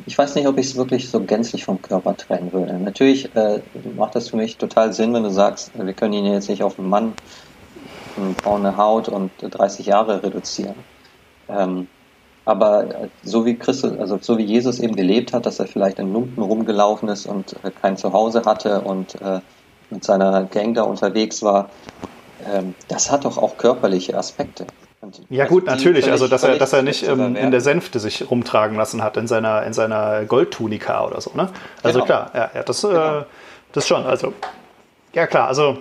ich 0.05 0.17
weiß 0.17 0.35
nicht, 0.35 0.47
ob 0.47 0.57
ich 0.57 0.67
es 0.67 0.75
wirklich 0.75 1.09
so 1.09 1.21
gänzlich 1.21 1.65
vom 1.65 1.81
Körper 1.81 2.15
trennen 2.15 2.51
würde. 2.51 2.73
Natürlich 2.79 3.33
äh, 3.35 3.61
macht 3.95 4.15
das 4.15 4.29
für 4.29 4.37
mich 4.37 4.57
total 4.57 4.93
Sinn, 4.93 5.13
wenn 5.13 5.23
du 5.23 5.31
sagst, 5.31 5.71
wir 5.75 5.93
können 5.93 6.13
ihn 6.13 6.25
jetzt 6.25 6.49
nicht 6.49 6.63
auf 6.63 6.77
einen 6.77 6.89
Mann 6.89 7.13
braune 8.43 8.77
Haut 8.77 9.09
und 9.09 9.31
30 9.41 9.85
Jahre 9.85 10.23
reduzieren. 10.23 10.75
Ähm, 11.49 11.87
aber 12.45 13.03
äh, 13.03 13.09
so 13.23 13.45
wie 13.45 13.55
Christus, 13.55 13.97
also 13.97 14.17
so 14.21 14.37
wie 14.37 14.45
Jesus 14.45 14.79
eben 14.79 14.95
gelebt 14.95 15.33
hat, 15.33 15.45
dass 15.45 15.59
er 15.59 15.67
vielleicht 15.67 15.99
in 15.99 16.13
Lumpen 16.13 16.41
rumgelaufen 16.41 17.09
ist 17.09 17.25
und 17.25 17.53
äh, 17.63 17.71
kein 17.71 17.97
Zuhause 17.97 18.43
hatte 18.45 18.81
und 18.81 19.19
äh, 19.21 19.41
mit 19.89 20.03
seiner 20.03 20.45
Gang 20.45 20.73
da 20.73 20.83
unterwegs 20.83 21.43
war, 21.43 21.69
ähm, 22.45 22.73
das 22.87 23.11
hat 23.11 23.25
doch 23.25 23.37
auch 23.37 23.57
körperliche 23.57 24.17
Aspekte. 24.17 24.65
Und 24.99 25.21
ja 25.29 25.43
also 25.43 25.55
gut, 25.55 25.65
natürlich, 25.65 26.09
also 26.09 26.27
dass 26.27 26.43
er, 26.43 26.57
dass 26.57 26.73
er 26.73 26.81
nicht 26.81 27.07
ähm, 27.07 27.35
in 27.35 27.51
der 27.51 27.61
Sänfte 27.61 27.99
sich 27.99 28.29
rumtragen 28.29 28.75
lassen 28.75 29.03
hat, 29.03 29.15
in 29.17 29.27
seiner, 29.27 29.63
in 29.63 29.73
seiner 29.73 30.25
Goldtunika 30.25 31.05
oder 31.05 31.21
so, 31.21 31.31
ne? 31.35 31.49
Also 31.83 31.99
genau. 31.99 32.05
klar, 32.05 32.31
ja, 32.33 32.49
ja 32.55 32.63
das, 32.63 32.81
genau. 32.81 33.19
äh, 33.19 33.23
das 33.73 33.87
schon, 33.87 34.05
also 34.05 34.33
ja 35.13 35.27
klar, 35.27 35.47
also 35.47 35.77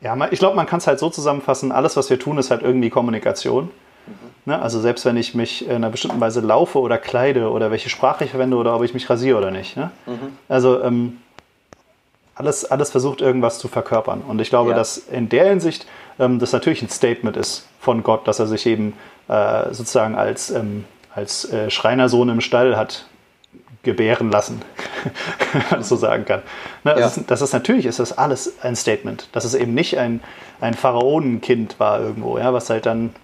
ja, 0.00 0.16
ich 0.30 0.38
glaube, 0.38 0.54
man 0.54 0.66
kann 0.66 0.78
es 0.78 0.86
halt 0.86 0.98
so 0.98 1.10
zusammenfassen, 1.10 1.72
alles, 1.72 1.96
was 1.96 2.10
wir 2.10 2.18
tun, 2.18 2.38
ist 2.38 2.50
halt 2.50 2.62
irgendwie 2.62 2.90
Kommunikation. 2.90 3.70
Mhm. 4.06 4.12
Ne? 4.44 4.60
Also 4.60 4.78
selbst 4.78 5.04
wenn 5.04 5.16
ich 5.16 5.34
mich 5.34 5.66
in 5.66 5.76
einer 5.76 5.90
bestimmten 5.90 6.20
Weise 6.20 6.40
laufe 6.40 6.78
oder 6.78 6.98
kleide 6.98 7.50
oder 7.50 7.70
welche 7.70 7.88
Sprache 7.88 8.24
ich 8.24 8.30
verwende 8.30 8.56
oder 8.56 8.76
ob 8.76 8.84
ich 8.84 8.94
mich 8.94 9.08
rasiere 9.08 9.38
oder 9.38 9.50
nicht. 9.50 9.76
Ne? 9.76 9.90
Mhm. 10.06 10.38
Also 10.48 10.82
ähm, 10.82 11.18
alles, 12.34 12.64
alles 12.66 12.90
versucht 12.90 13.20
irgendwas 13.20 13.58
zu 13.58 13.66
verkörpern. 13.66 14.20
Und 14.20 14.40
ich 14.40 14.50
glaube, 14.50 14.70
ja. 14.70 14.76
dass 14.76 14.98
in 14.98 15.28
der 15.28 15.48
Hinsicht 15.48 15.86
ähm, 16.18 16.38
das 16.38 16.52
natürlich 16.52 16.82
ein 16.82 16.90
Statement 16.90 17.36
ist 17.36 17.66
von 17.84 18.02
Gott, 18.02 18.26
dass 18.26 18.40
er 18.40 18.46
sich 18.46 18.66
eben 18.66 18.94
äh, 19.28 19.72
sozusagen 19.72 20.16
als, 20.16 20.50
ähm, 20.50 20.84
als 21.14 21.50
äh, 21.52 21.70
Schreinersohn 21.70 22.28
im 22.30 22.40
Stall 22.40 22.76
hat 22.76 23.06
gebären 23.82 24.30
lassen, 24.30 24.62
wenn 25.52 25.62
man 25.70 25.82
so 25.84 25.94
sagen 25.96 26.24
kann. 26.24 26.42
Ne, 26.82 26.92
ja. 26.92 26.96
das, 26.96 27.18
ist, 27.18 27.30
das, 27.30 27.42
ist, 27.42 27.52
natürlich 27.52 27.86
ist 27.86 28.00
das 28.00 28.16
alles 28.16 28.54
ein 28.62 28.74
Statement, 28.74 29.28
dass 29.32 29.44
es 29.44 29.54
eben 29.54 29.74
nicht 29.74 29.98
ein, 29.98 30.20
ein 30.60 30.74
Pharaonenkind 30.74 31.78
war 31.78 32.00
irgendwo, 32.00 32.38
ja, 32.38 32.52
was 32.52 32.70
halt 32.70 32.86
dann, 32.86 33.14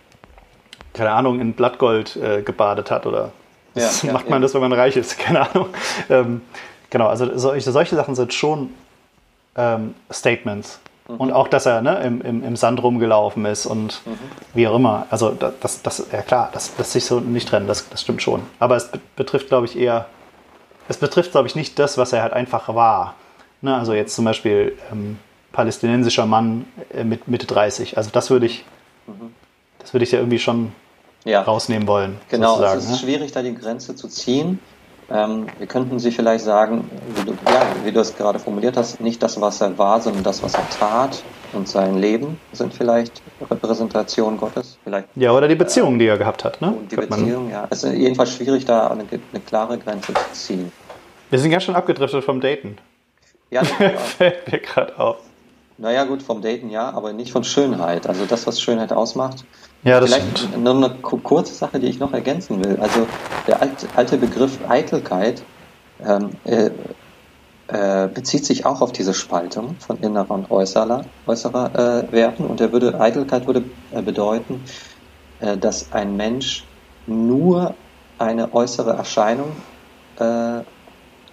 keine 0.93 1.13
Ahnung, 1.13 1.41
in 1.41 1.55
Blattgold 1.55 2.17
äh, 2.17 2.43
gebadet 2.43 2.91
hat 2.91 3.07
oder 3.07 3.33
ja, 3.75 3.89
ja, 4.03 4.13
macht 4.13 4.29
man 4.29 4.43
das, 4.43 4.53
wenn 4.53 4.61
man 4.61 4.73
reich 4.73 4.97
ist, 4.97 5.19
keine 5.19 5.49
Ahnung. 5.49 5.69
Ähm, 6.11 6.43
genau, 6.91 7.07
also 7.07 7.37
solche, 7.39 7.73
solche 7.73 7.97
Sachen 7.97 8.15
sind 8.15 8.35
schon 8.35 8.75
ähm, 9.57 9.95
Statements. 10.13 10.81
Mhm. 11.11 11.17
Und 11.17 11.33
auch, 11.33 11.49
dass 11.49 11.67
er 11.67 11.83
ne, 11.83 12.01
im, 12.05 12.21
im, 12.23 12.45
im, 12.45 12.57
Sand 12.57 12.83
rumgelaufen 12.83 13.45
ist 13.45 13.67
und 13.67 14.03
mhm. 14.07 14.19
wie 14.55 14.67
auch 14.69 14.77
immer. 14.77 15.07
Also 15.11 15.31
das, 15.31 15.83
das, 15.83 16.07
ja 16.13 16.23
klar, 16.23 16.51
das 16.53 16.73
lässt 16.79 16.93
sich 16.93 17.05
so 17.05 17.21
nicht 17.21 17.49
trennen, 17.49 17.67
das, 17.67 17.89
das 17.89 18.03
stimmt 18.03 18.23
schon. 18.23 18.43
Aber 18.59 18.77
es 18.77 18.91
betrifft, 19.17 19.49
glaube 19.49 19.67
ich, 19.67 19.79
eher 19.79 20.07
es 20.91 20.97
betrifft, 20.97 21.31
glaube 21.31 21.47
ich, 21.47 21.55
nicht 21.55 21.79
das, 21.79 21.99
was 21.99 22.13
er 22.13 22.23
halt 22.23 22.33
einfach 22.33 22.75
war. 22.75 23.15
Ne? 23.61 23.77
Also 23.77 23.95
jetzt 23.95 24.17
zum 24.17 24.25
Beispiel 24.25 24.77
ähm, 24.91 25.19
palästinensischer 25.53 26.27
Mann 26.27 26.67
äh, 26.93 27.05
mit 27.05 27.29
Mitte 27.29 27.47
30. 27.47 27.97
Also 27.97 28.11
das 28.11 28.29
würde 28.29 28.47
ich, 28.47 28.65
mhm. 29.07 29.33
das 29.79 29.95
würde 29.95 30.03
ich 30.03 30.11
ja 30.11 30.19
irgendwie 30.19 30.41
schon 30.41 30.73
ja. 31.25 31.43
rausnehmen 31.43 31.87
wollen. 31.87 32.19
Genau, 32.29 32.61
es 32.61 32.85
ist 32.87 32.91
ne? 32.91 32.97
schwierig, 32.97 33.31
da 33.31 33.41
die 33.41 33.55
Grenze 33.55 33.95
zu 33.95 34.09
ziehen. 34.09 34.59
Ähm, 35.13 35.47
wir 35.59 35.67
könnten 35.67 35.99
Sie 35.99 36.13
vielleicht 36.13 36.45
sagen, 36.45 36.89
wie 37.17 37.25
du, 37.25 37.33
ja, 37.33 37.63
wie 37.85 37.91
du 37.91 38.01
es 38.01 38.17
gerade 38.17 38.39
formuliert 38.39 38.77
hast, 38.77 39.01
nicht 39.01 39.21
das, 39.23 39.41
was 39.41 39.61
er 39.61 39.77
war, 39.77 40.01
sondern 40.01 40.23
das, 40.23 40.43
was 40.43 40.55
er 40.55 40.69
tat 40.71 41.23
und 41.53 41.69
sein 41.69 41.99
Leben 41.99 42.39
sind 42.53 42.73
vielleicht 42.73 43.21
Repräsentationen 43.51 44.39
Gottes. 44.39 44.79
Vielleicht, 44.85 45.09
ja, 45.17 45.33
oder 45.33 45.49
die 45.49 45.57
Beziehungen, 45.57 45.97
äh, 45.97 46.05
die 46.05 46.07
er 46.07 46.19
gehabt 46.19 46.45
hat. 46.45 46.61
Ne? 46.61 46.75
Die 46.91 46.97
Beziehung, 46.97 47.51
ja. 47.51 47.67
Es 47.71 47.83
ist 47.83 47.95
jedenfalls 47.95 48.33
schwierig, 48.35 48.65
da 48.65 48.89
eine, 48.89 49.03
eine, 49.03 49.43
klare 49.45 49.79
Grenze 49.79 50.15
zu 50.15 50.33
ziehen. 50.33 50.73
Wir 51.31 51.39
sind 51.39 51.51
ganz 51.51 51.65
schön 51.65 51.75
abgedriftet 51.75 52.23
vom 52.23 52.41
Daten. 52.41 52.77
Ja, 53.51 53.65
fällt 53.65 54.51
mir 54.51 54.61
gerade 54.61 54.97
auf. 54.97 55.17
Naja, 55.81 56.05
gut, 56.05 56.23
vom 56.23 56.43
Daten 56.43 56.69
ja, 56.69 56.91
aber 56.91 57.15
nicht 57.15 57.33
von 57.33 57.43
Schönheit. 57.43 58.07
Also 58.07 58.27
das, 58.27 58.47
was 58.47 58.61
Schönheit 58.61 58.93
ausmacht, 58.93 59.47
ja, 59.83 59.99
das 59.99 60.13
Vielleicht 60.13 60.39
stimmt. 60.39 60.63
nur 60.63 60.75
eine 60.75 60.91
kurze 61.01 61.55
Sache, 61.55 61.81
die 61.81 61.87
ich 61.87 61.99
noch 61.99 62.13
ergänzen 62.13 62.63
will. 62.63 62.79
Also 62.79 63.07
der 63.47 63.63
alte, 63.97 64.19
Begriff 64.19 64.59
Eitelkeit 64.69 65.43
ähm, 66.05 66.33
äh, 66.45 66.71
äh, 67.69 68.09
bezieht 68.09 68.45
sich 68.45 68.67
auch 68.67 68.83
auf 68.83 68.93
diese 68.93 69.15
Spaltung 69.15 69.77
von 69.79 69.99
innerer 70.01 70.33
und 70.33 70.51
äußerer, 70.51 71.07
äußerer 71.27 72.05
äh, 72.11 72.13
Werten. 72.13 72.45
Und 72.45 72.61
er 72.61 72.73
würde, 72.73 73.01
Eitelkeit 73.01 73.47
würde 73.47 73.65
äh, 73.93 74.03
bedeuten, 74.03 74.63
äh, 75.41 75.57
dass 75.57 75.93
ein 75.93 76.15
Mensch 76.15 76.65
nur 77.07 77.75
eine 78.19 78.53
äußere 78.53 78.93
Erscheinung 78.93 79.53
äh, 80.19 80.61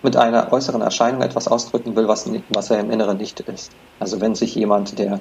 mit 0.03 0.15
einer 0.15 0.51
äußeren 0.51 0.81
Erscheinung 0.81 1.21
etwas 1.21 1.47
ausdrücken 1.47 1.95
will, 1.95 2.07
was, 2.07 2.29
was 2.49 2.69
er 2.69 2.79
im 2.79 2.91
Inneren 2.91 3.17
nicht 3.17 3.39
ist. 3.41 3.71
Also 3.99 4.21
wenn 4.21 4.35
sich 4.35 4.55
jemand, 4.55 4.99
der 4.99 5.19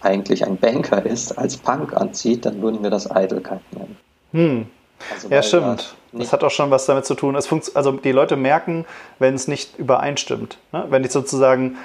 eigentlich 0.00 0.44
ein 0.44 0.56
Banker 0.56 1.04
ist, 1.04 1.38
als 1.38 1.56
Punk 1.56 1.94
anzieht, 1.94 2.44
dann 2.44 2.60
würden 2.60 2.82
wir 2.82 2.90
das 2.90 3.10
Eitelkeit 3.10 3.60
nennen. 3.72 3.96
Hm. 4.32 4.66
Also 5.12 5.28
ja, 5.28 5.42
stimmt. 5.42 5.94
Das 6.12 6.32
hat 6.32 6.44
auch 6.44 6.50
schon 6.50 6.70
was 6.70 6.86
damit 6.86 7.06
zu 7.06 7.14
tun. 7.14 7.34
Es 7.36 7.50
also 7.74 7.92
die 7.92 8.12
Leute 8.12 8.36
merken, 8.36 8.84
wenn 9.18 9.34
es 9.34 9.48
nicht 9.48 9.78
übereinstimmt. 9.78 10.58
Ne? 10.72 10.84
Wenn 10.90 11.04
ich 11.04 11.10
sozusagen 11.10 11.78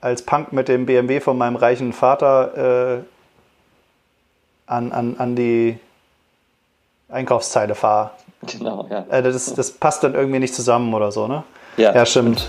als 0.00 0.22
Punk 0.22 0.52
mit 0.52 0.68
dem 0.68 0.86
BMW 0.86 1.20
von 1.20 1.38
meinem 1.38 1.56
reichen 1.56 1.92
Vater 1.92 2.98
äh, 2.98 3.02
an, 4.66 4.92
an, 4.92 5.16
an 5.18 5.36
die 5.36 5.78
Einkaufszeile 7.08 7.74
fahre. 7.74 8.10
Genau, 8.46 8.86
ja. 8.90 9.06
Äh, 9.08 9.22
das, 9.22 9.54
das 9.54 9.70
passt 9.70 10.02
dann 10.02 10.14
irgendwie 10.14 10.40
nicht 10.40 10.54
zusammen 10.54 10.92
oder 10.94 11.12
so, 11.12 11.28
ne? 11.28 11.44
Ja, 11.76 11.94
ja 11.94 12.04
stimmt. 12.04 12.48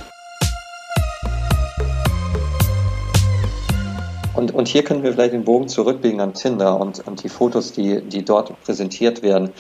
Und, 4.34 4.54
und 4.54 4.68
hier 4.68 4.84
können 4.84 5.04
wir 5.04 5.14
vielleicht 5.14 5.34
den 5.34 5.44
Bogen 5.44 5.68
zurückbiegen 5.68 6.20
an 6.20 6.34
Tinder 6.34 6.80
und, 6.80 7.06
und 7.08 7.24
die 7.24 7.30
Fotos, 7.30 7.72
die, 7.72 8.02
die 8.02 8.26
dort 8.26 8.52
präsentiert 8.64 9.22
werden. 9.22 9.52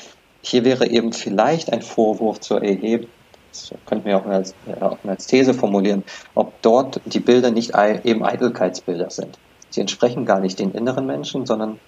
Hier 0.42 0.66
wäre 0.66 0.88
eben 0.88 1.14
vielleicht 1.14 1.72
ein 1.72 1.82
Vorwurf 1.82 2.40
zu 2.42 2.56
erheben, 2.56 3.08
das 3.52 3.72
könnten 3.86 4.06
wir 4.06 4.18
auch 4.18 4.26
als, 4.26 4.56
auch 4.82 4.98
als 5.08 5.28
These 5.28 5.54
formulieren, 5.54 6.04
ob 6.34 6.60
dort 6.64 7.00
die 7.06 7.20
Bilder 7.20 7.52
nicht 7.52 7.74
eben 8.04 8.26
Eitelkeitsbilder 8.26 9.12
sind. 9.12 9.38
Sie 9.70 9.80
entsprechen 9.80 10.26
gar 10.26 10.40
nicht 10.40 10.58
den 10.60 10.72
inneren 10.72 11.06
Menschen, 11.06 11.46
sondern 11.46 11.80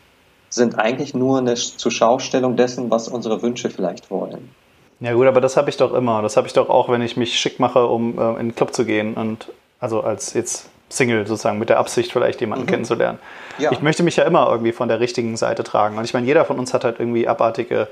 sind 0.49 0.79
eigentlich 0.79 1.13
nur 1.13 1.39
eine 1.39 1.55
Zuschaustellung 1.55 2.55
dessen, 2.55 2.89
was 2.89 3.07
unsere 3.07 3.41
Wünsche 3.41 3.69
vielleicht 3.69 4.09
wollen. 4.09 4.49
Ja 4.99 5.13
gut, 5.13 5.27
aber 5.27 5.41
das 5.41 5.57
habe 5.57 5.69
ich 5.69 5.77
doch 5.77 5.93
immer. 5.93 6.21
Das 6.21 6.37
habe 6.37 6.47
ich 6.47 6.53
doch 6.53 6.69
auch, 6.69 6.89
wenn 6.89 7.01
ich 7.01 7.17
mich 7.17 7.37
schick 7.37 7.59
mache, 7.59 7.85
um 7.85 8.17
äh, 8.17 8.31
in 8.39 8.49
den 8.49 8.55
Club 8.55 8.73
zu 8.73 8.85
gehen 8.85 9.15
und 9.15 9.51
also 9.79 10.01
als 10.01 10.33
jetzt 10.33 10.69
Single 10.89 11.27
sozusagen 11.27 11.59
mit 11.59 11.69
der 11.69 11.79
Absicht 11.79 12.11
vielleicht 12.11 12.39
jemanden 12.41 12.65
mhm. 12.65 12.69
kennenzulernen. 12.69 13.19
Ja. 13.57 13.71
Ich 13.71 13.81
möchte 13.81 14.03
mich 14.03 14.15
ja 14.15 14.23
immer 14.23 14.49
irgendwie 14.49 14.71
von 14.71 14.87
der 14.87 14.99
richtigen 14.99 15.35
Seite 15.35 15.63
tragen. 15.63 15.97
Und 15.97 16.05
ich 16.05 16.13
meine, 16.13 16.25
jeder 16.25 16.45
von 16.45 16.59
uns 16.59 16.73
hat 16.73 16.83
halt 16.83 16.99
irgendwie 16.99 17.27
abartige 17.27 17.87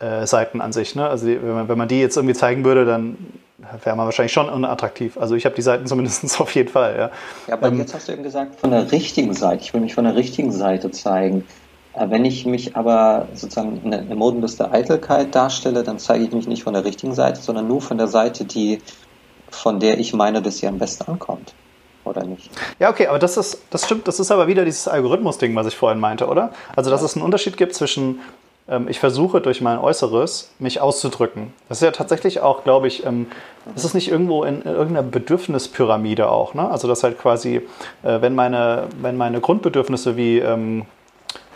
äh, 0.00 0.26
Seiten 0.26 0.60
an 0.60 0.72
sich. 0.72 0.94
Ne? 0.94 1.08
Also 1.08 1.26
die, 1.26 1.42
wenn, 1.42 1.54
man, 1.54 1.68
wenn 1.68 1.78
man 1.78 1.88
die 1.88 2.00
jetzt 2.00 2.16
irgendwie 2.16 2.34
zeigen 2.34 2.64
würde, 2.64 2.84
dann 2.84 3.16
wäre 3.82 3.96
man 3.96 4.06
wahrscheinlich 4.06 4.32
schon 4.32 4.48
unattraktiv. 4.48 5.18
Also 5.18 5.34
ich 5.34 5.44
habe 5.44 5.54
die 5.54 5.62
Seiten 5.62 5.86
zumindest 5.88 6.40
auf 6.40 6.54
jeden 6.54 6.68
Fall. 6.68 6.96
Ja, 6.96 7.10
ja 7.48 7.54
aber 7.54 7.68
ähm, 7.68 7.78
jetzt 7.78 7.94
hast 7.94 8.08
du 8.08 8.12
eben 8.12 8.22
gesagt, 8.22 8.60
von 8.60 8.70
der 8.70 8.90
richtigen 8.92 9.34
Seite. 9.34 9.62
Ich 9.62 9.74
will 9.74 9.80
mich 9.80 9.94
von 9.94 10.04
der 10.04 10.16
richtigen 10.16 10.52
Seite 10.52 10.90
zeigen. 10.90 11.44
Äh, 11.94 12.10
wenn 12.10 12.24
ich 12.24 12.46
mich 12.46 12.76
aber 12.76 13.28
sozusagen 13.34 13.80
in 13.84 13.90
der 13.90 14.16
Modus 14.16 14.56
der 14.56 14.72
Eitelkeit 14.72 15.34
darstelle, 15.34 15.82
dann 15.82 15.98
zeige 15.98 16.24
ich 16.24 16.32
mich 16.32 16.46
nicht 16.46 16.62
von 16.62 16.74
der 16.74 16.84
richtigen 16.84 17.14
Seite, 17.14 17.40
sondern 17.40 17.66
nur 17.66 17.80
von 17.80 17.98
der 17.98 18.08
Seite, 18.08 18.44
die, 18.44 18.80
von 19.50 19.80
der 19.80 19.98
ich 19.98 20.14
meine, 20.14 20.42
dass 20.42 20.58
sie 20.58 20.68
am 20.68 20.78
besten 20.78 21.10
ankommt. 21.10 21.54
Oder 22.04 22.24
nicht? 22.24 22.50
Ja, 22.78 22.88
okay, 22.88 23.08
aber 23.08 23.18
das 23.18 23.36
ist, 23.36 23.60
das 23.70 23.84
stimmt, 23.84 24.08
das 24.08 24.18
ist 24.18 24.30
aber 24.30 24.46
wieder 24.46 24.64
dieses 24.64 24.88
Algorithmus-Ding, 24.88 25.54
was 25.54 25.66
ich 25.66 25.76
vorhin 25.76 26.00
meinte, 26.00 26.26
oder? 26.26 26.52
Also, 26.74 26.90
dass 26.90 27.02
es 27.02 27.16
einen 27.16 27.24
Unterschied 27.24 27.56
gibt 27.58 27.74
zwischen 27.74 28.20
ich 28.88 29.00
versuche 29.00 29.40
durch 29.40 29.60
mein 29.60 29.78
Äußeres 29.78 30.50
mich 30.58 30.80
auszudrücken. 30.80 31.52
Das 31.68 31.78
ist 31.78 31.84
ja 31.84 31.90
tatsächlich 31.90 32.40
auch, 32.40 32.64
glaube 32.64 32.86
ich, 32.86 33.04
ähm, 33.06 33.26
ist 33.74 33.84
es 33.84 33.94
nicht 33.94 34.10
irgendwo 34.10 34.44
in, 34.44 34.62
irgendeiner 34.62 35.02
Bedürfnispyramide 35.02 36.28
auch, 36.28 36.54
ne? 36.54 36.70
Also 36.70 36.86
das 36.86 37.02
halt 37.02 37.18
quasi, 37.18 37.62
äh, 38.02 38.20
wenn 38.20 38.34
meine, 38.34 38.88
wenn 39.00 39.16
meine 39.16 39.40
Grundbedürfnisse 39.40 40.16
wie, 40.16 40.38
ähm, 40.38 40.84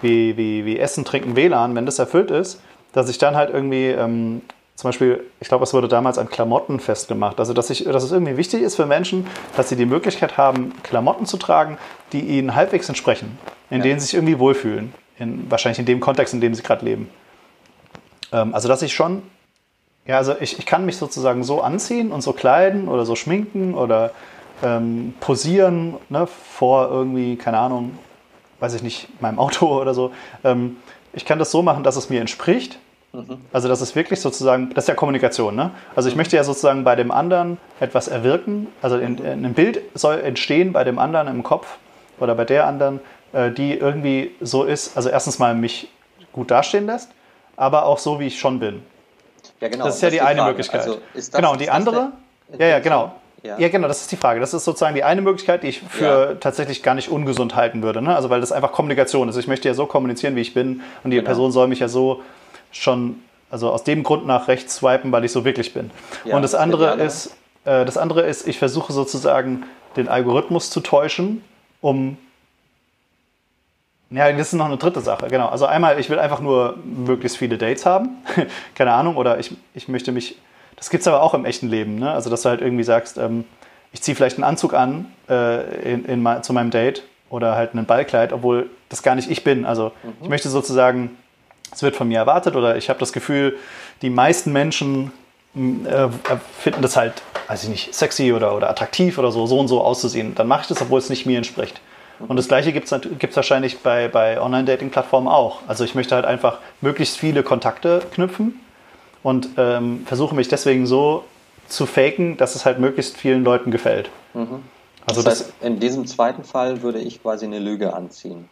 wie, 0.00 0.36
wie, 0.36 0.64
wie 0.64 0.78
Essen, 0.78 1.04
Trinken, 1.04 1.36
WLAN, 1.36 1.74
wenn 1.74 1.86
das 1.86 1.98
erfüllt 1.98 2.30
ist, 2.30 2.60
dass 2.92 3.08
ich 3.08 3.18
dann 3.18 3.36
halt 3.36 3.50
irgendwie 3.50 3.94
zum 4.74 4.88
Beispiel, 4.88 5.24
ich 5.40 5.48
glaube, 5.48 5.64
es 5.64 5.72
wurde 5.72 5.88
damals 5.88 6.18
an 6.18 6.28
Klamotten 6.28 6.80
festgemacht. 6.80 7.38
Also, 7.38 7.54
dass, 7.54 7.70
ich, 7.70 7.84
dass 7.84 8.02
es 8.02 8.12
irgendwie 8.12 8.36
wichtig 8.36 8.62
ist 8.62 8.76
für 8.76 8.84
Menschen, 8.84 9.26
dass 9.56 9.68
sie 9.68 9.76
die 9.76 9.86
Möglichkeit 9.86 10.36
haben, 10.36 10.74
Klamotten 10.82 11.24
zu 11.24 11.36
tragen, 11.36 11.78
die 12.12 12.20
ihnen 12.20 12.54
halbwegs 12.54 12.88
entsprechen, 12.88 13.38
in 13.70 13.78
ja. 13.78 13.82
denen 13.84 14.00
sie 14.00 14.06
sich 14.06 14.14
irgendwie 14.14 14.38
wohlfühlen 14.38 14.92
in, 15.18 15.50
wahrscheinlich 15.50 15.78
in 15.78 15.86
dem 15.86 16.00
Kontext, 16.00 16.34
in 16.34 16.40
dem 16.40 16.54
sie 16.54 16.62
gerade 16.62 16.84
leben. 16.84 17.08
Ähm, 18.32 18.54
also, 18.54 18.68
dass 18.68 18.82
ich 18.82 18.94
schon, 18.94 19.22
ja, 20.06 20.16
also 20.18 20.34
ich, 20.40 20.58
ich 20.58 20.66
kann 20.66 20.84
mich 20.86 20.96
sozusagen 20.96 21.44
so 21.44 21.60
anziehen 21.60 22.12
und 22.12 22.22
so 22.22 22.32
kleiden 22.32 22.88
oder 22.88 23.04
so 23.04 23.14
schminken 23.14 23.74
oder 23.74 24.12
ähm, 24.62 25.14
posieren 25.20 25.96
ne, 26.08 26.26
vor 26.26 26.88
irgendwie, 26.90 27.36
keine 27.36 27.58
Ahnung, 27.58 27.98
weiß 28.60 28.74
ich 28.74 28.82
nicht, 28.82 29.20
meinem 29.20 29.38
Auto 29.38 29.66
oder 29.80 29.94
so. 29.94 30.12
Ähm, 30.44 30.76
ich 31.12 31.24
kann 31.24 31.38
das 31.38 31.50
so 31.50 31.62
machen, 31.62 31.82
dass 31.84 31.96
es 31.96 32.10
mir 32.10 32.20
entspricht. 32.20 32.78
Mhm. 33.12 33.38
Also 33.52 33.68
das 33.68 33.82
ist 33.82 33.94
wirklich 33.94 34.20
sozusagen, 34.20 34.70
das 34.74 34.84
ist 34.84 34.88
ja 34.88 34.94
Kommunikation. 34.94 35.54
Ne? 35.54 35.70
Also 35.94 36.08
ich 36.08 36.14
mhm. 36.14 36.20
möchte 36.20 36.36
ja 36.36 36.44
sozusagen 36.44 36.84
bei 36.84 36.96
dem 36.96 37.10
anderen 37.10 37.58
etwas 37.80 38.08
erwirken. 38.08 38.68
Also 38.80 38.96
in, 38.96 39.18
in, 39.18 39.44
ein 39.44 39.54
Bild 39.54 39.80
soll 39.94 40.20
entstehen 40.20 40.72
bei 40.72 40.84
dem 40.84 40.98
anderen 40.98 41.28
im 41.28 41.42
Kopf 41.42 41.76
oder 42.18 42.34
bei 42.34 42.44
der 42.44 42.66
anderen, 42.66 43.00
die 43.33 43.78
irgendwie 43.78 44.33
so 44.41 44.64
ist, 44.64 44.97
also 44.97 45.09
erstens 45.09 45.39
mal 45.39 45.55
mich 45.55 45.89
gut 46.33 46.51
dastehen 46.51 46.87
lässt, 46.87 47.11
aber 47.57 47.87
auch 47.87 47.99
so, 47.99 48.20
wie 48.20 48.26
ich 48.26 48.39
schon 48.39 48.59
bin. 48.59 48.83
Ja, 49.61 49.68
genau. 49.68 49.85
Das 49.85 49.97
ist 49.97 50.03
ja 50.03 50.11
die, 50.11 50.16
die 50.16 50.20
eine 50.20 50.45
Möglichkeit. 50.45 50.83
Also 50.83 50.99
das, 51.14 51.30
genau, 51.30 51.53
und 51.53 51.61
die 51.61 51.70
andere, 51.70 52.12
ja, 52.59 52.66
ja, 52.66 52.78
genau. 52.80 53.12
Ja. 53.43 53.59
ja. 53.59 53.68
genau, 53.68 53.89
das 53.89 54.03
ist 54.03 54.12
die 54.12 54.16
Frage. 54.16 54.41
Das 54.41 54.55
ist 54.55 54.64
sozusagen 54.64 54.95
die 54.95 55.05
eine 55.05 55.20
Möglichkeit, 55.20 55.62
die 55.62 55.68
ich 55.68 55.80
für 55.80 56.05
ja. 56.05 56.35
tatsächlich 56.35 56.83
gar 56.83 56.95
nicht 56.95 57.09
ungesund 57.09 57.57
halten 57.57 57.83
würde. 57.83 58.01
Ne? 58.03 58.14
Also, 58.14 58.30
weil 58.30 58.41
das 58.41 58.53
einfach 58.53 58.72
Kommunikation 58.72 59.28
ist. 59.28 59.37
Ich 59.37 59.49
möchte 59.49 59.68
ja 59.68 59.74
so 59.74 59.87
kommunizieren, 59.87 60.37
wie 60.37 60.41
ich 60.41 60.55
bin. 60.55 60.83
Und 61.03 61.11
die 61.11 61.16
genau. 61.16 61.26
Person 61.26 61.53
soll 61.53 61.68
mich 61.68 61.80
ja 61.80 61.89
so 61.89 62.22
schon, 62.70 63.22
also 63.51 63.70
aus 63.70 63.85
dem 63.85 64.03
Grund 64.03 64.26
nach 64.26 64.49
rechts 64.49 64.76
swipen, 64.76 65.11
weil 65.12 65.24
ich 65.24 65.33
so 65.33 65.45
wirklich 65.45 65.74
bin. 65.74 65.91
Ja, 66.24 66.37
und 66.37 66.43
das, 66.43 66.53
das 66.53 66.61
andere 66.61 66.95
ist, 66.95 67.37
äh, 67.64 67.85
das 67.85 67.97
andere 67.97 68.22
ist, 68.22 68.47
ich 68.47 68.59
versuche 68.59 68.93
sozusagen 68.93 69.64
den 69.97 70.09
Algorithmus 70.09 70.70
zu 70.70 70.80
täuschen, 70.80 71.45
um 71.80 72.16
ja, 74.12 74.30
das 74.32 74.48
ist 74.48 74.52
noch 74.54 74.66
eine 74.66 74.76
dritte 74.76 75.00
Sache, 75.00 75.28
genau. 75.28 75.48
Also 75.48 75.66
einmal, 75.66 75.98
ich 75.98 76.10
will 76.10 76.18
einfach 76.18 76.40
nur 76.40 76.76
möglichst 76.84 77.38
viele 77.38 77.58
Dates 77.58 77.86
haben, 77.86 78.10
keine 78.74 78.92
Ahnung, 78.92 79.16
oder 79.16 79.38
ich, 79.38 79.56
ich 79.74 79.88
möchte 79.88 80.12
mich, 80.12 80.36
das 80.76 80.90
gibt 80.90 81.02
es 81.02 81.08
aber 81.08 81.22
auch 81.22 81.34
im 81.34 81.44
echten 81.44 81.68
Leben, 81.68 81.96
ne? 81.96 82.12
also 82.12 82.30
dass 82.30 82.42
du 82.42 82.48
halt 82.48 82.60
irgendwie 82.60 82.84
sagst, 82.84 83.18
ähm, 83.18 83.44
ich 83.92 84.02
ziehe 84.02 84.14
vielleicht 84.14 84.36
einen 84.36 84.44
Anzug 84.44 84.74
an 84.74 85.06
äh, 85.28 85.92
in, 85.92 86.04
in, 86.04 86.42
zu 86.42 86.52
meinem 86.52 86.70
Date 86.70 87.02
oder 87.30 87.54
halt 87.54 87.74
ein 87.74 87.84
Ballkleid, 87.84 88.32
obwohl 88.32 88.70
das 88.88 89.02
gar 89.02 89.14
nicht 89.14 89.30
ich 89.30 89.44
bin. 89.44 89.64
Also 89.64 89.92
mhm. 90.02 90.12
ich 90.22 90.28
möchte 90.28 90.48
sozusagen, 90.48 91.16
es 91.70 91.82
wird 91.82 91.96
von 91.96 92.08
mir 92.08 92.18
erwartet 92.18 92.56
oder 92.56 92.76
ich 92.76 92.88
habe 92.88 92.98
das 92.98 93.12
Gefühl, 93.12 93.56
die 94.02 94.10
meisten 94.10 94.52
Menschen 94.52 95.12
äh, 95.54 96.08
finden 96.58 96.82
das 96.82 96.96
halt, 96.96 97.22
weiß 97.48 97.64
ich 97.64 97.68
nicht, 97.68 97.94
sexy 97.94 98.32
oder, 98.32 98.56
oder 98.56 98.70
attraktiv 98.70 99.18
oder 99.18 99.30
so, 99.30 99.46
so 99.46 99.58
und 99.58 99.68
so 99.68 99.82
auszusehen. 99.82 100.34
Dann 100.34 100.48
mache 100.48 100.62
ich 100.62 100.68
das, 100.68 100.80
obwohl 100.80 100.98
es 100.98 101.10
nicht 101.10 101.26
mir 101.26 101.36
entspricht. 101.36 101.80
Und 102.28 102.36
das 102.36 102.48
gleiche 102.48 102.72
gibt 102.72 102.92
es 102.92 103.36
wahrscheinlich 103.36 103.78
bei, 103.78 104.08
bei 104.08 104.40
Online-Dating-Plattformen 104.40 105.28
auch. 105.28 105.60
Also 105.66 105.84
ich 105.84 105.94
möchte 105.94 106.14
halt 106.14 106.24
einfach 106.24 106.58
möglichst 106.80 107.18
viele 107.18 107.42
Kontakte 107.42 108.02
knüpfen 108.12 108.60
und 109.22 109.50
ähm, 109.56 110.04
versuche 110.06 110.34
mich 110.34 110.48
deswegen 110.48 110.86
so 110.86 111.24
zu 111.68 111.86
faken, 111.86 112.36
dass 112.36 112.54
es 112.54 112.64
halt 112.64 112.78
möglichst 112.78 113.16
vielen 113.16 113.44
Leuten 113.44 113.70
gefällt. 113.70 114.10
Mhm. 114.34 114.62
Also 115.06 115.22
das, 115.22 115.38
das 115.38 115.48
heißt, 115.48 115.62
in 115.62 115.80
diesem 115.80 116.06
zweiten 116.06 116.44
Fall 116.44 116.82
würde 116.82 116.98
ich 116.98 117.22
quasi 117.22 117.46
eine 117.46 117.58
Lüge 117.58 117.92
anziehen. 117.94 118.48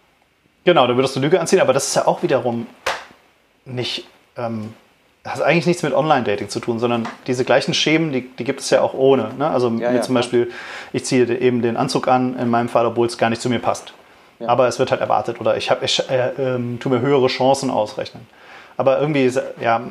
Genau, 0.64 0.86
da 0.86 0.96
würdest 0.96 1.16
du 1.16 1.20
Lüge 1.20 1.40
anziehen, 1.40 1.60
aber 1.60 1.72
das 1.72 1.88
ist 1.88 1.94
ja 1.96 2.06
auch 2.06 2.22
wiederum 2.22 2.66
nicht 3.64 4.06
ähm, 4.36 4.74
hat 5.30 5.42
eigentlich 5.42 5.66
nichts 5.66 5.82
mit 5.82 5.92
Online-Dating 5.92 6.48
zu 6.48 6.60
tun, 6.60 6.78
sondern 6.78 7.06
diese 7.26 7.44
gleichen 7.44 7.74
Schemen, 7.74 8.12
die, 8.12 8.28
die 8.28 8.44
gibt 8.44 8.60
es 8.60 8.70
ja 8.70 8.80
auch 8.80 8.94
ohne. 8.94 9.30
Ne? 9.38 9.48
Also 9.48 9.70
ja, 9.70 9.92
ja, 9.92 10.00
zum 10.02 10.14
Beispiel, 10.14 10.50
ich 10.92 11.04
ziehe 11.04 11.26
eben 11.38 11.62
den 11.62 11.76
Anzug 11.76 12.08
an, 12.08 12.38
in 12.38 12.48
meinem 12.48 12.68
Fall, 12.68 12.86
obwohl 12.86 13.06
es 13.06 13.18
gar 13.18 13.30
nicht 13.30 13.42
zu 13.42 13.48
mir 13.48 13.58
passt. 13.58 13.92
Ja. 14.38 14.48
Aber 14.48 14.68
es 14.68 14.78
wird 14.78 14.90
halt 14.90 15.00
erwartet 15.00 15.40
oder 15.40 15.56
ich, 15.56 15.70
hab, 15.70 15.82
ich 15.82 16.02
äh, 16.10 16.28
äh, 16.28 16.78
tue 16.78 16.92
mir 16.92 17.00
höhere 17.00 17.26
Chancen 17.26 17.70
ausrechnen. 17.70 18.26
Aber 18.76 18.98
irgendwie, 18.98 19.30
ja, 19.60 19.82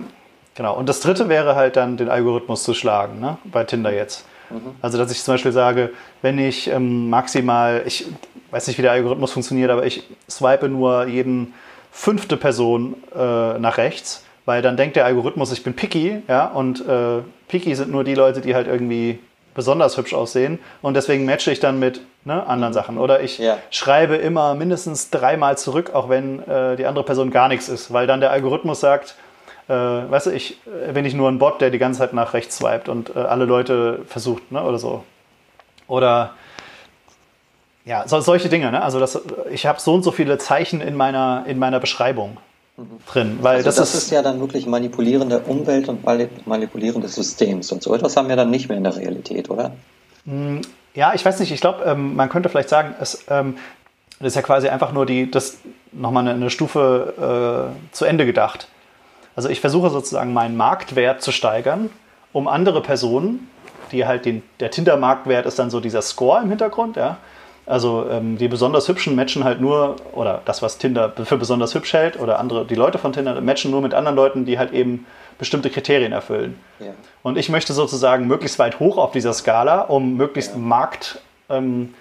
genau. 0.56 0.76
Und 0.76 0.90
das 0.90 1.00
dritte 1.00 1.30
wäre 1.30 1.56
halt 1.56 1.76
dann, 1.76 1.98
den 1.98 2.10
Algorithmus 2.10 2.64
zu 2.64 2.74
schlagen, 2.74 3.20
ne? 3.20 3.38
bei 3.44 3.64
Tinder 3.64 3.94
jetzt. 3.94 4.26
Mhm. 4.50 4.76
Also, 4.82 4.98
dass 4.98 5.12
ich 5.12 5.24
zum 5.24 5.36
Beispiel 5.36 5.52
sage, 5.52 5.92
wenn 6.24 6.40
ich 6.40 6.70
ähm, 6.70 7.10
maximal, 7.10 7.84
ich 7.86 8.08
weiß 8.50 8.68
nicht, 8.68 8.80
wie 8.80 8.82
der 8.82 8.92
Algorithmus 8.92 9.32
funktioniert, 9.32 9.70
aber 9.70 9.86
ich 9.86 10.04
swipe 10.28 10.68
nur 10.68 11.06
jeden 11.06 11.54
fünfte 11.92 12.38
Person 12.38 12.96
äh, 13.16 13.60
nach 13.60 13.78
rechts 13.78 14.24
weil 14.50 14.64
dann 14.64 14.78
denkt 14.78 14.96
der 14.96 15.06
Algorithmus, 15.06 15.52
ich 15.52 15.64
bin 15.64 15.76
picky, 15.76 16.24
ja, 16.28 16.48
und 16.48 16.82
äh, 16.82 17.22
picky 17.50 17.76
sind 17.76 17.92
nur 17.92 18.04
die 18.04 18.16
Leute, 18.16 18.42
die 18.42 18.56
halt 18.56 18.66
irgendwie 18.66 19.20
besonders 19.54 19.96
hübsch 19.96 20.16
aussehen 20.16 20.58
und 20.82 20.96
deswegen 20.96 21.24
matche 21.24 21.52
ich 21.52 21.60
dann 21.60 21.78
mit 21.78 22.02
ne, 22.26 22.48
anderen 22.48 22.74
Sachen. 22.74 22.98
Oder 22.98 23.22
ich 23.22 23.38
ja. 23.38 23.60
schreibe 23.70 24.16
immer 24.16 24.56
mindestens 24.56 25.12
dreimal 25.12 25.56
zurück, 25.60 25.92
auch 25.94 26.10
wenn 26.10 26.40
äh, 26.48 26.76
die 26.78 26.88
andere 26.88 27.06
Person 27.06 27.30
gar 27.30 27.48
nichts 27.48 27.70
ist, 27.70 27.94
weil 27.94 28.08
dann 28.08 28.22
der 28.22 28.32
Algorithmus 28.32 28.80
sagt, 28.80 29.14
äh, 29.68 29.74
weißt 29.74 30.26
du, 30.26 30.32
ich 30.32 30.58
äh, 30.66 30.94
bin 30.94 31.06
ich 31.06 31.14
nur 31.14 31.30
ein 31.30 31.38
Bot, 31.38 31.62
der 31.62 31.70
die 31.70 31.78
ganze 31.78 32.00
Zeit 32.00 32.14
nach 32.14 32.34
rechts 32.34 32.58
swiped 32.58 32.90
und 32.90 33.16
äh, 33.16 33.20
alle 33.20 33.46
Leute 33.46 34.00
versucht, 34.08 34.52
ne, 34.52 34.64
oder 34.64 34.80
so. 34.80 35.04
Oder 35.88 36.32
ja, 37.86 38.08
so, 38.08 38.20
solche 38.20 38.50
Dinge, 38.50 38.72
ne? 38.72 38.82
Also 38.82 39.00
das, 39.00 39.22
ich 39.52 39.68
habe 39.68 39.80
so 39.80 39.94
und 39.94 40.02
so 40.02 40.10
viele 40.10 40.40
Zeichen 40.40 40.82
in 40.82 40.96
meiner, 40.96 41.44
in 41.46 41.60
meiner 41.60 41.80
Beschreibung 41.80 42.38
drin. 43.12 43.40
Weil 43.42 43.58
also 43.58 43.66
das, 43.66 43.76
das 43.76 43.94
ist, 43.94 44.04
ist, 44.04 44.12
ja 44.12 44.22
dann 44.22 44.40
wirklich 44.40 44.66
manipulierende 44.66 45.40
Umwelt 45.40 45.90
und 45.90 46.04
manipulierende 46.46 47.08
Systems. 47.08 47.72
Und 47.72 47.84
so 47.84 47.94
etwas 47.94 48.16
haben 48.18 48.30
wir 48.30 48.36
dann 48.36 48.50
nicht 48.50 48.70
mehr 48.70 48.78
in 48.78 48.84
der 48.84 48.96
Realität, 48.96 49.50
oder? 49.50 49.72
Hm, 50.26 50.62
ja, 50.94 51.14
ich 51.14 51.24
weiß 51.24 51.40
nicht. 51.40 51.52
Ich 51.52 51.62
glaube, 51.62 51.84
ähm, 51.86 52.16
man 52.16 52.30
könnte 52.30 52.50
vielleicht 52.50 52.70
sagen, 52.70 52.96
es 53.00 53.26
ähm, 53.30 53.56
das 54.20 54.34
ist 54.34 54.36
ja 54.36 54.42
quasi 54.42 54.68
einfach 54.68 54.92
nur 54.92 55.06
die, 55.06 55.32
das 55.32 55.60
nochmal 55.92 56.24
eine, 56.28 56.34
eine 56.34 56.50
Stufe 56.50 57.74
äh, 57.74 57.96
zu 57.96 58.06
Ende 58.06 58.26
gedacht. 58.26 58.68
Also 59.36 59.48
ich 59.48 59.62
versuche 59.62 59.90
sozusagen 59.90 60.34
meinen 60.34 60.58
Marktwert 60.58 61.22
zu 61.22 61.32
steigern, 61.32 61.90
um 62.34 62.48
andere 62.48 62.82
Personen, 62.82 63.50
die 63.92 64.06
halt 64.06 64.26
den, 64.26 64.44
der 64.60 64.72
Tinder-Marktwert 64.72 65.46
ist 65.46 65.58
dann 65.58 65.70
so 65.70 65.80
dieser 65.80 66.02
Score 66.02 66.42
im 66.42 66.50
Hintergrund, 66.50 66.98
ja, 66.98 67.18
also 67.70 68.08
ähm, 68.10 68.38
die 68.38 68.48
besonders 68.48 68.88
hübschen 68.88 69.16
matchen 69.16 69.44
halt 69.44 69.62
nur, 69.62 69.96
oder 70.14 70.42
das, 70.46 70.64
was 70.64 70.80
Tinder 70.80 71.14
für 71.24 71.38
besonders 71.38 71.76
hübsch 71.76 71.94
hält, 71.94 72.20
oder 72.20 72.40
andere, 72.40 72.66
die 72.66 72.76
Leute 72.76 72.98
von 72.98 73.14
Tinder 73.14 73.40
matchen 73.42 73.70
nur 73.70 73.82
mit 73.82 73.94
anderen 73.94 74.16
Leuten, 74.16 74.46
die 74.46 74.58
halt 74.58 74.74
eben 74.74 75.06
bestimmte 75.38 75.70
Kriterien 75.70 76.12
erfüllen. 76.12 76.60
Ja. 76.80 76.94
Und 77.22 77.38
ich 77.38 77.50
möchte 77.50 77.74
sozusagen 77.74 78.26
möglichst 78.28 78.58
weit 78.58 78.80
hoch 78.80 78.98
auf 78.98 79.12
dieser 79.12 79.34
Skala, 79.34 79.82
um 79.82 80.18
möglichst 80.18 80.54
ja. 80.54 80.58
Markt, 80.58 81.22
ähm, 81.48 81.94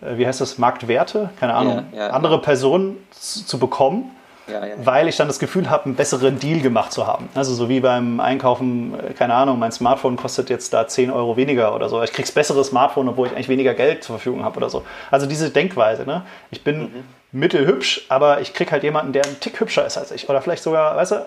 äh, 0.00 0.16
wie 0.16 0.26
heißt 0.26 0.40
das, 0.40 0.58
Marktwerte, 0.58 1.30
keine 1.40 1.54
Ahnung, 1.54 1.86
ja, 1.92 2.10
andere 2.10 2.40
Personen 2.40 2.96
zu, 3.10 3.44
zu 3.44 3.58
bekommen. 3.58 4.12
Ja, 4.46 4.66
ja, 4.66 4.74
weil 4.84 5.08
ich 5.08 5.16
dann 5.16 5.28
das 5.28 5.38
Gefühl 5.38 5.70
habe, 5.70 5.86
einen 5.86 5.94
besseren 5.94 6.38
Deal 6.38 6.60
gemacht 6.60 6.92
zu 6.92 7.06
haben. 7.06 7.28
Also 7.34 7.54
so 7.54 7.68
wie 7.68 7.80
beim 7.80 8.20
Einkaufen, 8.20 8.94
äh, 8.98 9.12
keine 9.12 9.34
Ahnung, 9.34 9.58
mein 9.58 9.72
Smartphone 9.72 10.16
kostet 10.16 10.50
jetzt 10.50 10.72
da 10.72 10.86
10 10.86 11.10
Euro 11.10 11.36
weniger 11.36 11.74
oder 11.74 11.88
so. 11.88 12.02
Ich 12.02 12.12
krieg's 12.12 12.32
besseres 12.32 12.68
Smartphone, 12.68 13.08
obwohl 13.08 13.28
ich 13.28 13.34
eigentlich 13.34 13.48
weniger 13.48 13.74
Geld 13.74 14.04
zur 14.04 14.16
Verfügung 14.16 14.44
habe 14.44 14.56
oder 14.56 14.70
so. 14.70 14.84
Also 15.10 15.26
diese 15.26 15.50
Denkweise, 15.50 16.04
ne? 16.04 16.22
Ich 16.50 16.64
bin 16.64 16.80
mhm. 16.80 17.04
mittelhübsch, 17.32 18.06
aber 18.08 18.40
ich 18.40 18.54
krieg 18.54 18.72
halt 18.72 18.82
jemanden, 18.82 19.12
der 19.12 19.24
einen 19.24 19.40
Tick 19.40 19.60
hübscher 19.60 19.86
ist 19.86 19.98
als 19.98 20.10
ich. 20.10 20.28
Oder 20.28 20.42
vielleicht 20.42 20.62
sogar, 20.62 20.96
weißt 20.96 21.12
du, 21.12 21.26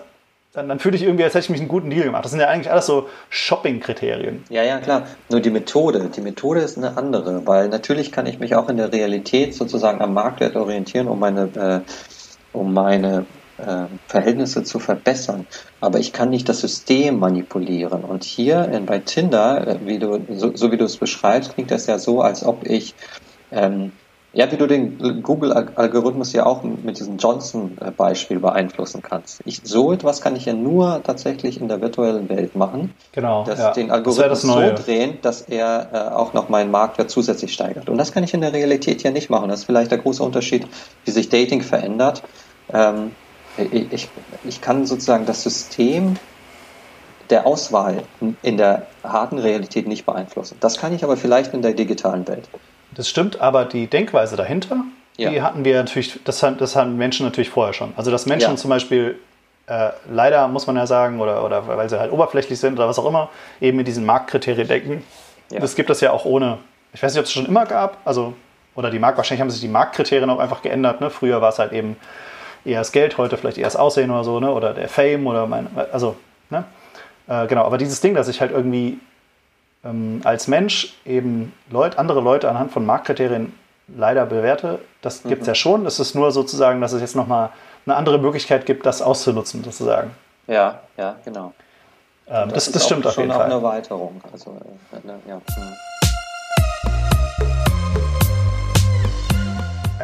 dann, 0.54 0.68
dann 0.68 0.78
fühle 0.78 0.96
ich 0.96 1.02
irgendwie, 1.02 1.24
als 1.24 1.34
hätte 1.34 1.44
ich 1.44 1.50
mich 1.50 1.60
einen 1.60 1.68
guten 1.68 1.90
Deal 1.90 2.04
gemacht. 2.04 2.24
Das 2.24 2.30
sind 2.30 2.40
ja 2.40 2.46
eigentlich 2.46 2.70
alles 2.70 2.86
so 2.86 3.08
Shopping-Kriterien. 3.28 4.44
Ja, 4.50 4.62
ja, 4.62 4.78
klar. 4.78 5.02
Nur 5.28 5.40
die 5.40 5.50
Methode, 5.50 6.08
die 6.14 6.20
Methode 6.20 6.60
ist 6.60 6.78
eine 6.78 6.96
andere, 6.96 7.44
weil 7.44 7.68
natürlich 7.68 8.12
kann 8.12 8.26
ich 8.26 8.38
mich 8.38 8.54
auch 8.54 8.68
in 8.68 8.76
der 8.76 8.92
Realität 8.92 9.54
sozusagen 9.54 10.00
am 10.00 10.14
Marktwert 10.14 10.54
orientieren, 10.54 11.08
um 11.08 11.18
meine, 11.18 11.48
äh, 11.56 11.90
um 12.54 12.72
meine 12.72 13.26
äh, 13.58 13.84
Verhältnisse 14.08 14.64
zu 14.64 14.78
verbessern. 14.78 15.46
Aber 15.80 15.98
ich 15.98 16.12
kann 16.12 16.30
nicht 16.30 16.48
das 16.48 16.60
System 16.60 17.18
manipulieren. 17.18 18.04
Und 18.04 18.24
hier 18.24 18.68
in, 18.68 18.86
bei 18.86 18.98
Tinder, 19.00 19.66
äh, 19.66 19.78
wie 19.84 19.98
du, 19.98 20.20
so, 20.30 20.56
so 20.56 20.72
wie 20.72 20.76
du 20.76 20.84
es 20.84 20.96
beschreibst, 20.96 21.54
klingt 21.54 21.70
das 21.70 21.86
ja 21.86 21.98
so, 21.98 22.20
als 22.22 22.44
ob 22.44 22.66
ich 22.66 22.94
ähm, 23.52 23.92
ja, 24.34 24.50
wie 24.50 24.56
du 24.56 24.66
den 24.66 25.22
Google-Algorithmus 25.22 26.32
ja 26.32 26.44
auch 26.44 26.62
mit 26.64 26.98
diesem 26.98 27.18
Johnson-Beispiel 27.18 28.40
beeinflussen 28.40 29.00
kannst. 29.00 29.40
Ich, 29.44 29.60
so 29.62 29.92
etwas 29.92 30.20
kann 30.20 30.34
ich 30.34 30.44
ja 30.44 30.52
nur 30.52 31.02
tatsächlich 31.04 31.60
in 31.60 31.68
der 31.68 31.80
virtuellen 31.80 32.28
Welt 32.28 32.56
machen. 32.56 32.92
Genau. 33.12 33.44
Dass 33.44 33.60
ja. 33.60 33.72
den 33.72 33.92
Algorithmus 33.92 34.42
das 34.42 34.42
so 34.42 34.84
drehen, 34.84 35.18
dass 35.22 35.42
er 35.42 35.88
äh, 35.92 36.14
auch 36.14 36.32
noch 36.32 36.48
meinen 36.48 36.72
Marktwert 36.72 37.10
zusätzlich 37.10 37.52
steigert. 37.52 37.88
Und 37.88 37.96
das 37.96 38.12
kann 38.12 38.24
ich 38.24 38.34
in 38.34 38.40
der 38.40 38.52
Realität 38.52 39.04
ja 39.04 39.12
nicht 39.12 39.30
machen. 39.30 39.48
Das 39.48 39.60
ist 39.60 39.66
vielleicht 39.66 39.92
der 39.92 39.98
große 39.98 40.22
Unterschied, 40.22 40.66
wie 41.04 41.12
sich 41.12 41.28
Dating 41.28 41.62
verändert. 41.62 42.22
Ähm, 42.72 43.12
ich, 43.56 44.08
ich 44.44 44.60
kann 44.60 44.86
sozusagen 44.86 45.26
das 45.26 45.42
System 45.42 46.16
der 47.30 47.46
Auswahl 47.46 48.02
in 48.42 48.56
der 48.56 48.86
harten 49.02 49.38
Realität 49.38 49.86
nicht 49.86 50.04
beeinflussen. 50.04 50.56
Das 50.60 50.78
kann 50.78 50.94
ich 50.94 51.04
aber 51.04 51.16
vielleicht 51.16 51.54
in 51.54 51.62
der 51.62 51.72
digitalen 51.72 52.26
Welt. 52.28 52.48
Das 52.94 53.08
stimmt, 53.08 53.40
aber 53.40 53.64
die 53.64 53.86
Denkweise 53.86 54.36
dahinter, 54.36 54.84
ja. 55.16 55.30
die 55.30 55.42
hatten 55.42 55.64
wir 55.64 55.76
natürlich, 55.76 56.20
das, 56.24 56.40
das 56.40 56.76
hatten 56.76 56.96
Menschen 56.96 57.24
natürlich 57.24 57.50
vorher 57.50 57.72
schon. 57.72 57.92
Also 57.96 58.10
dass 58.10 58.26
Menschen 58.26 58.50
ja. 58.50 58.56
zum 58.56 58.70
Beispiel 58.70 59.18
äh, 59.66 59.90
leider 60.10 60.46
muss 60.48 60.66
man 60.66 60.76
ja 60.76 60.86
sagen, 60.86 61.20
oder, 61.20 61.44
oder 61.44 61.66
weil 61.66 61.88
sie 61.88 61.98
halt 61.98 62.12
oberflächlich 62.12 62.58
sind 62.58 62.74
oder 62.74 62.88
was 62.88 62.98
auch 62.98 63.06
immer, 63.06 63.30
eben 63.60 63.76
mit 63.76 63.88
diesen 63.88 64.04
Marktkriterien 64.04 64.68
denken. 64.68 65.04
Ja. 65.50 65.60
Das 65.60 65.74
gibt 65.74 65.90
es 65.90 66.00
ja 66.00 66.12
auch 66.12 66.24
ohne, 66.24 66.58
ich 66.92 67.02
weiß 67.02 67.14
nicht, 67.14 67.20
ob 67.20 67.26
es 67.26 67.32
schon 67.32 67.46
immer 67.46 67.64
gab, 67.64 67.98
also, 68.04 68.34
oder 68.74 68.90
die 68.90 68.98
Markt, 68.98 69.16
wahrscheinlich 69.16 69.40
haben 69.40 69.50
sich 69.50 69.60
die 69.60 69.68
Marktkriterien 69.68 70.28
auch 70.28 70.38
einfach 70.38 70.60
geändert. 70.60 71.00
Ne? 71.00 71.08
Früher 71.08 71.40
war 71.40 71.50
es 71.50 71.58
halt 71.58 71.72
eben 71.72 71.96
eher 72.64 72.80
das 72.80 72.92
Geld, 72.92 73.18
heute 73.18 73.36
vielleicht 73.36 73.58
eher 73.58 73.64
das 73.64 73.76
Aussehen 73.76 74.10
oder 74.10 74.24
so, 74.24 74.40
ne? 74.40 74.50
oder 74.50 74.74
der 74.74 74.88
Fame 74.88 75.26
oder 75.26 75.46
mein, 75.46 75.68
also, 75.92 76.16
ne? 76.50 76.64
Äh, 77.26 77.46
genau, 77.46 77.64
aber 77.64 77.78
dieses 77.78 78.00
Ding, 78.00 78.14
dass 78.14 78.28
ich 78.28 78.40
halt 78.40 78.50
irgendwie 78.50 78.98
ähm, 79.84 80.20
als 80.24 80.48
Mensch 80.48 80.94
eben 81.04 81.52
Leut, 81.70 81.98
andere 81.98 82.20
Leute 82.20 82.48
anhand 82.48 82.72
von 82.72 82.84
Marktkriterien 82.84 83.52
leider 83.88 84.26
bewerte. 84.26 84.78
Das 85.02 85.22
gibt 85.22 85.42
es 85.42 85.46
mhm. 85.46 85.50
ja 85.50 85.54
schon. 85.54 85.86
Es 85.86 86.00
ist 86.00 86.14
nur 86.14 86.32
sozusagen, 86.32 86.80
dass 86.80 86.92
es 86.92 87.00
jetzt 87.00 87.16
nochmal 87.16 87.50
eine 87.86 87.96
andere 87.96 88.18
Möglichkeit 88.18 88.66
gibt, 88.66 88.86
das 88.86 89.02
auszunutzen, 89.02 89.62
sozusagen. 89.62 90.10
Ja, 90.46 90.80
ja, 90.96 91.16
genau. 91.24 91.52
Ähm, 92.26 92.48
das, 92.48 92.64
das, 92.64 92.72
das 92.72 92.86
stimmt 92.86 93.06
auf 93.06 93.16
jeden 93.16 93.30
Fall. 93.30 93.40
schon 93.40 93.52
auch 93.52 93.56
eine 93.56 93.66
Erweiterung. 93.66 94.20
Also, 94.32 94.58
äh, 94.92 95.28
ja. 95.28 95.40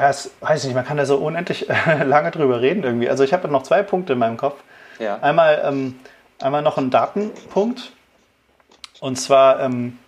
Ja, 0.01 0.09
es 0.09 0.31
weiß 0.41 0.65
nicht, 0.65 0.75
man 0.75 0.87
kann 0.87 0.97
da 0.97 1.05
so 1.05 1.19
unendlich 1.19 1.67
lange 2.05 2.31
drüber 2.31 2.63
reden 2.63 2.83
irgendwie. 2.83 3.11
Also 3.11 3.23
ich 3.23 3.35
habe 3.35 3.49
noch 3.49 3.65
zwei 3.65 3.83
Punkte 3.83 4.15
in 4.15 4.19
meinem 4.19 4.39
Kopf. 4.39 4.57
Ja. 4.99 5.19
Einmal, 5.19 5.61
ähm, 5.63 6.01
einmal 6.41 6.63
noch 6.63 6.79
ein 6.79 6.89
Datenpunkt. 6.89 7.93
Und 9.01 9.17
zwar, 9.17 9.61
ähm, 9.61 9.99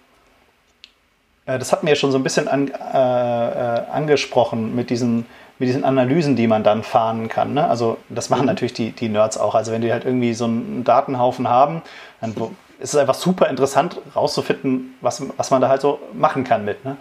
äh, 1.45 1.59
das 1.59 1.73
hat 1.73 1.83
mir 1.83 1.95
schon 1.97 2.11
so 2.11 2.17
ein 2.17 2.23
bisschen 2.23 2.49
an, 2.49 2.69
äh, 2.69 2.73
äh, 2.73 3.83
angesprochen 3.91 4.75
mit 4.75 4.89
diesen, 4.89 5.27
mit 5.59 5.69
diesen 5.69 5.85
Analysen, 5.85 6.37
die 6.37 6.47
man 6.47 6.65
dann 6.65 6.85
fahren 6.85 7.29
kann. 7.29 7.53
Ne? 7.53 7.69
Also 7.69 7.99
das 8.09 8.31
machen 8.31 8.43
mhm. 8.43 8.47
natürlich 8.47 8.73
die, 8.73 8.93
die 8.93 9.11
Nerds 9.11 9.37
auch. 9.37 9.55
Also 9.55 9.73
wenn 9.73 9.83
die 9.83 9.93
halt 9.93 10.07
irgendwie 10.07 10.33
so 10.33 10.47
einen 10.47 10.85
Datenhaufen 10.85 11.51
haben, 11.51 11.83
dann 12.23 12.35
ist 12.81 12.95
es 12.95 12.97
einfach 12.97 13.15
super 13.15 13.51
interessant 13.51 13.99
rauszufinden, 14.17 14.95
was, 15.03 15.23
was 15.37 15.51
man 15.51 15.61
da 15.61 15.69
halt 15.69 15.83
so 15.83 16.01
machen 16.15 16.45
kann 16.45 16.65
mit. 16.65 16.83
Ne? 16.83 16.97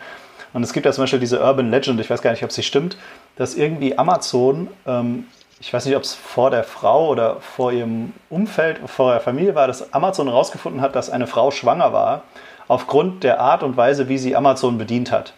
Und 0.54 0.64
es 0.64 0.74
gibt 0.74 0.86
ja 0.86 0.92
zum 0.92 1.04
Beispiel 1.04 1.20
diese 1.20 1.42
Urban 1.42 1.72
Legend, 1.72 2.00
ich 2.00 2.10
weiß 2.10 2.22
gar 2.22 2.32
nicht, 2.32 2.44
ob 2.44 2.52
sie 2.52 2.64
stimmt, 2.64 2.98
dass 3.36 3.56
irgendwie 3.56 3.98
Amazon 3.98 4.68
ähm, 4.86 5.26
ich 5.62 5.72
weiß 5.72 5.86
nicht, 5.86 5.96
ob 5.96 6.02
es 6.02 6.16
vor 6.16 6.50
der 6.50 6.64
Frau 6.64 7.10
oder 7.10 7.38
vor 7.40 7.72
ihrem 7.72 8.14
Umfeld, 8.32 8.80
vor 8.88 9.12
der 9.12 9.22
Familie 9.22 9.54
war, 9.54 9.68
dass 9.68 9.94
Amazon 9.94 10.28
herausgefunden 10.28 10.82
hat, 10.82 10.96
dass 10.96 11.12
eine 11.12 11.28
Frau 11.28 11.52
schwanger 11.52 11.94
war, 11.94 12.24
aufgrund 12.68 13.24
der 13.24 13.40
Art 13.40 13.62
und 13.62 13.78
Weise, 13.78 14.10
wie 14.10 14.18
sie 14.18 14.36
Amazon 14.36 14.80
bedient 14.80 15.12
hat. 15.12 15.34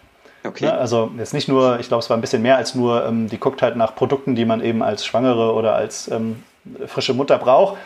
Okay. 0.45 0.65
Ja, 0.65 0.77
also 0.77 1.11
jetzt 1.17 1.33
nicht 1.33 1.49
nur, 1.49 1.79
ich 1.79 1.89
glaube, 1.89 2.01
es 2.01 2.09
war 2.09 2.17
ein 2.17 2.21
bisschen 2.21 2.41
mehr 2.41 2.55
als 2.55 2.73
nur, 2.73 3.05
ähm, 3.05 3.27
die 3.27 3.37
guckt 3.37 3.61
halt 3.61 3.75
nach 3.75 3.95
Produkten, 3.95 4.35
die 4.35 4.45
man 4.45 4.63
eben 4.63 4.81
als 4.81 5.05
Schwangere 5.05 5.53
oder 5.53 5.75
als 5.75 6.09
ähm, 6.09 6.41
frische 6.87 7.13
Mutter 7.13 7.37
braucht, 7.37 7.77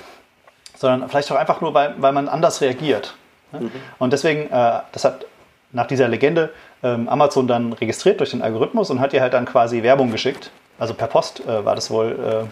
sondern 0.75 1.09
vielleicht 1.09 1.31
auch 1.31 1.37
einfach 1.37 1.61
nur, 1.61 1.73
weil, 1.73 1.95
weil 1.97 2.13
man 2.13 2.29
anders 2.29 2.61
reagiert. 2.61 3.15
Ne? 3.51 3.61
Mhm. 3.61 3.71
Und 3.97 4.13
deswegen, 4.13 4.51
äh, 4.51 4.79
das 4.91 5.05
hat 5.05 5.25
nach 5.71 5.87
dieser 5.87 6.07
Legende 6.07 6.51
Amazon 6.81 7.47
dann 7.47 7.73
registriert 7.73 8.19
durch 8.19 8.31
den 8.31 8.41
Algorithmus 8.41 8.89
und 8.89 8.99
hat 8.99 9.13
ihr 9.13 9.21
halt 9.21 9.33
dann 9.33 9.45
quasi 9.45 9.81
Werbung 9.83 10.11
geschickt 10.11 10.51
also 10.79 10.93
per 10.93 11.07
Post 11.07 11.41
äh, 11.45 11.65
war 11.65 11.75
das 11.75 11.89
wohl. 11.91 12.47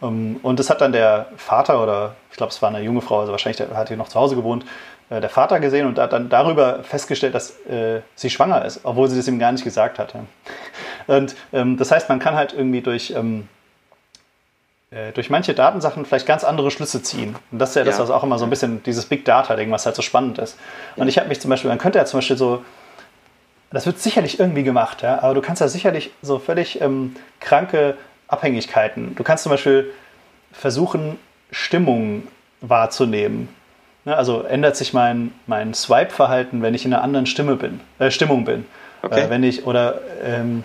Äh, 0.00 0.04
um, 0.04 0.36
und 0.42 0.58
das 0.58 0.70
hat 0.70 0.80
dann 0.80 0.92
der 0.92 1.26
Vater 1.36 1.82
oder 1.82 2.16
ich 2.30 2.36
glaube, 2.36 2.50
es 2.50 2.60
war 2.62 2.68
eine 2.68 2.80
junge 2.80 3.00
Frau, 3.00 3.20
also 3.20 3.32
wahrscheinlich 3.32 3.56
der, 3.56 3.76
hat 3.76 3.88
hier 3.88 3.96
noch 3.96 4.08
zu 4.08 4.18
Hause 4.18 4.36
gewohnt, 4.36 4.64
äh, 5.10 5.20
der 5.20 5.30
Vater 5.30 5.60
gesehen 5.60 5.86
und 5.86 5.98
hat 5.98 6.12
dann 6.12 6.28
darüber 6.28 6.82
festgestellt, 6.82 7.34
dass 7.34 7.58
äh, 7.66 8.00
sie 8.14 8.30
schwanger 8.30 8.64
ist, 8.64 8.80
obwohl 8.84 9.08
sie 9.08 9.16
das 9.16 9.28
ihm 9.28 9.38
gar 9.38 9.52
nicht 9.52 9.64
gesagt 9.64 9.98
hatte. 9.98 10.20
Und 11.06 11.36
ähm, 11.54 11.78
das 11.78 11.90
heißt, 11.90 12.10
man 12.10 12.18
kann 12.18 12.34
halt 12.34 12.52
irgendwie 12.52 12.82
durch 12.82 13.14
ähm, 13.16 13.48
äh, 14.90 15.10
durch 15.12 15.30
manche 15.30 15.54
Datensachen 15.54 16.04
vielleicht 16.04 16.26
ganz 16.26 16.44
andere 16.44 16.70
Schlüsse 16.70 17.02
ziehen. 17.02 17.34
Und 17.50 17.60
das 17.60 17.70
ist 17.70 17.76
ja, 17.76 17.80
ja. 17.82 17.86
das, 17.86 17.98
was 17.98 18.10
auch 18.10 18.22
immer 18.22 18.38
so 18.38 18.44
ein 18.44 18.50
bisschen 18.50 18.82
dieses 18.82 19.06
Big 19.06 19.24
Data-Ding, 19.24 19.70
was 19.70 19.86
halt 19.86 19.96
so 19.96 20.02
spannend 20.02 20.38
ist. 20.38 20.58
Und 20.96 21.08
ich 21.08 21.16
habe 21.16 21.28
mich 21.28 21.40
zum 21.40 21.48
Beispiel, 21.48 21.70
man 21.70 21.78
könnte 21.78 21.98
ja 21.98 22.04
zum 22.04 22.18
Beispiel 22.18 22.36
so 22.36 22.62
das 23.70 23.86
wird 23.86 23.98
sicherlich 23.98 24.40
irgendwie 24.40 24.62
gemacht, 24.62 25.02
ja, 25.02 25.22
aber 25.22 25.34
du 25.34 25.42
kannst 25.42 25.60
ja 25.60 25.68
sicherlich 25.68 26.10
so 26.22 26.38
völlig 26.38 26.80
ähm, 26.80 27.16
kranke 27.40 27.96
Abhängigkeiten. 28.28 29.14
Du 29.14 29.22
kannst 29.22 29.42
zum 29.42 29.50
Beispiel 29.50 29.92
versuchen, 30.52 31.18
Stimmung 31.50 32.22
wahrzunehmen. 32.60 33.48
Ja, 34.04 34.14
also 34.14 34.42
ändert 34.42 34.76
sich 34.76 34.94
mein, 34.94 35.32
mein 35.46 35.74
Swipe-Verhalten, 35.74 36.62
wenn 36.62 36.74
ich 36.74 36.84
in 36.84 36.94
einer 36.94 37.02
anderen 37.02 37.26
Stimme 37.26 37.56
bin, 37.56 37.80
äh, 37.98 38.10
Stimmung 38.10 38.44
bin. 38.44 38.64
Okay. 39.02 39.22
Äh, 39.22 39.30
wenn 39.30 39.42
ich, 39.42 39.66
oder 39.66 40.00
ähm, 40.24 40.64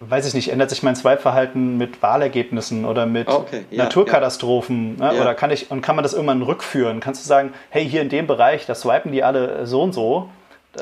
weiß 0.00 0.26
ich 0.26 0.34
nicht, 0.34 0.50
ändert 0.50 0.70
sich 0.70 0.82
mein 0.82 0.96
Swipe-Verhalten 0.96 1.78
mit 1.78 2.02
Wahlergebnissen 2.02 2.84
oder 2.84 3.06
mit 3.06 3.28
okay. 3.28 3.64
ja, 3.70 3.84
Naturkatastrophen? 3.84 4.98
Ja. 4.98 5.12
Ne? 5.12 5.20
Oder 5.20 5.34
kann 5.34 5.50
ich, 5.50 5.70
und 5.70 5.80
kann 5.80 5.96
man 5.96 6.02
das 6.02 6.12
irgendwann 6.12 6.42
rückführen? 6.42 7.00
Kannst 7.00 7.24
du 7.24 7.28
sagen, 7.28 7.54
hey, 7.70 7.88
hier 7.88 8.02
in 8.02 8.10
dem 8.10 8.26
Bereich, 8.26 8.66
da 8.66 8.74
swipen 8.74 9.12
die 9.12 9.22
alle 9.22 9.66
so 9.66 9.82
und 9.82 9.92
so. 9.92 10.28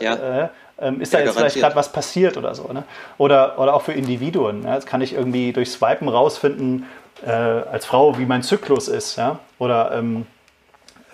Ja. 0.01 0.15
Äh, 0.15 0.49
ähm, 0.81 1.01
ist 1.01 1.13
ja, 1.13 1.21
da 1.21 1.25
jetzt 1.25 1.35
garantiert. 1.35 1.35
vielleicht 1.37 1.57
gerade 1.61 1.77
was 1.77 1.93
passiert 1.93 2.37
oder 2.37 2.55
so. 2.55 2.73
Ne? 2.73 2.83
Oder, 3.19 3.59
oder 3.59 3.75
auch 3.75 3.83
für 3.83 3.93
Individuen. 3.93 4.65
Ja? 4.65 4.75
Jetzt 4.75 4.87
kann 4.87 5.01
ich 5.01 5.13
irgendwie 5.13 5.53
durch 5.53 5.71
Swipen 5.71 6.09
rausfinden, 6.09 6.87
äh, 7.25 7.31
als 7.31 7.87
Frau, 7.87 8.19
wie 8.19 8.27
mein 8.27 8.43
Zyklus 8.43 8.89
ist. 8.89 9.17
Ja? 9.17 9.39
Oder 9.59 9.93
ähm, 9.93 10.27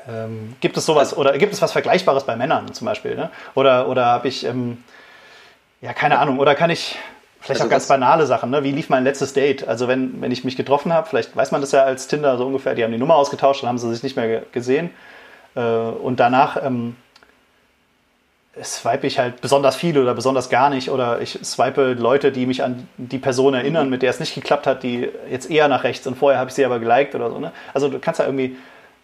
ähm, 0.08 0.56
gibt 0.60 0.76
es 0.76 0.86
sowas, 0.86 1.16
oder 1.16 1.36
gibt 1.36 1.52
es 1.52 1.60
was 1.60 1.72
Vergleichbares 1.72 2.24
bei 2.24 2.36
Männern 2.36 2.72
zum 2.72 2.86
Beispiel? 2.86 3.16
Ne? 3.16 3.30
Oder, 3.54 3.88
oder 3.88 4.06
habe 4.06 4.28
ich, 4.28 4.46
ähm, 4.46 4.82
ja, 5.82 5.92
keine 5.92 6.18
Ahnung, 6.18 6.38
oder 6.38 6.54
kann 6.54 6.70
ich, 6.70 6.98
Vielleicht 7.42 7.62
also 7.62 7.68
auch 7.68 7.70
ganz 7.70 7.88
banale 7.88 8.26
Sachen, 8.26 8.50
ne? 8.50 8.64
Wie 8.64 8.70
lief 8.70 8.90
mein 8.90 9.02
letztes 9.02 9.32
Date? 9.32 9.66
Also 9.66 9.88
wenn, 9.88 10.20
wenn 10.20 10.30
ich 10.30 10.44
mich 10.44 10.56
getroffen 10.56 10.92
habe, 10.92 11.08
vielleicht 11.08 11.34
weiß 11.34 11.52
man 11.52 11.62
das 11.62 11.72
ja 11.72 11.84
als 11.84 12.06
Tinder 12.06 12.36
so 12.36 12.44
ungefähr, 12.44 12.74
die 12.74 12.84
haben 12.84 12.92
die 12.92 12.98
Nummer 12.98 13.14
ausgetauscht, 13.14 13.62
dann 13.62 13.70
haben 13.70 13.78
sie 13.78 13.90
sich 13.90 14.02
nicht 14.02 14.14
mehr 14.14 14.42
gesehen. 14.52 14.90
Äh, 15.54 15.60
und 15.60 16.20
danach 16.20 16.62
ähm, 16.62 16.96
swipe 18.62 19.06
ich 19.06 19.18
halt 19.18 19.40
besonders 19.40 19.76
viel 19.76 19.96
oder 19.96 20.14
besonders 20.14 20.50
gar 20.50 20.70
nicht 20.70 20.90
oder 20.90 21.20
ich 21.20 21.38
swipe 21.44 21.92
Leute, 21.92 22.32
die 22.32 22.46
mich 22.46 22.64
an 22.64 22.88
die 22.96 23.18
Person 23.18 23.54
erinnern, 23.54 23.88
mit 23.90 24.02
der 24.02 24.10
es 24.10 24.18
nicht 24.18 24.34
geklappt 24.34 24.66
hat, 24.66 24.82
die 24.82 25.08
jetzt 25.30 25.50
eher 25.50 25.68
nach 25.68 25.84
rechts 25.84 26.06
und 26.06 26.16
vorher 26.16 26.40
habe 26.40 26.50
ich 26.50 26.54
sie 26.54 26.64
aber 26.64 26.80
geliked 26.80 27.14
oder 27.14 27.30
so. 27.30 27.38
Ne? 27.38 27.52
Also 27.74 27.88
du 27.88 27.98
kannst 28.00 28.18
ja 28.18 28.26
irgendwie 28.26 28.56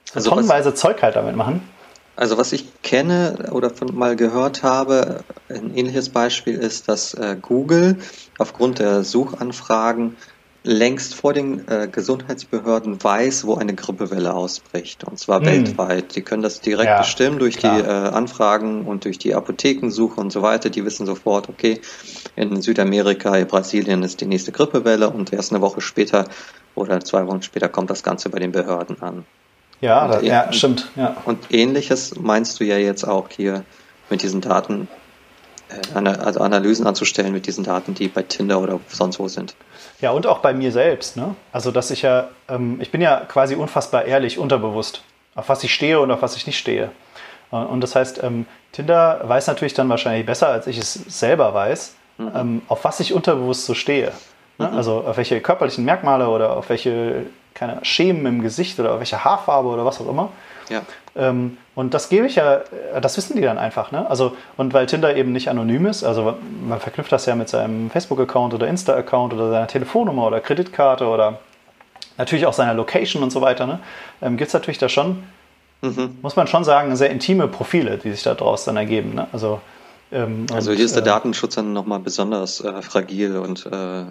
so 0.06 0.14
also 0.16 0.30
tonnenweise 0.30 0.74
Zeug 0.74 1.02
halt 1.02 1.16
damit 1.16 1.36
machen. 1.36 1.62
Also 2.16 2.38
was 2.38 2.52
ich 2.52 2.82
kenne 2.82 3.50
oder 3.52 3.70
von, 3.70 3.94
mal 3.94 4.16
gehört 4.16 4.62
habe, 4.62 5.22
ein 5.48 5.76
ähnliches 5.76 6.08
Beispiel 6.08 6.54
ist, 6.54 6.88
dass 6.88 7.14
äh, 7.14 7.36
Google 7.40 7.98
aufgrund 8.38 8.78
der 8.78 9.04
Suchanfragen 9.04 10.16
längst 10.66 11.14
vor 11.14 11.32
den 11.32 11.66
äh, 11.68 11.88
Gesundheitsbehörden 11.90 13.02
weiß, 13.02 13.46
wo 13.46 13.54
eine 13.54 13.74
Grippewelle 13.74 14.34
ausbricht. 14.34 15.04
Und 15.04 15.18
zwar 15.18 15.40
mhm. 15.40 15.46
weltweit. 15.46 16.16
Die 16.16 16.22
können 16.22 16.42
das 16.42 16.60
direkt 16.60 16.90
ja, 16.90 16.98
bestimmen 16.98 17.38
durch 17.38 17.56
klar. 17.56 17.76
die 17.76 17.82
äh, 17.82 17.90
Anfragen 17.90 18.84
und 18.84 19.04
durch 19.04 19.18
die 19.18 19.34
Apothekensuche 19.34 20.20
und 20.20 20.32
so 20.32 20.42
weiter. 20.42 20.68
Die 20.68 20.84
wissen 20.84 21.06
sofort, 21.06 21.48
okay, 21.48 21.80
in 22.34 22.60
Südamerika, 22.60 23.36
in 23.36 23.46
Brasilien 23.46 24.02
ist 24.02 24.20
die 24.20 24.26
nächste 24.26 24.52
Grippewelle 24.52 25.08
und 25.08 25.32
erst 25.32 25.52
eine 25.52 25.62
Woche 25.62 25.80
später 25.80 26.26
oder 26.74 27.00
zwei 27.00 27.26
Wochen 27.26 27.42
später 27.42 27.68
kommt 27.68 27.90
das 27.90 28.02
Ganze 28.02 28.28
bei 28.28 28.38
den 28.38 28.52
Behörden 28.52 29.00
an. 29.00 29.24
Ja, 29.80 30.08
da, 30.08 30.20
ja, 30.20 30.52
stimmt. 30.52 30.90
Ja. 30.96 31.16
Und 31.24 31.38
ähnliches 31.50 32.14
meinst 32.18 32.58
du 32.60 32.64
ja 32.64 32.76
jetzt 32.76 33.06
auch 33.06 33.28
hier 33.30 33.64
mit 34.10 34.22
diesen 34.22 34.40
Daten, 34.40 34.88
äh, 35.68 35.98
also 35.98 36.40
Analysen 36.40 36.86
anzustellen 36.86 37.32
mit 37.32 37.46
diesen 37.46 37.64
Daten, 37.64 37.94
die 37.94 38.08
bei 38.08 38.22
Tinder 38.22 38.60
oder 38.60 38.80
sonst 38.88 39.18
wo 39.18 39.28
sind. 39.28 39.54
Ja, 40.00 40.10
und 40.10 40.26
auch 40.26 40.38
bei 40.38 40.52
mir 40.52 40.72
selbst. 40.72 41.16
Ne? 41.16 41.34
Also, 41.52 41.70
dass 41.70 41.90
ich 41.90 42.02
ja, 42.02 42.28
ähm, 42.48 42.78
ich 42.80 42.90
bin 42.90 43.00
ja 43.00 43.20
quasi 43.20 43.54
unfassbar 43.54 44.04
ehrlich, 44.04 44.38
unterbewusst, 44.38 45.02
auf 45.34 45.48
was 45.48 45.64
ich 45.64 45.72
stehe 45.72 46.00
und 46.00 46.10
auf 46.10 46.22
was 46.22 46.36
ich 46.36 46.46
nicht 46.46 46.58
stehe. 46.58 46.90
Äh, 47.52 47.56
und 47.56 47.80
das 47.80 47.94
heißt, 47.94 48.22
ähm, 48.22 48.46
Tinder 48.72 49.20
weiß 49.24 49.46
natürlich 49.46 49.74
dann 49.74 49.88
wahrscheinlich 49.88 50.26
besser, 50.26 50.48
als 50.48 50.66
ich 50.66 50.78
es 50.78 50.94
selber 50.94 51.54
weiß, 51.54 51.94
mhm. 52.18 52.32
ähm, 52.34 52.62
auf 52.68 52.84
was 52.84 53.00
ich 53.00 53.14
unterbewusst 53.14 53.64
so 53.64 53.74
stehe. 53.74 54.12
Ne? 54.58 54.68
Mhm. 54.68 54.76
Also 54.76 55.04
auf 55.06 55.16
welche 55.16 55.40
körperlichen 55.40 55.84
Merkmale 55.84 56.28
oder 56.28 56.56
auf 56.56 56.68
welche 56.68 57.26
keine 57.54 57.82
Schemen 57.84 58.26
im 58.26 58.42
Gesicht 58.42 58.78
oder 58.78 58.92
auf 58.92 58.98
welche 58.98 59.24
Haarfarbe 59.24 59.68
oder 59.68 59.86
was 59.86 60.00
auch 60.00 60.08
immer. 60.08 60.28
Ja. 60.68 60.82
Ähm, 61.16 61.56
und 61.76 61.92
das 61.92 62.08
gebe 62.08 62.26
ich 62.26 62.36
ja, 62.36 62.62
das 63.00 63.18
wissen 63.18 63.36
die 63.36 63.42
dann 63.42 63.58
einfach. 63.58 63.92
Ne? 63.92 64.08
Also, 64.08 64.34
und 64.56 64.72
weil 64.72 64.86
Tinder 64.86 65.14
eben 65.14 65.32
nicht 65.32 65.50
anonym 65.50 65.84
ist, 65.84 66.04
also 66.04 66.38
man 66.66 66.80
verknüpft 66.80 67.12
das 67.12 67.26
ja 67.26 67.34
mit 67.34 67.50
seinem 67.50 67.90
Facebook-Account 67.90 68.54
oder 68.54 68.66
Insta-Account 68.66 69.34
oder 69.34 69.50
seiner 69.50 69.66
Telefonnummer 69.66 70.26
oder 70.26 70.40
Kreditkarte 70.40 71.06
oder 71.06 71.38
natürlich 72.16 72.46
auch 72.46 72.54
seiner 72.54 72.72
Location 72.72 73.22
und 73.22 73.30
so 73.30 73.42
weiter, 73.42 73.66
ne? 73.66 73.80
ähm, 74.22 74.38
gibt 74.38 74.48
es 74.48 74.54
natürlich 74.54 74.78
da 74.78 74.88
schon, 74.88 75.22
mhm. 75.82 76.16
muss 76.22 76.34
man 76.34 76.46
schon 76.46 76.64
sagen, 76.64 76.96
sehr 76.96 77.10
intime 77.10 77.46
Profile, 77.46 77.98
die 77.98 78.10
sich 78.10 78.22
daraus 78.22 78.64
dann 78.64 78.78
ergeben. 78.78 79.14
Ne? 79.14 79.26
Also, 79.32 79.60
ähm, 80.10 80.46
also 80.54 80.72
hier 80.72 80.86
ist 80.86 80.96
der 80.96 81.02
äh, 81.02 81.06
Datenschutz 81.06 81.56
dann 81.56 81.74
nochmal 81.74 81.98
besonders 81.98 82.62
äh, 82.62 82.80
fragil 82.80 83.36
und 83.36 83.66
äh, 83.66 84.04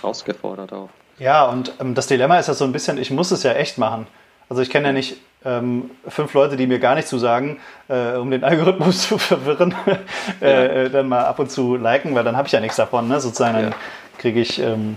herausgefordert 0.00 0.72
auch. 0.72 0.88
Ja, 1.18 1.46
und 1.46 1.72
ähm, 1.80 1.96
das 1.96 2.06
Dilemma 2.06 2.38
ist 2.38 2.46
ja 2.46 2.54
so 2.54 2.64
ein 2.64 2.70
bisschen, 2.70 2.96
ich 2.96 3.10
muss 3.10 3.32
es 3.32 3.42
ja 3.42 3.54
echt 3.54 3.76
machen. 3.76 4.06
Also 4.48 4.62
ich 4.62 4.70
kenne 4.70 4.86
ja 4.86 4.92
nicht 4.92 5.16
ähm, 5.48 5.90
fünf 6.06 6.34
Leute, 6.34 6.56
die 6.56 6.66
mir 6.66 6.78
gar 6.78 6.94
nicht 6.94 7.08
zusagen, 7.08 7.58
äh, 7.88 8.12
um 8.16 8.30
den 8.30 8.44
Algorithmus 8.44 9.02
zu 9.08 9.18
verwirren, 9.18 9.74
äh, 10.40 10.50
ja. 10.50 10.62
äh, 10.62 10.90
dann 10.90 11.08
mal 11.08 11.24
ab 11.24 11.38
und 11.38 11.50
zu 11.50 11.76
liken, 11.76 12.14
weil 12.14 12.24
dann 12.24 12.36
habe 12.36 12.46
ich 12.46 12.52
ja 12.52 12.60
nichts 12.60 12.76
davon. 12.76 13.08
Ne? 13.08 13.20
Sozusagen, 13.20 13.54
dann 13.54 13.74
kriege 14.18 14.40
ich, 14.40 14.58
ähm, 14.58 14.96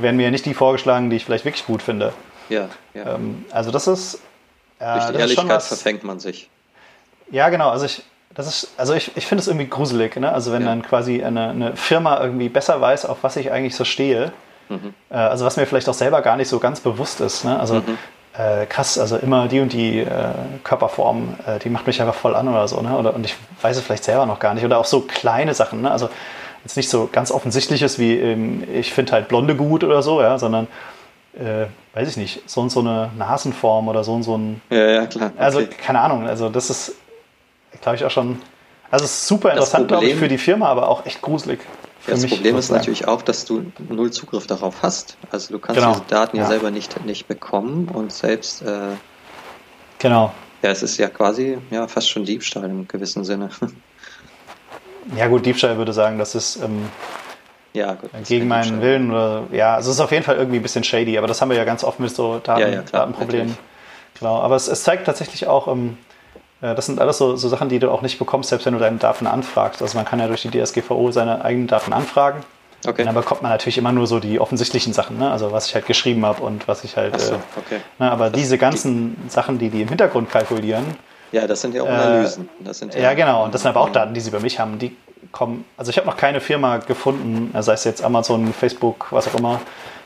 werden 0.00 0.16
mir 0.16 0.24
ja 0.24 0.30
nicht 0.30 0.46
die 0.46 0.54
vorgeschlagen, 0.54 1.10
die 1.10 1.16
ich 1.16 1.24
vielleicht 1.24 1.44
wirklich 1.44 1.66
gut 1.66 1.82
finde. 1.82 2.12
Ja, 2.48 2.68
ja. 2.94 3.14
Ähm, 3.14 3.44
also 3.50 3.70
das 3.70 3.86
ist. 3.86 4.20
Ja, 4.80 4.94
Durch 4.94 5.10
die 5.10 5.20
Ehrlichkeit 5.20 5.48
was, 5.48 5.68
verfängt 5.68 6.02
man 6.02 6.18
sich. 6.18 6.48
Ja, 7.30 7.48
genau. 7.50 7.70
Also 7.70 7.86
ich, 7.86 8.02
das 8.34 8.48
ist, 8.48 8.72
also 8.76 8.94
ich, 8.94 9.16
ich 9.16 9.26
finde 9.26 9.42
es 9.42 9.48
irgendwie 9.48 9.68
gruselig. 9.68 10.16
Ne? 10.16 10.32
Also 10.32 10.52
wenn 10.52 10.62
ja. 10.62 10.68
dann 10.68 10.82
quasi 10.82 11.22
eine, 11.22 11.50
eine 11.50 11.76
Firma 11.76 12.20
irgendwie 12.20 12.48
besser 12.48 12.80
weiß, 12.80 13.06
auf 13.06 13.18
was 13.22 13.36
ich 13.36 13.52
eigentlich 13.52 13.76
so 13.76 13.84
stehe. 13.84 14.32
Mhm. 14.68 14.94
Äh, 15.10 15.14
also 15.14 15.44
was 15.44 15.56
mir 15.56 15.66
vielleicht 15.66 15.88
auch 15.88 15.94
selber 15.94 16.20
gar 16.20 16.36
nicht 16.36 16.48
so 16.48 16.58
ganz 16.58 16.80
bewusst 16.80 17.20
ist. 17.20 17.44
Ne? 17.44 17.58
Also 17.60 17.76
mhm 17.76 17.98
äh, 18.36 18.66
krass, 18.66 18.98
also 18.98 19.16
immer 19.16 19.48
die 19.48 19.60
und 19.60 19.72
die 19.72 20.00
äh, 20.00 20.06
Körperform, 20.64 21.34
äh, 21.46 21.58
die 21.58 21.68
macht 21.68 21.86
mich 21.86 22.00
einfach 22.00 22.14
voll 22.14 22.34
an 22.34 22.48
oder 22.48 22.66
so, 22.66 22.80
ne? 22.80 22.96
Oder, 22.96 23.14
und 23.14 23.26
ich 23.26 23.34
weiß 23.60 23.76
es 23.76 23.82
vielleicht 23.82 24.04
selber 24.04 24.26
noch 24.26 24.38
gar 24.38 24.54
nicht. 24.54 24.64
Oder 24.64 24.78
auch 24.78 24.86
so 24.86 25.02
kleine 25.02 25.54
Sachen, 25.54 25.82
ne? 25.82 25.90
Also 25.90 26.08
jetzt 26.64 26.76
nicht 26.76 26.88
so 26.88 27.08
ganz 27.10 27.30
offensichtliches 27.30 27.98
wie 27.98 28.18
ähm, 28.18 28.64
ich 28.72 28.92
finde 28.92 29.12
halt 29.12 29.28
Blonde 29.28 29.54
gut 29.54 29.84
oder 29.84 30.02
so, 30.02 30.22
ja, 30.22 30.38
sondern 30.38 30.66
äh, 31.34 31.66
weiß 31.94 32.08
ich 32.08 32.16
nicht, 32.16 32.48
so 32.48 32.60
und 32.60 32.70
so 32.70 32.80
eine 32.80 33.10
Nasenform 33.18 33.88
oder 33.88 34.04
so 34.04 34.14
und 34.14 34.22
so 34.22 34.36
ein. 34.36 34.62
Ja, 34.70 34.86
ja, 34.90 35.06
klar. 35.06 35.32
Also, 35.36 35.58
okay. 35.58 35.68
Also 35.68 35.82
keine 35.84 36.00
Ahnung, 36.00 36.26
also 36.26 36.48
das 36.48 36.70
ist, 36.70 36.94
glaube 37.80 37.96
ich, 37.96 38.04
auch 38.04 38.10
schon. 38.10 38.40
Also 38.90 39.06
es 39.06 39.12
ist 39.12 39.28
super 39.28 39.50
interessant, 39.50 39.88
glaube 39.88 40.04
ich, 40.04 40.16
für 40.16 40.28
die 40.28 40.38
Firma, 40.38 40.68
aber 40.68 40.88
auch 40.88 41.06
echt 41.06 41.22
gruselig. 41.22 41.60
Ja, 42.06 42.14
das 42.14 42.26
Problem 42.26 42.56
ist 42.56 42.70
natürlich 42.70 43.06
auch, 43.06 43.22
dass 43.22 43.44
du 43.44 43.70
null 43.88 44.10
Zugriff 44.10 44.46
darauf 44.46 44.82
hast. 44.82 45.16
Also 45.30 45.52
du 45.52 45.60
kannst 45.60 45.80
genau. 45.80 45.92
diese 45.92 46.04
Daten 46.08 46.36
ja, 46.36 46.42
ja, 46.42 46.48
selber 46.48 46.70
nicht, 46.70 47.04
nicht 47.04 47.28
bekommen 47.28 47.88
und 47.88 48.12
selbst. 48.12 48.62
Äh, 48.62 48.96
genau. 49.98 50.32
Ja, 50.62 50.70
es 50.70 50.82
ist 50.82 50.98
ja 50.98 51.08
quasi 51.08 51.58
ja 51.70 51.86
fast 51.86 52.10
schon 52.10 52.24
Diebstahl 52.24 52.64
im 52.64 52.88
gewissen 52.88 53.24
Sinne. 53.24 53.50
Ja 55.16 55.26
gut, 55.26 55.44
Diebstahl 55.44 55.76
würde 55.78 55.92
sagen, 55.92 56.18
das 56.18 56.36
ist 56.36 56.62
ähm, 56.62 56.88
ja, 57.72 57.94
gut, 57.94 58.10
gegen 58.24 58.48
meinen 58.48 58.80
Willen 58.80 59.10
oder 59.10 59.44
ja, 59.50 59.74
also 59.74 59.90
es 59.90 59.96
ist 59.96 60.00
auf 60.00 60.12
jeden 60.12 60.24
Fall 60.24 60.36
irgendwie 60.36 60.58
ein 60.58 60.62
bisschen 60.62 60.84
shady, 60.84 61.18
aber 61.18 61.26
das 61.26 61.40
haben 61.40 61.48
wir 61.48 61.56
ja 61.56 61.64
ganz 61.64 61.82
oft 61.84 62.00
mit 62.00 62.14
so 62.14 62.38
Daten, 62.38 62.60
ja, 62.60 62.68
ja, 62.68 62.82
Datenproblemen. 62.82 63.56
Genau, 64.18 64.38
aber 64.38 64.56
es, 64.56 64.68
es, 64.68 64.84
zeigt 64.84 65.06
tatsächlich 65.06 65.46
auch, 65.46 65.68
ähm, 65.68 65.96
äh, 65.98 66.11
das 66.62 66.86
sind 66.86 67.00
alles 67.00 67.18
so, 67.18 67.36
so, 67.36 67.48
Sachen, 67.48 67.68
die 67.68 67.78
du 67.78 67.90
auch 67.90 68.02
nicht 68.02 68.18
bekommst, 68.18 68.50
selbst 68.50 68.66
wenn 68.66 68.74
du 68.74 68.78
deine 68.78 68.96
Daten 68.96 69.26
anfragst. 69.26 69.82
Also 69.82 69.98
man 69.98 70.04
kann 70.04 70.20
ja 70.20 70.28
durch 70.28 70.42
die 70.42 70.50
DSGVO 70.50 71.10
seine 71.10 71.44
eigenen 71.44 71.66
Daten 71.66 71.92
anfragen. 71.92 72.40
Okay. 72.86 73.02
Und 73.02 73.06
dann 73.06 73.14
bekommt 73.14 73.42
man 73.42 73.50
natürlich 73.50 73.78
immer 73.78 73.92
nur 73.92 74.06
so 74.06 74.18
die 74.18 74.40
offensichtlichen 74.40 74.92
Sachen, 74.92 75.18
ne? 75.18 75.30
also 75.30 75.52
was 75.52 75.66
ich 75.66 75.74
halt 75.74 75.86
geschrieben 75.86 76.26
habe 76.26 76.42
und 76.42 76.66
was 76.66 76.82
ich 76.82 76.96
halt. 76.96 77.18
So, 77.20 77.34
äh, 77.34 77.38
okay. 77.56 77.80
ne? 77.98 78.10
Aber 78.10 78.30
das 78.30 78.40
diese 78.40 78.58
ganzen 78.58 79.16
die, 79.24 79.30
Sachen, 79.30 79.58
die 79.58 79.70
die 79.70 79.82
im 79.82 79.88
Hintergrund 79.88 80.30
kalkulieren. 80.30 80.84
Ja, 81.30 81.46
das 81.46 81.60
sind 81.60 81.74
ja 81.74 81.82
auch 81.82 81.88
Analysen. 81.88 82.48
Äh, 82.64 82.96
ja, 82.96 83.02
ja, 83.02 83.14
genau. 83.14 83.44
Und 83.44 83.54
das 83.54 83.62
sind 83.62 83.70
aber 83.70 83.80
auch 83.80 83.90
Daten, 83.90 84.14
die 84.14 84.20
sie 84.20 84.30
bei 84.30 84.40
mich 84.40 84.58
haben. 84.58 84.78
Die 84.78 84.96
kommen. 85.30 85.64
Also 85.76 85.90
ich 85.90 85.96
habe 85.96 86.06
noch 86.06 86.16
keine 86.16 86.40
Firma 86.40 86.78
gefunden, 86.78 87.54
sei 87.60 87.72
es 87.72 87.84
jetzt 87.84 88.02
Amazon, 88.02 88.52
Facebook, 88.52 89.06
was 89.10 89.28
auch 89.28 89.38
immer, 89.38 89.60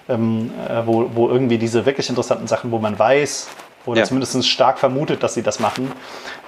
ähm, 0.09 0.53
äh, 0.69 0.87
wo, 0.87 1.11
wo 1.15 1.29
irgendwie 1.29 1.59
diese 1.59 1.87
wirklich 1.87 2.09
interessanten 2.09 2.47
Sachen, 2.47 2.71
wo 2.71 2.79
man 2.79 2.99
weiß, 2.99 3.49
oder 3.87 4.01
ja. 4.01 4.07
zumindest 4.07 4.47
stark 4.49 4.79
vermutet, 4.79 5.23
dass 5.23 5.35
sie 5.35 5.43
das 5.43 5.61
machen, 5.61 5.93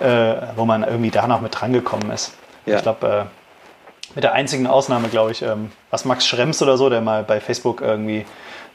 äh, 0.01 0.35
wo 0.57 0.65
man 0.65 0.83
irgendwie 0.83 1.11
da 1.11 1.27
noch 1.27 1.41
mit 1.41 1.59
drangekommen 1.59 2.11
ist. 2.11 2.35
Ja. 2.67 2.77
Ich 2.77 2.83
glaube, 2.83 3.07
äh, 3.07 4.15
mit 4.15 4.25
der 4.25 4.33
einzigen 4.33 4.67
Ausnahme, 4.67 5.09
glaube 5.09 5.33
ich, 5.33 5.43
ähm, 5.43 5.71
was 5.91 6.05
Max 6.05 6.27
Schrems 6.27 6.63
oder 6.63 6.77
so, 6.77 6.91
der 6.91 7.01
mal 7.01 7.23
bei 7.23 7.41
Facebook 7.41 7.81
irgendwie 7.81 8.25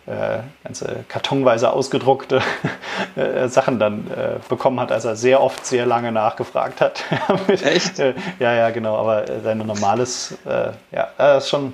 äh, 0.06 0.40
ganze 0.64 1.06
kartonweise 1.08 1.72
ausgedruckte 1.72 2.42
äh, 3.16 3.48
Sachen 3.48 3.80
dann 3.80 4.12
äh, 4.12 4.40
bekommen 4.50 4.80
hat, 4.80 4.92
als 4.92 5.06
er 5.06 5.16
sehr 5.16 5.42
oft 5.42 5.66
sehr 5.66 5.86
lange 5.86 6.12
nachgefragt 6.12 6.82
hat. 6.82 7.04
Mit, 7.48 7.64
Echt? 7.64 8.00
Äh, 8.00 8.14
ja, 8.40 8.54
ja, 8.54 8.70
genau. 8.70 8.98
Aber 8.98 9.26
sein 9.42 9.60
normales, 9.60 10.38
äh, 10.46 10.72
ja, 10.92 11.10
das 11.18 11.46
ist 11.46 11.50
schon, 11.50 11.74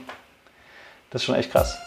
das 1.10 1.22
ist 1.22 1.26
schon 1.26 1.36
echt 1.36 1.52
krass. 1.52 1.78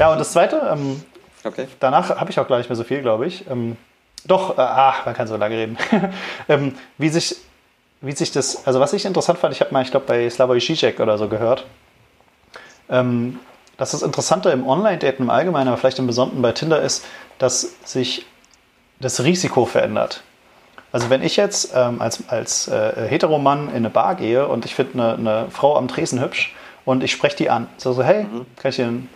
Ja, 0.00 0.10
und 0.10 0.18
das 0.18 0.32
Zweite, 0.32 0.62
ähm, 0.72 1.02
okay. 1.44 1.68
danach 1.78 2.08
habe 2.08 2.30
ich 2.30 2.40
auch 2.40 2.48
gar 2.48 2.56
nicht 2.56 2.70
mehr 2.70 2.76
so 2.76 2.84
viel, 2.84 3.02
glaube 3.02 3.26
ich. 3.26 3.46
Ähm, 3.50 3.76
doch, 4.24 4.56
äh, 4.56 4.62
ach, 4.62 5.04
man 5.04 5.14
kann 5.14 5.26
so 5.26 5.36
lange 5.36 5.54
reden. 5.54 5.76
ähm, 6.48 6.74
wie, 6.96 7.10
sich, 7.10 7.36
wie 8.00 8.12
sich 8.12 8.32
das, 8.32 8.66
also 8.66 8.80
was 8.80 8.94
ich 8.94 9.04
interessant 9.04 9.38
fand, 9.38 9.54
ich 9.54 9.60
habe 9.60 9.74
mal, 9.74 9.82
ich 9.82 9.90
glaube, 9.90 10.06
bei 10.06 10.30
Slavoj 10.30 10.58
Žižek 10.58 11.00
oder 11.00 11.18
so 11.18 11.28
gehört, 11.28 11.66
ähm, 12.88 13.40
dass 13.76 13.90
das 13.90 14.00
Interessante 14.00 14.48
im 14.48 14.66
Online-Daten 14.66 15.24
im 15.24 15.28
Allgemeinen, 15.28 15.68
aber 15.68 15.76
vielleicht 15.76 15.98
im 15.98 16.06
Besonderen 16.06 16.40
bei 16.40 16.52
Tinder 16.52 16.80
ist, 16.80 17.04
dass 17.36 17.74
sich 17.84 18.24
das 19.00 19.22
Risiko 19.22 19.66
verändert. 19.66 20.22
Also 20.92 21.10
wenn 21.10 21.22
ich 21.22 21.36
jetzt 21.36 21.72
ähm, 21.74 22.00
als, 22.00 22.26
als 22.30 22.68
äh, 22.68 23.06
Heteromann 23.06 23.68
in 23.68 23.76
eine 23.76 23.90
Bar 23.90 24.14
gehe 24.14 24.48
und 24.48 24.64
ich 24.64 24.74
finde 24.74 24.94
eine, 24.94 25.14
eine, 25.14 25.50
Frau 25.50 25.76
am 25.76 25.88
Tresen 25.88 26.22
hübsch 26.22 26.54
und 26.86 27.04
ich 27.04 27.12
spreche 27.12 27.36
die 27.36 27.50
an, 27.50 27.68
so, 27.76 27.92
so 27.92 28.02
hey, 28.02 28.24
mhm. 28.24 28.46
kann 28.56 28.70
ich 28.70 28.76
dir 28.76 28.86
einen 28.86 29.08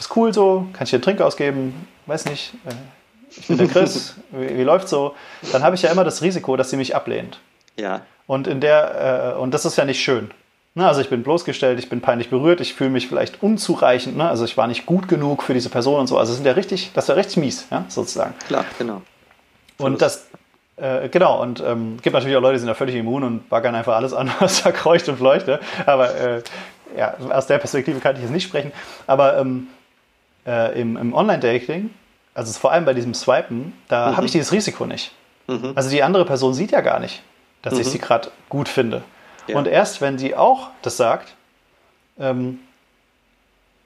ist 0.00 0.16
cool 0.16 0.32
so, 0.32 0.66
kann 0.72 0.84
ich 0.84 0.90
dir 0.90 0.96
einen 0.96 1.02
Trink 1.02 1.20
ausgeben, 1.20 1.86
weiß 2.06 2.26
nicht, 2.26 2.54
äh, 2.66 2.72
ich 3.30 3.46
bin 3.46 3.58
der 3.58 3.68
Chris, 3.68 4.16
wie, 4.30 4.58
wie 4.58 4.62
läuft 4.62 4.88
so? 4.88 5.14
Dann 5.52 5.62
habe 5.62 5.76
ich 5.76 5.82
ja 5.82 5.90
immer 5.90 6.04
das 6.04 6.22
Risiko, 6.22 6.56
dass 6.56 6.70
sie 6.70 6.76
mich 6.76 6.96
ablehnt. 6.96 7.38
Ja. 7.76 8.02
Und 8.26 8.46
in 8.46 8.60
der, 8.60 9.34
äh, 9.36 9.40
und 9.40 9.52
das 9.52 9.64
ist 9.64 9.76
ja 9.76 9.84
nicht 9.84 10.02
schön. 10.02 10.30
Ne? 10.74 10.86
Also 10.86 11.00
ich 11.00 11.10
bin 11.10 11.22
bloßgestellt, 11.22 11.78
ich 11.78 11.88
bin 11.88 12.00
peinlich 12.00 12.30
berührt, 12.30 12.60
ich 12.60 12.74
fühle 12.74 12.90
mich 12.90 13.08
vielleicht 13.08 13.42
unzureichend, 13.42 14.16
ne? 14.16 14.28
also 14.28 14.44
ich 14.44 14.56
war 14.56 14.66
nicht 14.66 14.86
gut 14.86 15.08
genug 15.08 15.42
für 15.42 15.54
diese 15.54 15.68
Person 15.68 16.00
und 16.00 16.06
so. 16.06 16.18
Also 16.18 16.32
sind 16.34 16.46
ja 16.46 16.52
richtig, 16.52 16.90
das 16.94 17.04
ist 17.04 17.08
ja 17.08 17.14
richtig 17.14 17.36
mies, 17.38 17.66
ja, 17.70 17.84
sozusagen. 17.88 18.34
Klar, 18.46 18.64
genau. 18.78 19.02
Und 19.78 20.00
das, 20.02 20.28
äh, 20.76 21.08
genau, 21.08 21.42
und 21.42 21.60
ähm, 21.60 21.98
gibt 22.02 22.14
natürlich 22.14 22.36
auch 22.36 22.42
Leute, 22.42 22.54
die 22.54 22.60
sind 22.60 22.68
da 22.68 22.74
völlig 22.74 22.94
immun 22.94 23.24
und 23.24 23.48
baggern 23.48 23.74
einfach 23.74 23.96
alles 23.96 24.12
an, 24.12 24.30
was 24.38 24.62
da 24.62 24.72
kreucht 24.72 25.08
und 25.08 25.16
fleucht. 25.16 25.46
Aber 25.86 26.14
äh, 26.14 26.42
ja, 26.96 27.14
aus 27.30 27.46
der 27.46 27.58
Perspektive 27.58 28.00
kann 28.00 28.16
ich 28.16 28.22
jetzt 28.22 28.30
nicht 28.30 28.44
sprechen. 28.44 28.72
Aber 29.06 29.38
ähm, 29.38 29.68
äh, 30.46 30.80
im, 30.80 30.96
im 30.96 31.14
Online-Dating, 31.14 31.90
also 32.34 32.52
vor 32.58 32.72
allem 32.72 32.84
bei 32.84 32.94
diesem 32.94 33.14
Swipen, 33.14 33.72
da 33.88 34.10
mhm. 34.10 34.16
habe 34.16 34.26
ich 34.26 34.32
dieses 34.32 34.52
Risiko 34.52 34.86
nicht. 34.86 35.12
Mhm. 35.46 35.72
Also 35.74 35.90
die 35.90 36.02
andere 36.02 36.24
Person 36.24 36.54
sieht 36.54 36.70
ja 36.70 36.80
gar 36.80 37.00
nicht, 37.00 37.22
dass 37.62 37.74
mhm. 37.74 37.80
ich 37.80 37.88
sie 37.88 37.98
gerade 37.98 38.30
gut 38.48 38.68
finde. 38.68 39.02
Ja. 39.46 39.56
Und 39.56 39.66
erst 39.66 40.00
wenn 40.00 40.18
sie 40.18 40.36
auch 40.36 40.68
das 40.82 40.96
sagt, 40.96 41.34
ähm, 42.18 42.60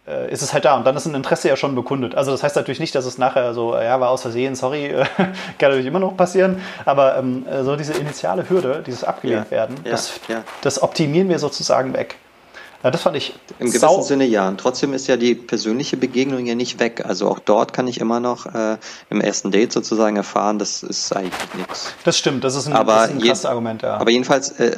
äh, 0.07 0.31
ist 0.31 0.43
es 0.43 0.53
halt 0.53 0.65
da 0.65 0.77
und 0.77 0.87
dann 0.87 0.97
ist 0.97 1.07
ein 1.07 1.15
Interesse 1.15 1.49
ja 1.49 1.57
schon 1.57 1.75
bekundet. 1.75 2.15
Also 2.15 2.31
das 2.31 2.43
heißt 2.43 2.57
natürlich 2.57 2.81
nicht, 2.81 2.95
dass 2.95 3.07
es 3.07 3.17
nachher 3.17 3.55
so, 3.55 3.75
ja, 3.75 3.99
war 4.01 4.11
aus 4.11 4.23
Versehen, 4.23 4.55
sorry, 4.55 4.91
kann 5.17 5.33
natürlich 5.59 5.87
immer 5.87 5.99
noch 5.99 6.17
passieren, 6.17 6.61
aber 6.85 7.17
ähm, 7.17 7.47
so 7.63 7.77
diese 7.77 7.95
initiale 7.95 8.49
Hürde, 8.51 8.83
dieses 8.87 9.05
abgelehnt 9.05 9.47
ja. 9.47 9.51
werden, 9.51 9.77
ja. 9.85 9.93
Das, 9.93 10.21
das 10.61 10.83
optimieren 10.83 11.29
wir 11.29 11.39
sozusagen 11.39 11.95
weg. 11.95 12.17
Ja, 12.85 12.91
das 12.91 13.01
fand 13.01 13.17
ich. 13.17 13.33
Im 13.59 13.69
gewissen 13.69 13.81
sau 13.81 14.03
Sinne 14.03 14.27
ja. 14.27 14.47
Und 14.47 14.61
trotzdem 14.61 14.93
ist 14.93 15.07
ja 15.07 15.17
die 15.17 15.35
persönliche 15.35 15.97
Begegnung 15.97 16.45
ja 16.45 16.55
nicht 16.55 16.79
weg. 16.81 17.03
Also 17.07 17.31
auch 17.31 17.39
dort 17.39 17.73
kann 17.73 17.89
ich 17.89 17.99
immer 17.99 18.21
noch 18.21 18.45
äh, 18.45 18.77
im 19.09 19.23
ersten 19.23 19.51
Date 19.51 19.73
sozusagen 19.73 20.17
erfahren, 20.17 20.59
das 20.59 20.83
ist 20.83 21.17
eigentlich 21.17 21.33
nichts. 21.57 21.95
Das 22.05 22.19
stimmt, 22.19 22.45
das 22.45 22.55
ist 22.55 22.67
ein, 22.67 22.75
aber 22.75 22.93
das 22.93 23.05
ist 23.07 23.11
ein 23.13 23.23
krasses 23.23 23.47
Argument, 23.47 23.81
ja. 23.81 23.97
Aber 23.97 24.11
jedenfalls, 24.11 24.51
äh, 24.61 24.77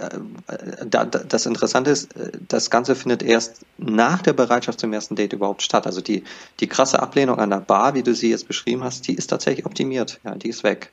da, 0.86 1.04
da, 1.04 1.18
das 1.18 1.46
Interessante 1.46 1.90
ist, 1.90 2.14
äh, 2.16 2.30
das 2.46 2.70
Ganze 2.70 2.94
findet 2.94 3.24
erst 3.24 3.62
nach 3.76 4.22
der 4.22 4.34
Bereitschaft 4.34 4.78
zum 4.78 4.92
ersten 4.92 5.16
Date 5.16 5.32
überhaupt 5.32 5.62
statt. 5.62 5.84
Also 5.84 6.00
die, 6.00 6.22
die 6.60 6.68
krasse 6.68 7.02
Ablehnung 7.02 7.40
an 7.40 7.50
der 7.50 7.56
Bar, 7.56 7.94
wie 7.94 8.04
du 8.04 8.14
sie 8.14 8.30
jetzt 8.30 8.46
beschrieben 8.46 8.84
hast, 8.84 9.08
die 9.08 9.14
ist 9.14 9.26
tatsächlich 9.26 9.66
optimiert. 9.66 10.20
Ja, 10.24 10.36
die 10.36 10.50
ist 10.50 10.62
weg. 10.62 10.92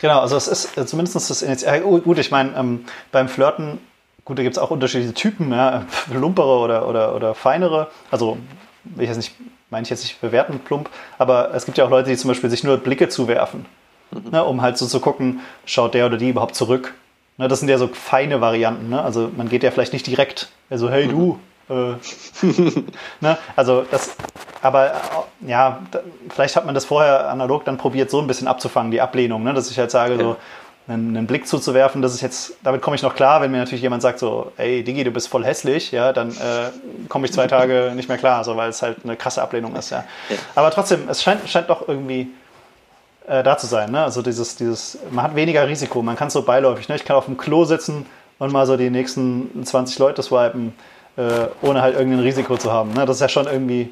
Genau, 0.00 0.20
also 0.20 0.36
es 0.36 0.46
ist 0.46 0.78
äh, 0.78 0.86
zumindest 0.86 1.16
das 1.16 1.42
Initial. 1.42 1.80
Gut, 1.80 2.18
ich 2.18 2.30
meine, 2.30 2.56
ähm, 2.56 2.84
beim 3.10 3.28
Flirten 3.28 3.80
Gut, 4.24 4.38
da 4.38 4.42
gibt 4.42 4.56
es 4.56 4.62
auch 4.62 4.70
unterschiedliche 4.70 5.14
Typen, 5.14 5.50
ja, 5.50 5.84
lumpere 6.12 6.58
oder, 6.58 6.88
oder, 6.88 7.14
oder 7.14 7.34
feinere. 7.34 7.88
Also, 8.10 8.38
will 8.84 9.04
ich 9.04 9.08
jetzt 9.08 9.16
nicht, 9.16 9.34
meine 9.70 9.82
ich 9.82 9.90
jetzt 9.90 10.04
nicht 10.04 10.20
bewerten, 10.20 10.60
plump, 10.60 10.90
aber 11.18 11.52
es 11.54 11.64
gibt 11.64 11.78
ja 11.78 11.84
auch 11.84 11.90
Leute, 11.90 12.10
die 12.10 12.16
zum 12.16 12.28
Beispiel 12.28 12.50
sich 12.50 12.62
nur 12.62 12.76
Blicke 12.76 13.08
zuwerfen, 13.08 13.66
mhm. 14.10 14.30
ne, 14.30 14.44
um 14.44 14.62
halt 14.62 14.78
so 14.78 14.86
zu 14.86 15.00
gucken, 15.00 15.40
schaut 15.64 15.94
der 15.94 16.06
oder 16.06 16.18
die 16.18 16.28
überhaupt 16.28 16.54
zurück. 16.54 16.94
Ne, 17.36 17.48
das 17.48 17.60
sind 17.60 17.68
ja 17.68 17.78
so 17.78 17.88
feine 17.88 18.40
Varianten. 18.40 18.90
Ne? 18.90 19.02
Also, 19.02 19.30
man 19.36 19.48
geht 19.48 19.64
ja 19.64 19.70
vielleicht 19.70 19.92
nicht 19.92 20.06
direkt, 20.06 20.50
also, 20.70 20.88
hey 20.88 21.08
du. 21.08 21.38
Äh, 21.68 21.94
ne? 23.20 23.38
Also, 23.56 23.84
das, 23.90 24.14
aber 24.60 24.92
ja, 25.46 25.80
da, 25.90 26.00
vielleicht 26.28 26.54
hat 26.54 26.66
man 26.66 26.74
das 26.74 26.84
vorher 26.84 27.28
analog 27.28 27.64
dann 27.64 27.76
probiert, 27.76 28.10
so 28.10 28.20
ein 28.20 28.28
bisschen 28.28 28.46
abzufangen, 28.46 28.92
die 28.92 29.00
Ablehnung, 29.00 29.42
ne? 29.42 29.52
dass 29.52 29.70
ich 29.70 29.78
halt 29.78 29.90
sage, 29.90 30.14
ja. 30.14 30.20
so, 30.20 30.36
einen, 30.88 31.16
einen, 31.16 31.26
Blick 31.26 31.46
zuzuwerfen, 31.46 32.02
das 32.02 32.14
ist 32.14 32.20
jetzt, 32.20 32.54
damit 32.62 32.82
komme 32.82 32.96
ich 32.96 33.02
noch 33.02 33.14
klar, 33.14 33.40
wenn 33.40 33.50
mir 33.50 33.58
natürlich 33.58 33.82
jemand 33.82 34.02
sagt 34.02 34.18
so, 34.18 34.52
ey 34.56 34.82
Digi, 34.82 35.04
du 35.04 35.10
bist 35.10 35.28
voll 35.28 35.44
hässlich, 35.44 35.92
ja, 35.92 36.12
dann 36.12 36.30
äh, 36.30 36.70
komme 37.08 37.26
ich 37.26 37.32
zwei 37.32 37.46
Tage 37.46 37.92
nicht 37.96 38.08
mehr 38.08 38.18
klar, 38.18 38.42
so, 38.44 38.56
weil 38.56 38.70
es 38.70 38.82
halt 38.82 38.98
eine 39.04 39.16
krasse 39.16 39.42
Ablehnung 39.42 39.76
ist, 39.76 39.90
ja. 39.90 40.04
Aber 40.54 40.70
trotzdem, 40.70 41.08
es 41.08 41.22
scheint, 41.22 41.48
scheint 41.48 41.70
doch 41.70 41.88
irgendwie 41.88 42.28
äh, 43.26 43.42
da 43.42 43.56
zu 43.56 43.66
sein, 43.66 43.92
ne? 43.92 44.02
Also 44.02 44.22
dieses, 44.22 44.56
dieses, 44.56 44.98
man 45.10 45.24
hat 45.24 45.36
weniger 45.36 45.66
Risiko, 45.68 46.02
man 46.02 46.16
kann 46.16 46.30
so 46.30 46.42
beiläufig, 46.42 46.88
ne? 46.88 46.96
Ich 46.96 47.04
kann 47.04 47.16
auf 47.16 47.26
dem 47.26 47.36
Klo 47.36 47.64
sitzen 47.64 48.06
und 48.38 48.52
mal 48.52 48.66
so 48.66 48.76
die 48.76 48.90
nächsten 48.90 49.64
20 49.64 49.98
Leute 49.98 50.22
swipen, 50.22 50.74
äh, 51.16 51.46
ohne 51.62 51.82
halt 51.82 51.94
irgendein 51.94 52.20
Risiko 52.20 52.56
zu 52.56 52.72
haben, 52.72 52.92
ne? 52.92 53.06
Das 53.06 53.16
ist 53.16 53.20
ja 53.20 53.28
schon 53.28 53.46
irgendwie 53.46 53.90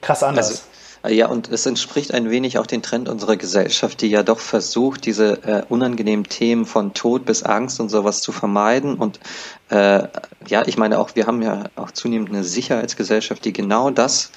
krass 0.00 0.22
anders. 0.22 0.48
Also 0.50 0.62
ja, 1.08 1.26
und 1.26 1.48
es 1.48 1.66
entspricht 1.66 2.14
ein 2.14 2.30
wenig 2.30 2.58
auch 2.58 2.66
den 2.66 2.82
Trend 2.82 3.08
unserer 3.08 3.36
Gesellschaft, 3.36 4.00
die 4.02 4.08
ja 4.08 4.22
doch 4.22 4.38
versucht, 4.38 5.04
diese 5.04 5.42
äh, 5.42 5.62
unangenehmen 5.68 6.24
Themen 6.28 6.64
von 6.64 6.94
Tod 6.94 7.24
bis 7.24 7.42
Angst 7.42 7.80
und 7.80 7.88
sowas 7.88 8.22
zu 8.22 8.30
vermeiden. 8.30 8.94
Und 8.94 9.18
äh, 9.70 10.06
ja, 10.46 10.62
ich 10.66 10.76
meine 10.78 11.00
auch, 11.00 11.16
wir 11.16 11.26
haben 11.26 11.42
ja 11.42 11.64
auch 11.74 11.90
zunehmend 11.90 12.28
eine 12.28 12.44
Sicherheitsgesellschaft, 12.44 13.44
die 13.44 13.52
genau 13.52 13.90
das, 13.90 14.30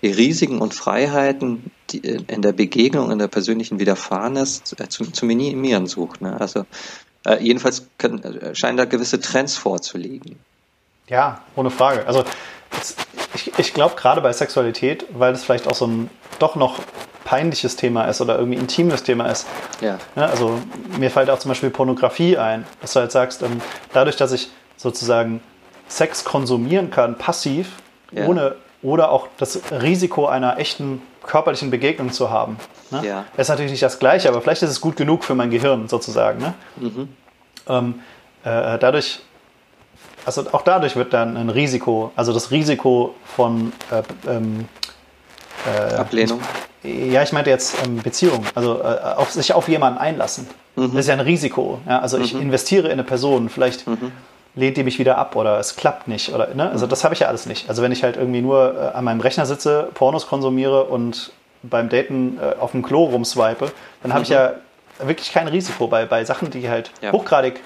die 0.00 0.10
Risiken 0.10 0.60
und 0.60 0.74
Freiheiten, 0.74 1.70
die 1.90 1.98
in 1.98 2.40
der 2.40 2.52
Begegnung, 2.52 3.10
in 3.10 3.18
der 3.18 3.28
persönlichen 3.28 3.78
Widerfahrenes 3.78 4.62
äh, 4.78 4.88
zu, 4.88 5.04
zu 5.10 5.26
minimieren 5.26 5.86
sucht. 5.86 6.22
Ne? 6.22 6.40
Also 6.40 6.64
äh, 7.26 7.42
jedenfalls 7.42 7.88
können, 7.98 8.22
äh, 8.22 8.54
scheinen 8.54 8.78
da 8.78 8.86
gewisse 8.86 9.20
Trends 9.20 9.56
vorzulegen. 9.56 10.38
Ja, 11.08 11.42
ohne 11.54 11.70
Frage. 11.70 12.06
Also 12.06 12.24
ich, 13.34 13.58
ich 13.58 13.74
glaube 13.74 13.94
gerade 13.96 14.20
bei 14.20 14.32
Sexualität, 14.32 15.06
weil 15.10 15.32
das 15.32 15.44
vielleicht 15.44 15.66
auch 15.68 15.74
so 15.74 15.86
ein 15.86 16.10
doch 16.38 16.56
noch 16.56 16.80
peinliches 17.24 17.76
Thema 17.76 18.04
ist 18.04 18.20
oder 18.20 18.38
irgendwie 18.38 18.58
intimes 18.58 19.02
Thema 19.02 19.26
ist. 19.26 19.46
Ja. 19.80 19.98
ja 20.14 20.26
also 20.26 20.58
mir 20.98 21.10
fällt 21.10 21.28
auch 21.28 21.38
zum 21.38 21.50
Beispiel 21.50 21.70
Pornografie 21.70 22.38
ein, 22.38 22.64
dass 22.80 22.92
du 22.92 23.00
halt 23.00 23.12
sagst, 23.12 23.42
ähm, 23.42 23.60
dadurch, 23.92 24.16
dass 24.16 24.32
ich 24.32 24.48
sozusagen 24.76 25.40
Sex 25.88 26.24
konsumieren 26.24 26.90
kann, 26.90 27.18
passiv, 27.18 27.72
ja. 28.12 28.26
ohne 28.26 28.54
oder 28.82 29.10
auch 29.10 29.28
das 29.38 29.60
Risiko 29.72 30.26
einer 30.26 30.58
echten 30.58 31.02
körperlichen 31.24 31.70
Begegnung 31.70 32.12
zu 32.12 32.30
haben. 32.30 32.56
Ne? 32.92 33.04
Ja. 33.04 33.24
ist 33.36 33.48
natürlich 33.48 33.72
nicht 33.72 33.82
das 33.82 33.98
Gleiche, 33.98 34.28
aber 34.28 34.40
vielleicht 34.40 34.62
ist 34.62 34.70
es 34.70 34.80
gut 34.80 34.96
genug 34.96 35.24
für 35.24 35.34
mein 35.34 35.50
Gehirn 35.50 35.88
sozusagen. 35.88 36.38
Ne? 36.38 36.54
Mhm. 36.76 37.08
Ähm, 37.68 38.00
äh, 38.44 38.78
dadurch 38.78 39.20
also 40.26 40.44
auch 40.52 40.62
dadurch 40.62 40.96
wird 40.96 41.12
dann 41.12 41.36
ein 41.36 41.50
Risiko, 41.50 42.12
also 42.16 42.32
das 42.32 42.50
Risiko 42.50 43.14
von 43.24 43.72
äh, 43.90 44.02
ähm, 44.28 44.68
äh, 45.66 45.94
Ablehnung. 45.94 46.40
Ja, 46.82 47.22
ich 47.22 47.32
meinte 47.32 47.50
jetzt 47.50 47.76
ähm, 47.84 48.02
Beziehung, 48.02 48.44
also 48.54 48.80
äh, 48.80 49.14
auf, 49.16 49.30
sich 49.30 49.54
auf 49.54 49.68
jemanden 49.68 49.98
einlassen. 49.98 50.46
Mhm. 50.74 50.92
Das 50.92 51.00
ist 51.00 51.06
ja 51.08 51.14
ein 51.14 51.20
Risiko. 51.20 51.80
Ja? 51.88 52.00
Also 52.00 52.18
ich 52.18 52.34
mhm. 52.34 52.42
investiere 52.42 52.88
in 52.88 52.94
eine 52.94 53.04
Person, 53.04 53.48
vielleicht 53.48 53.86
mhm. 53.86 54.12
lehnt 54.54 54.76
die 54.76 54.84
mich 54.84 54.98
wieder 54.98 55.16
ab 55.16 55.36
oder 55.36 55.58
es 55.58 55.76
klappt 55.76 56.08
nicht. 56.08 56.32
Oder, 56.32 56.54
ne? 56.54 56.70
Also 56.70 56.86
mhm. 56.86 56.90
das 56.90 57.04
habe 57.04 57.14
ich 57.14 57.20
ja 57.20 57.28
alles 57.28 57.46
nicht. 57.46 57.68
Also 57.68 57.82
wenn 57.82 57.92
ich 57.92 58.02
halt 58.02 58.16
irgendwie 58.16 58.42
nur 58.42 58.74
äh, 58.74 58.96
an 58.96 59.04
meinem 59.04 59.20
Rechner 59.20 59.46
sitze, 59.46 59.88
Pornos 59.94 60.26
konsumiere 60.26 60.84
und 60.84 61.32
beim 61.62 61.88
Daten 61.88 62.38
äh, 62.40 62.60
auf 62.60 62.72
dem 62.72 62.82
Klo 62.82 63.04
rumswipe, 63.04 63.72
dann 64.02 64.12
habe 64.12 64.22
ich 64.22 64.30
mhm. 64.30 64.34
ja 64.34 64.52
wirklich 65.04 65.32
kein 65.32 65.48
Risiko 65.48 65.86
bei, 65.88 66.04
bei 66.04 66.24
Sachen, 66.24 66.50
die 66.50 66.68
halt 66.68 66.90
ja. 67.00 67.12
hochgradig 67.12 67.60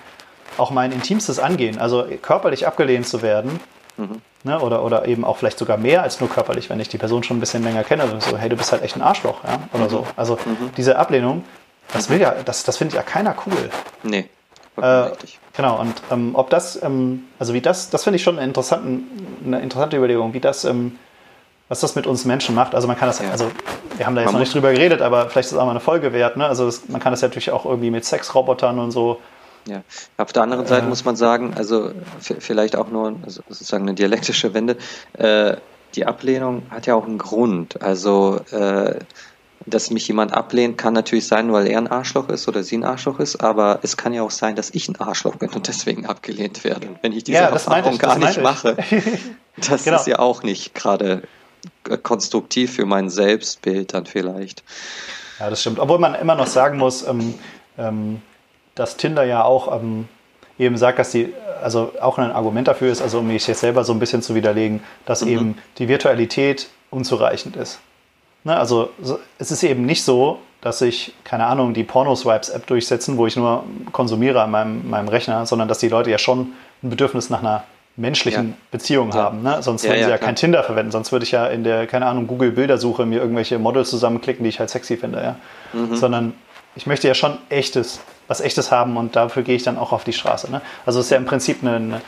auch 0.59 0.71
mein 0.71 0.93
Intimstes 0.93 1.39
angehen, 1.39 1.79
also 1.79 2.05
körperlich 2.23 2.67
abgelehnt 2.67 3.07
zu 3.07 3.23
werden, 3.23 3.61
mhm. 3.97 4.21
ne, 4.45 4.61
oder, 4.61 4.85
oder 4.85 5.07
eben 5.07 5.25
auch 5.25 5.37
vielleicht 5.37 5.59
sogar 5.59 5.77
mehr 5.77 6.03
als 6.03 6.21
nur 6.21 6.29
körperlich, 6.29 6.71
wenn 6.71 6.81
ich 6.81 6.89
die 6.89 6.99
Person 6.99 7.23
schon 7.23 7.37
ein 7.37 7.41
bisschen 7.41 7.63
länger 7.63 7.85
kenne, 7.85 8.05
so, 8.19 8.37
hey, 8.37 8.49
du 8.49 8.57
bist 8.57 8.73
halt 8.73 8.83
echt 8.83 8.97
ein 8.97 9.03
Arschloch, 9.03 9.45
ja, 9.45 9.61
oder 9.73 9.85
mhm. 9.85 9.91
so. 9.91 10.07
Also 10.17 10.35
mhm. 10.45 10.71
diese 10.77 10.99
Ablehnung, 10.99 11.45
das 11.93 12.09
will 12.11 12.21
ja, 12.21 12.35
das, 12.45 12.65
das 12.65 12.77
findet 12.77 12.97
ja 12.97 13.03
keiner 13.03 13.35
cool. 13.47 13.71
Nee. 14.03 14.29
Äh, 14.81 15.11
genau, 15.57 15.81
und 15.81 15.95
ähm, 16.11 16.31
ob 16.35 16.51
das, 16.51 16.81
ähm, 16.83 17.25
also 17.39 17.53
wie 17.55 17.61
das, 17.61 17.91
das 17.91 18.05
finde 18.05 18.17
ich 18.17 18.23
schon 18.23 18.39
eine, 18.39 18.53
eine 18.53 19.61
interessante 19.61 19.97
Überlegung, 19.97 20.33
wie 20.33 20.41
das, 20.41 20.65
ähm, 20.65 20.99
was 21.69 21.81
das 21.81 21.95
mit 21.95 22.07
uns 22.07 22.25
Menschen 22.25 22.55
macht. 22.55 22.75
Also 22.75 22.89
man 22.89 22.99
kann 22.99 23.09
das, 23.09 23.21
ja. 23.21 23.31
also 23.31 23.51
wir 23.97 24.07
haben 24.07 24.15
da 24.15 24.23
jetzt 24.23 24.29
man 24.29 24.35
noch 24.35 24.41
nicht 24.41 24.55
drüber 24.55 24.73
geredet, 24.73 25.03
aber 25.03 25.29
vielleicht 25.29 25.47
ist 25.47 25.53
es 25.53 25.59
auch 25.59 25.65
mal 25.65 25.71
eine 25.71 25.81
Folge 25.81 26.13
wert, 26.13 26.37
ne? 26.37 26.47
Also 26.47 26.67
das, 26.67 26.89
man 26.89 27.01
kann 27.01 27.13
das 27.13 27.21
ja 27.21 27.29
natürlich 27.29 27.51
auch 27.53 27.65
irgendwie 27.65 27.91
mit 27.91 28.05
Sexrobotern 28.05 28.79
und 28.79 28.91
so 28.91 29.21
ja, 29.67 29.83
auf 30.17 30.33
der 30.33 30.43
anderen 30.43 30.67
Seite 30.67 30.87
äh, 30.87 30.89
muss 30.89 31.05
man 31.05 31.17
sagen, 31.17 31.55
also 31.57 31.93
vielleicht 32.21 32.77
auch 32.77 32.89
nur 32.89 33.17
also 33.25 33.43
sozusagen 33.49 33.85
eine 33.85 33.95
dialektische 33.95 34.55
Wende. 34.55 34.77
Äh, 35.15 35.57
die 35.95 36.07
Ablehnung 36.07 36.63
hat 36.71 36.87
ja 36.87 36.95
auch 36.95 37.07
einen 37.07 37.19
Grund. 37.19 37.83
Also 37.83 38.41
äh, 38.53 39.01
dass 39.67 39.91
mich 39.91 40.09
jemand 40.09 40.33
ablehnt, 40.33 40.79
kann 40.79 40.95
natürlich 40.95 41.27
sein, 41.27 41.53
weil 41.53 41.67
er 41.67 41.79
ein 41.79 41.89
Arschloch 41.89 42.29
ist 42.29 42.49
oder 42.49 42.63
sie 42.63 42.79
ein 42.79 42.85
Arschloch 42.85 43.21
ist, 43.21 43.43
aber 43.43 43.81
es 43.83 43.97
kann 43.97 44.15
ja 44.15 44.23
auch 44.23 44.31
sein, 44.31 44.57
dass 44.57 44.71
ich 44.71 44.89
ein 44.89 44.97
Arschloch 44.97 45.37
bin 45.37 45.51
und 45.51 45.69
deswegen 45.69 46.07
abgelehnt 46.07 46.65
werde. 46.65 46.89
Und 46.89 47.03
wenn 47.03 47.13
ich 47.13 47.25
diese 47.25 47.39
ja, 47.39 47.49
Erfahrung 47.49 47.95
ich, 47.95 47.99
gar 47.99 48.19
nicht 48.19 48.41
mache, 48.41 48.77
das 49.69 49.85
genau. 49.85 49.99
ist 49.99 50.07
ja 50.07 50.19
auch 50.19 50.43
nicht 50.43 50.75
gerade 50.75 51.23
konstruktiv 52.03 52.75
für 52.75 52.87
mein 52.87 53.11
Selbstbild 53.11 53.93
dann 53.93 54.07
vielleicht. 54.07 54.63
Ja, 55.39 55.51
das 55.51 55.61
stimmt. 55.61 55.79
Obwohl 55.79 55.99
man 55.99 56.15
immer 56.15 56.35
noch 56.35 56.47
sagen 56.47 56.79
muss, 56.79 57.07
ähm, 57.07 57.35
ähm, 57.77 58.23
dass 58.81 58.97
Tinder 58.97 59.25
ja 59.25 59.45
auch 59.45 59.77
ähm, 59.77 60.09
eben 60.59 60.79
sagt, 60.79 60.99
dass 60.99 61.11
die, 61.11 61.35
also 61.63 61.93
auch 62.01 62.17
ein 62.17 62.33
Argument 62.33 62.67
dafür 62.67 62.91
ist, 62.91 63.03
also 63.03 63.19
um 63.19 63.27
mich 63.27 63.47
jetzt 63.47 63.61
selber 63.61 63.85
so 63.85 63.93
ein 63.93 63.99
bisschen 63.99 64.23
zu 64.23 64.35
widerlegen, 64.35 64.83
dass 65.05 65.23
mhm. 65.23 65.29
eben 65.29 65.59
die 65.77 65.89
Virtualität 65.89 66.69
unzureichend 66.89 67.57
ist. 67.57 67.81
Ne, 68.43 68.57
also 68.57 68.89
es 69.39 69.51
ist 69.51 69.63
eben 69.63 69.85
nicht 69.85 70.03
so, 70.03 70.39
dass 70.63 70.81
ich, 70.81 71.13
keine 71.25 71.45
Ahnung, 71.45 71.75
die 71.75 71.85
Porno-Swipes-App 71.85 72.67
durchsetzen, 72.67 73.19
wo 73.19 73.27
ich 73.27 73.37
nur 73.37 73.65
konsumiere 73.93 74.41
an 74.41 74.51
meinem, 74.51 74.89
meinem 74.89 75.09
Rechner, 75.09 75.45
sondern 75.45 75.69
dass 75.69 75.79
die 75.79 75.89
Leute 75.89 76.11
ja 76.11 76.19
schon 76.19 76.53
ein 76.83 76.89
Bedürfnis 76.89 77.29
nach 77.29 77.41
einer 77.41 77.65
menschlichen 77.97 78.49
ja. 78.49 78.55
Beziehung 78.71 79.11
ja. 79.11 79.17
haben. 79.17 79.43
Ne? 79.43 79.63
Sonst 79.63 79.85
ja, 79.85 79.91
würden 79.91 80.05
sie 80.05 80.11
ja, 80.11 80.17
kein 80.17 80.37
Tinder 80.37 80.63
verwenden. 80.65 80.91
Sonst 80.91 81.13
würde 81.13 81.25
ich 81.25 81.33
ja 81.33 81.47
in 81.49 81.65
der, 81.65 81.87
keine 81.87 82.07
Ahnung, 82.07 82.27
Google-Bildersuche 82.27 83.05
mir 83.05 83.21
irgendwelche 83.21 83.59
Models 83.59 83.91
zusammenklicken, 83.91 84.43
die 84.43 84.49
ich 84.49 84.59
halt 84.59 84.71
sexy 84.71 84.97
finde. 84.97 85.23
Ja? 85.23 85.37
Mhm. 85.79 85.97
Sondern 85.97 86.35
ich 86.77 86.87
möchte 86.87 87.09
ja 87.09 87.15
schon 87.15 87.37
echtes 87.51 88.01
was 88.31 88.41
Echtes 88.41 88.71
haben 88.71 88.97
und 88.97 89.17
dafür 89.17 89.43
gehe 89.43 89.57
ich 89.57 89.65
dann 89.65 89.77
auch 89.77 89.91
auf 89.93 90.05
die 90.05 90.13
Straße. 90.13 90.49
Ne? 90.53 90.63
Also 90.87 91.01
es 91.01 91.07
ist 91.07 91.11
ja 91.11 91.17
im 91.17 91.25
Prinzip 91.25 91.63
eine, 91.63 91.75
eine 91.75 92.01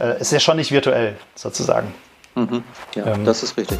äh, 0.00 0.18
ist 0.18 0.32
ja 0.32 0.40
schon 0.40 0.56
nicht 0.56 0.72
virtuell 0.72 1.18
sozusagen. 1.34 1.92
Mhm. 2.34 2.64
Ja, 2.94 3.06
ähm, 3.06 3.26
das 3.26 3.42
ist 3.42 3.54
richtig. 3.58 3.78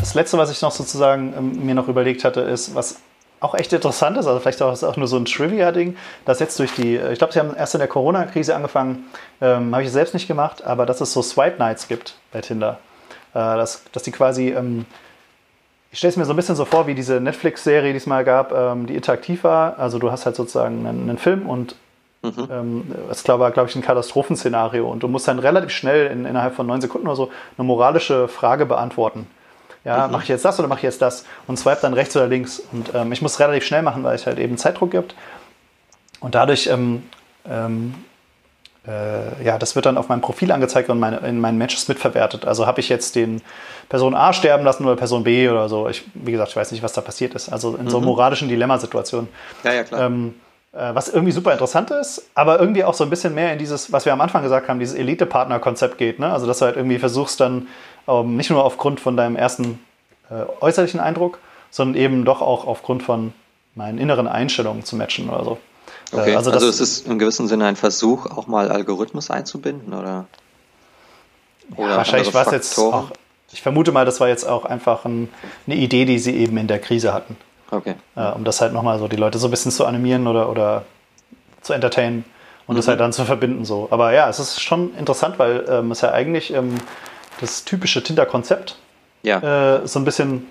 Das 0.00 0.14
letzte, 0.14 0.38
was 0.38 0.50
ich 0.50 0.62
noch 0.62 0.72
sozusagen 0.72 1.34
ähm, 1.36 1.66
mir 1.66 1.74
noch 1.74 1.88
überlegt 1.88 2.24
hatte, 2.24 2.40
ist, 2.40 2.74
was 2.74 2.96
auch 3.40 3.54
echt 3.54 3.74
interessant 3.74 4.16
ist, 4.16 4.26
also 4.26 4.40
vielleicht 4.40 4.62
auch, 4.62 4.72
ist 4.72 4.82
auch 4.82 4.96
nur 4.96 5.06
so 5.06 5.18
ein 5.18 5.26
Trivia-Ding, 5.26 5.98
dass 6.24 6.40
jetzt 6.40 6.58
durch 6.58 6.74
die, 6.74 6.96
äh, 6.96 7.12
ich 7.12 7.18
glaube, 7.18 7.34
sie 7.34 7.40
haben 7.40 7.54
erst 7.54 7.74
in 7.74 7.80
der 7.80 7.88
Corona-Krise 7.88 8.56
angefangen, 8.56 9.04
ähm, 9.42 9.74
habe 9.74 9.84
ich 9.84 9.92
selbst 9.92 10.14
nicht 10.14 10.28
gemacht, 10.28 10.64
aber 10.64 10.86
dass 10.86 11.02
es 11.02 11.12
so 11.12 11.20
Swipe-Nights 11.20 11.88
gibt 11.88 12.16
bei 12.32 12.40
Tinder. 12.40 12.78
Äh, 13.34 13.40
dass, 13.40 13.84
dass 13.92 14.02
die 14.02 14.12
quasi 14.12 14.48
ähm, 14.48 14.86
ich 15.90 15.98
stelle 15.98 16.10
es 16.10 16.16
mir 16.16 16.24
so 16.24 16.32
ein 16.32 16.36
bisschen 16.36 16.56
so 16.56 16.64
vor, 16.64 16.86
wie 16.86 16.94
diese 16.94 17.20
Netflix-Serie, 17.20 17.92
die 17.92 17.96
es 17.96 18.06
mal 18.06 18.24
gab, 18.24 18.52
ähm, 18.52 18.86
die 18.86 18.94
interaktiv 18.94 19.44
war. 19.44 19.78
Also 19.78 19.98
du 19.98 20.10
hast 20.10 20.26
halt 20.26 20.36
sozusagen 20.36 20.86
einen, 20.86 21.08
einen 21.08 21.18
Film 21.18 21.48
und 21.48 21.76
mhm. 22.22 22.48
ähm, 22.50 22.94
es 23.10 23.26
war, 23.26 23.50
glaube 23.50 23.70
ich, 23.70 23.76
ein 23.76 23.82
Katastrophenszenario 23.82 24.88
und 24.88 25.02
du 25.02 25.08
musst 25.08 25.28
dann 25.28 25.38
relativ 25.38 25.70
schnell 25.70 26.10
in, 26.10 26.26
innerhalb 26.26 26.54
von 26.54 26.66
neun 26.66 26.80
Sekunden 26.80 27.06
oder 27.06 27.16
so 27.16 27.30
eine 27.56 27.66
moralische 27.66 28.28
Frage 28.28 28.66
beantworten. 28.66 29.26
Ja, 29.84 30.06
mhm. 30.06 30.12
mache 30.12 30.24
ich 30.24 30.28
jetzt 30.28 30.44
das 30.44 30.58
oder 30.58 30.68
mache 30.68 30.80
ich 30.80 30.84
jetzt 30.84 31.00
das? 31.00 31.24
Und 31.46 31.58
swipe 31.58 31.78
dann 31.80 31.94
rechts 31.94 32.14
oder 32.16 32.26
links. 32.26 32.62
Und 32.72 32.94
ähm, 32.94 33.10
ich 33.12 33.22
muss 33.22 33.40
relativ 33.40 33.64
schnell 33.64 33.82
machen, 33.82 34.04
weil 34.04 34.14
es 34.14 34.26
halt 34.26 34.38
eben 34.38 34.58
Zeitdruck 34.58 34.90
gibt. 34.90 35.14
Und 36.20 36.34
dadurch 36.34 36.66
ähm, 36.66 37.04
ähm, 37.48 37.94
äh, 38.86 39.44
ja, 39.44 39.58
das 39.58 39.74
wird 39.74 39.86
dann 39.86 39.98
auf 39.98 40.08
meinem 40.08 40.20
Profil 40.20 40.52
angezeigt 40.52 40.88
und 40.88 40.98
meine, 40.98 41.18
in 41.18 41.40
meinen 41.40 41.58
Matches 41.58 41.88
mitverwertet. 41.88 42.46
Also 42.46 42.66
habe 42.66 42.80
ich 42.80 42.88
jetzt 42.88 43.16
den 43.16 43.42
Person 43.88 44.14
A 44.14 44.32
sterben 44.32 44.64
lassen 44.64 44.84
oder 44.84 44.96
Person 44.96 45.24
B 45.24 45.48
oder 45.48 45.68
so. 45.68 45.88
Ich, 45.88 46.04
wie 46.14 46.32
gesagt, 46.32 46.50
ich 46.50 46.56
weiß 46.56 46.72
nicht, 46.72 46.82
was 46.82 46.92
da 46.92 47.00
passiert 47.00 47.34
ist. 47.34 47.48
Also 47.48 47.76
in 47.76 47.88
so 47.88 48.00
mhm. 48.00 48.06
moralischen 48.06 48.48
Dilemmasituationen. 48.48 49.28
Ja, 49.64 49.72
ja, 49.72 49.84
klar. 49.84 50.06
Ähm, 50.06 50.34
äh, 50.72 50.94
was 50.94 51.08
irgendwie 51.08 51.32
super 51.32 51.52
interessant 51.52 51.90
ist, 51.90 52.30
aber 52.34 52.60
irgendwie 52.60 52.84
auch 52.84 52.94
so 52.94 53.04
ein 53.04 53.10
bisschen 53.10 53.34
mehr 53.34 53.52
in 53.52 53.58
dieses, 53.58 53.90
was 53.92 54.04
wir 54.04 54.12
am 54.12 54.20
Anfang 54.20 54.42
gesagt 54.42 54.68
haben, 54.68 54.78
dieses 54.78 54.94
Elite-Partner-Konzept 54.94 55.98
geht. 55.98 56.18
Ne? 56.18 56.30
Also, 56.30 56.46
dass 56.46 56.58
du 56.58 56.66
halt 56.66 56.76
irgendwie 56.76 56.98
versuchst 56.98 57.40
dann 57.40 57.68
ähm, 58.06 58.36
nicht 58.36 58.50
nur 58.50 58.64
aufgrund 58.64 59.00
von 59.00 59.16
deinem 59.16 59.36
ersten 59.36 59.78
äh, 60.30 60.44
äußerlichen 60.60 61.00
Eindruck, 61.00 61.38
sondern 61.70 62.00
eben 62.00 62.24
doch 62.24 62.42
auch 62.42 62.66
aufgrund 62.66 63.02
von 63.02 63.32
meinen 63.74 63.98
inneren 63.98 64.28
Einstellungen 64.28 64.84
zu 64.84 64.96
matchen 64.96 65.30
oder 65.30 65.44
so. 65.44 65.58
Okay, 66.12 66.34
also, 66.34 66.50
also 66.50 66.68
es 66.68 66.80
ist 66.80 67.06
im 67.06 67.18
gewissen 67.18 67.48
Sinne 67.48 67.66
ein 67.66 67.76
Versuch, 67.76 68.26
auch 68.26 68.46
mal 68.46 68.70
Algorithmus 68.70 69.30
einzubinden, 69.30 69.92
oder? 69.92 70.26
oder 71.76 71.90
ja, 71.90 71.96
wahrscheinlich 71.98 72.32
war 72.32 72.46
es 72.46 72.52
jetzt 72.52 72.78
auch, 72.78 73.10
ich 73.52 73.60
vermute 73.62 73.92
mal, 73.92 74.04
das 74.04 74.20
war 74.20 74.28
jetzt 74.28 74.48
auch 74.48 74.64
einfach 74.64 75.04
ein, 75.04 75.28
eine 75.66 75.76
Idee, 75.76 76.04
die 76.04 76.18
sie 76.18 76.36
eben 76.36 76.56
in 76.56 76.66
der 76.66 76.78
Krise 76.78 77.12
hatten. 77.12 77.36
Okay. 77.70 77.94
Äh, 78.16 78.30
um 78.30 78.44
das 78.44 78.60
halt 78.60 78.72
nochmal 78.72 78.98
so 78.98 79.08
die 79.08 79.16
Leute 79.16 79.38
so 79.38 79.48
ein 79.48 79.50
bisschen 79.50 79.72
zu 79.72 79.84
animieren 79.84 80.26
oder, 80.26 80.48
oder 80.48 80.84
zu 81.60 81.74
entertainen 81.74 82.24
und 82.66 82.74
mhm. 82.74 82.78
das 82.78 82.88
halt 82.88 83.00
dann 83.00 83.12
zu 83.12 83.24
verbinden 83.24 83.64
so. 83.64 83.88
Aber 83.90 84.12
ja, 84.12 84.28
es 84.28 84.38
ist 84.38 84.62
schon 84.62 84.94
interessant, 84.96 85.38
weil 85.38 85.66
ähm, 85.68 85.90
es 85.90 86.00
ja 86.00 86.12
eigentlich 86.12 86.52
ähm, 86.54 86.76
das 87.40 87.64
typische 87.64 88.02
Tinder-Konzept 88.02 88.76
ja. 89.22 89.80
äh, 89.80 89.86
so 89.86 89.98
ein 89.98 90.06
bisschen, 90.06 90.46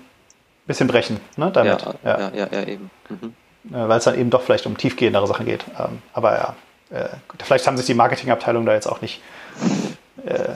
bisschen 0.66 0.86
brechen, 0.86 1.18
ne, 1.36 1.50
damit. 1.50 1.82
Ja, 2.04 2.18
ja, 2.18 2.30
ja, 2.32 2.48
ja 2.52 2.62
eben. 2.64 2.90
Mhm. 3.08 3.34
Äh, 3.70 3.88
weil 3.88 3.98
es 3.98 4.04
dann 4.04 4.18
eben 4.18 4.30
doch 4.30 4.42
vielleicht 4.42 4.66
um 4.66 4.76
tiefgehendere 4.76 5.26
Sachen 5.26 5.46
geht. 5.46 5.64
Ähm, 5.78 6.02
aber 6.12 6.36
ja, 6.36 6.56
äh, 6.90 7.08
vielleicht 7.42 7.66
haben 7.66 7.76
sich 7.76 7.86
die 7.86 7.94
Marketingabteilung 7.94 8.64
da 8.64 8.72
jetzt 8.72 8.86
auch 8.86 9.00
nicht 9.00 9.20
äh, 10.24 10.54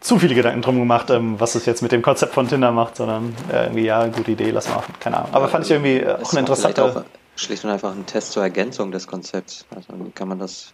zu 0.00 0.18
viele 0.18 0.34
Gedanken 0.34 0.62
drum 0.62 0.78
gemacht, 0.78 1.10
ähm, 1.10 1.40
was 1.40 1.54
es 1.54 1.66
jetzt 1.66 1.82
mit 1.82 1.92
dem 1.92 2.02
Konzept 2.02 2.34
von 2.34 2.48
Tinder 2.48 2.72
macht, 2.72 2.96
sondern 2.96 3.34
äh, 3.50 3.64
irgendwie, 3.64 3.84
ja, 3.84 4.06
gute 4.06 4.32
Idee, 4.32 4.50
lass 4.50 4.68
mal, 4.68 4.82
keine 5.00 5.18
Ahnung. 5.18 5.30
Aber 5.32 5.48
fand 5.48 5.64
ich 5.64 5.70
irgendwie 5.70 6.06
auch 6.06 6.30
eine 6.30 6.40
interessante... 6.40 6.84
Auch 6.84 7.04
schlicht 7.36 7.64
und 7.64 7.70
einfach 7.70 7.90
ein 7.90 8.06
Test 8.06 8.32
zur 8.32 8.42
Ergänzung 8.42 8.92
des 8.92 9.06
Konzepts. 9.06 9.66
Also 9.74 9.88
kann 10.14 10.28
man 10.28 10.38
das 10.38 10.72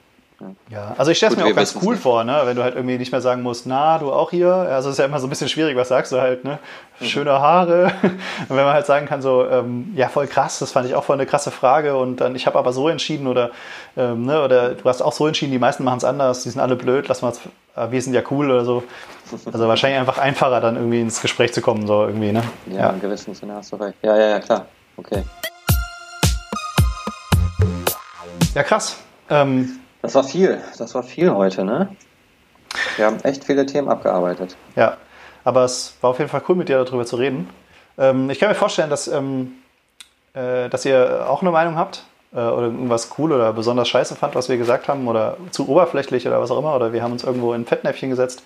ja, 0.71 0.95
also 0.97 1.11
ich 1.11 1.19
stelle 1.19 1.33
es 1.33 1.39
mir 1.39 1.45
auch 1.45 1.55
ganz 1.55 1.77
cool 1.83 1.95
nicht. 1.95 2.03
vor, 2.03 2.25
ne? 2.25 2.41
wenn 2.45 2.57
du 2.57 2.63
halt 2.63 2.75
irgendwie 2.75 2.97
nicht 2.97 3.13
mehr 3.13 3.21
sagen 3.21 3.43
musst, 3.43 3.67
na, 3.67 3.99
du 3.99 4.13
auch 4.13 4.31
hier. 4.31 4.53
Also 4.53 4.89
es 4.89 4.95
ist 4.95 4.99
ja 4.99 5.05
immer 5.05 5.21
so 5.21 5.27
ein 5.27 5.31
bisschen 5.31 5.49
schwierig, 5.49 5.77
was 5.77 5.89
sagst 5.89 6.13
du 6.13 6.21
halt, 6.21 6.45
ne? 6.45 6.59
Mhm. 6.99 7.05
Schöne 7.05 7.33
Haare. 7.33 7.93
Und 8.03 8.57
wenn 8.57 8.65
man 8.65 8.73
halt 8.73 8.87
sagen 8.87 9.07
kann, 9.07 9.21
so, 9.23 9.47
ähm, 9.47 9.93
ja, 9.95 10.09
voll 10.09 10.27
krass, 10.27 10.59
das 10.59 10.73
fand 10.73 10.89
ich 10.89 10.95
auch 10.95 11.05
voll 11.05 11.17
eine 11.17 11.27
krasse 11.27 11.51
Frage 11.51 11.97
und 11.97 12.21
dann, 12.21 12.35
ich 12.35 12.47
habe 12.47 12.59
aber 12.59 12.73
so 12.73 12.89
entschieden 12.89 13.27
oder, 13.27 13.51
ähm, 13.97 14.25
ne, 14.25 14.43
oder 14.43 14.75
du 14.75 14.85
hast 14.85 15.03
auch 15.03 15.13
so 15.13 15.27
entschieden, 15.27 15.53
die 15.53 15.59
meisten 15.59 15.85
machen 15.85 15.99
es 15.99 16.05
anders, 16.05 16.43
die 16.43 16.51
sind 16.51 16.61
alle 16.61 16.77
blöd, 16.77 17.09
lass 17.09 17.23
mal, 17.23 17.33
äh, 17.77 17.91
wir 17.91 18.03
sind 18.03 18.15
ja 18.15 18.23
cool 18.31 18.51
oder 18.51 18.65
so. 18.65 18.83
Also 19.53 19.69
wahrscheinlich 19.69 20.01
einfach 20.01 20.19
einfacher, 20.19 20.61
dann 20.61 20.75
irgendwie 20.75 21.01
ins 21.01 21.23
Gespräch 21.23 21.53
zu 21.53 21.61
kommen, 21.61 21.87
so 21.87 22.05
irgendwie, 22.05 22.33
ne? 22.33 22.43
Ja, 22.67 22.77
ja. 22.77 22.91
in 22.91 23.01
gewissem 23.01 23.33
Sinne 23.33 23.55
hast 23.55 23.71
du 23.71 23.77
recht. 23.77 23.97
Ja, 24.03 24.17
ja, 24.17 24.29
ja, 24.31 24.41
klar. 24.41 24.67
Okay. 24.97 25.23
Ja, 28.55 28.65
krass. 28.65 28.97
Ähm, 29.29 29.79
das 30.03 30.15
war 30.15 30.25
viel. 30.25 30.61
Das 30.79 30.95
war 30.95 31.03
viel 31.03 31.31
heute, 31.31 31.65
ne? 31.65 31.89
Wir 32.97 33.07
haben 33.07 33.21
echt 33.23 33.45
viele 33.45 33.67
Themen 33.67 33.89
abgearbeitet. 33.89 34.57
Ja, 34.77 34.97
aber 35.45 35.65
es 35.65 35.95
war 36.01 36.11
auf 36.11 36.19
jeden 36.19 36.31
Fall 36.31 36.43
cool, 36.49 36.57
mit 36.57 36.69
dir 36.69 36.83
darüber 36.85 37.05
zu 37.05 37.17
reden. 37.17 37.49
Ähm, 37.99 38.31
ich 38.31 38.39
kann 38.39 38.49
mir 38.49 38.55
vorstellen, 38.55 38.91
dass, 38.91 39.09
ähm, 39.09 39.53
äh, 40.35 40.69
dass 40.69 40.85
ihr 40.85 41.27
auch 41.29 41.43
eine 41.43 41.51
Meinung 41.51 41.77
habt 41.77 42.05
äh, 42.33 42.37
oder 42.37 42.67
irgendwas 42.67 43.11
cool 43.19 43.33
oder 43.33 43.53
besonders 43.53 43.89
scheiße 43.89 44.17
fand, 44.17 44.35
was 44.35 44.49
wir 44.49 44.57
gesagt 44.57 44.89
haben 44.89 45.07
oder 45.09 45.37
zu 45.51 45.69
oberflächlich 45.69 46.27
oder 46.27 46.41
was 46.41 46.51
auch 46.51 46.59
immer 46.59 46.75
oder 46.75 46.93
wir 46.93 47.03
haben 47.03 47.13
uns 47.13 47.25
irgendwo 47.25 47.53
in 47.53 47.67
Fettnäpfchen 47.67 48.11
gesetzt. 48.11 48.43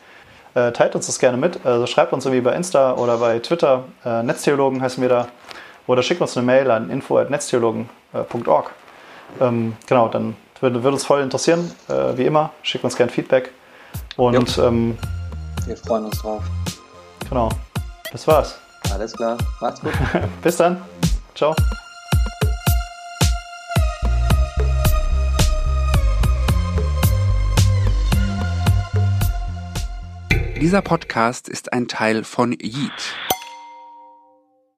Äh, 0.55 0.73
teilt 0.73 0.95
uns 0.95 1.07
das 1.07 1.19
gerne 1.19 1.37
mit. 1.37 1.65
Also 1.65 1.87
schreibt 1.87 2.13
uns 2.13 2.25
irgendwie 2.25 2.43
bei 2.43 2.55
Insta 2.55 2.95
oder 2.95 3.19
bei 3.19 3.41
Twitter. 3.41 3.85
Netztheologen 4.05 4.83
heißen 4.83 5.03
wir 5.03 5.09
da. 5.09 5.29
Oder 5.87 6.03
schickt 6.03 6.21
uns 6.21 6.37
eine 6.37 6.47
Mail 6.47 6.71
an 6.71 6.91
info.netztheologen.org. 6.91 8.71
Ähm, 9.41 9.77
genau, 9.87 10.09
dann 10.09 10.37
würde, 10.65 10.83
würde 10.83 10.95
uns 10.95 11.05
voll 11.05 11.21
interessieren, 11.21 11.71
äh, 11.89 12.17
wie 12.17 12.25
immer. 12.25 12.51
Schickt 12.63 12.85
uns 12.85 12.97
gerne 12.97 13.13
Feedback. 13.13 13.51
Und 14.17 14.59
ähm, 14.59 14.97
wir 15.67 15.77
freuen 15.77 16.07
uns 16.07 16.19
drauf. 16.19 16.43
Genau. 17.29 17.51
Das 18.11 18.27
war's. 18.27 18.59
Alles 18.91 19.13
klar. 19.13 19.37
Macht's 19.61 19.81
gut. 19.81 19.93
Bis 20.43 20.57
dann. 20.57 20.83
Ciao. 21.35 21.55
Dieser 30.61 30.81
Podcast 30.81 31.49
ist 31.49 31.75
ein 31.75 31.89
Teil 31.89 32.25
von 32.25 32.53
Yeet 32.53 32.91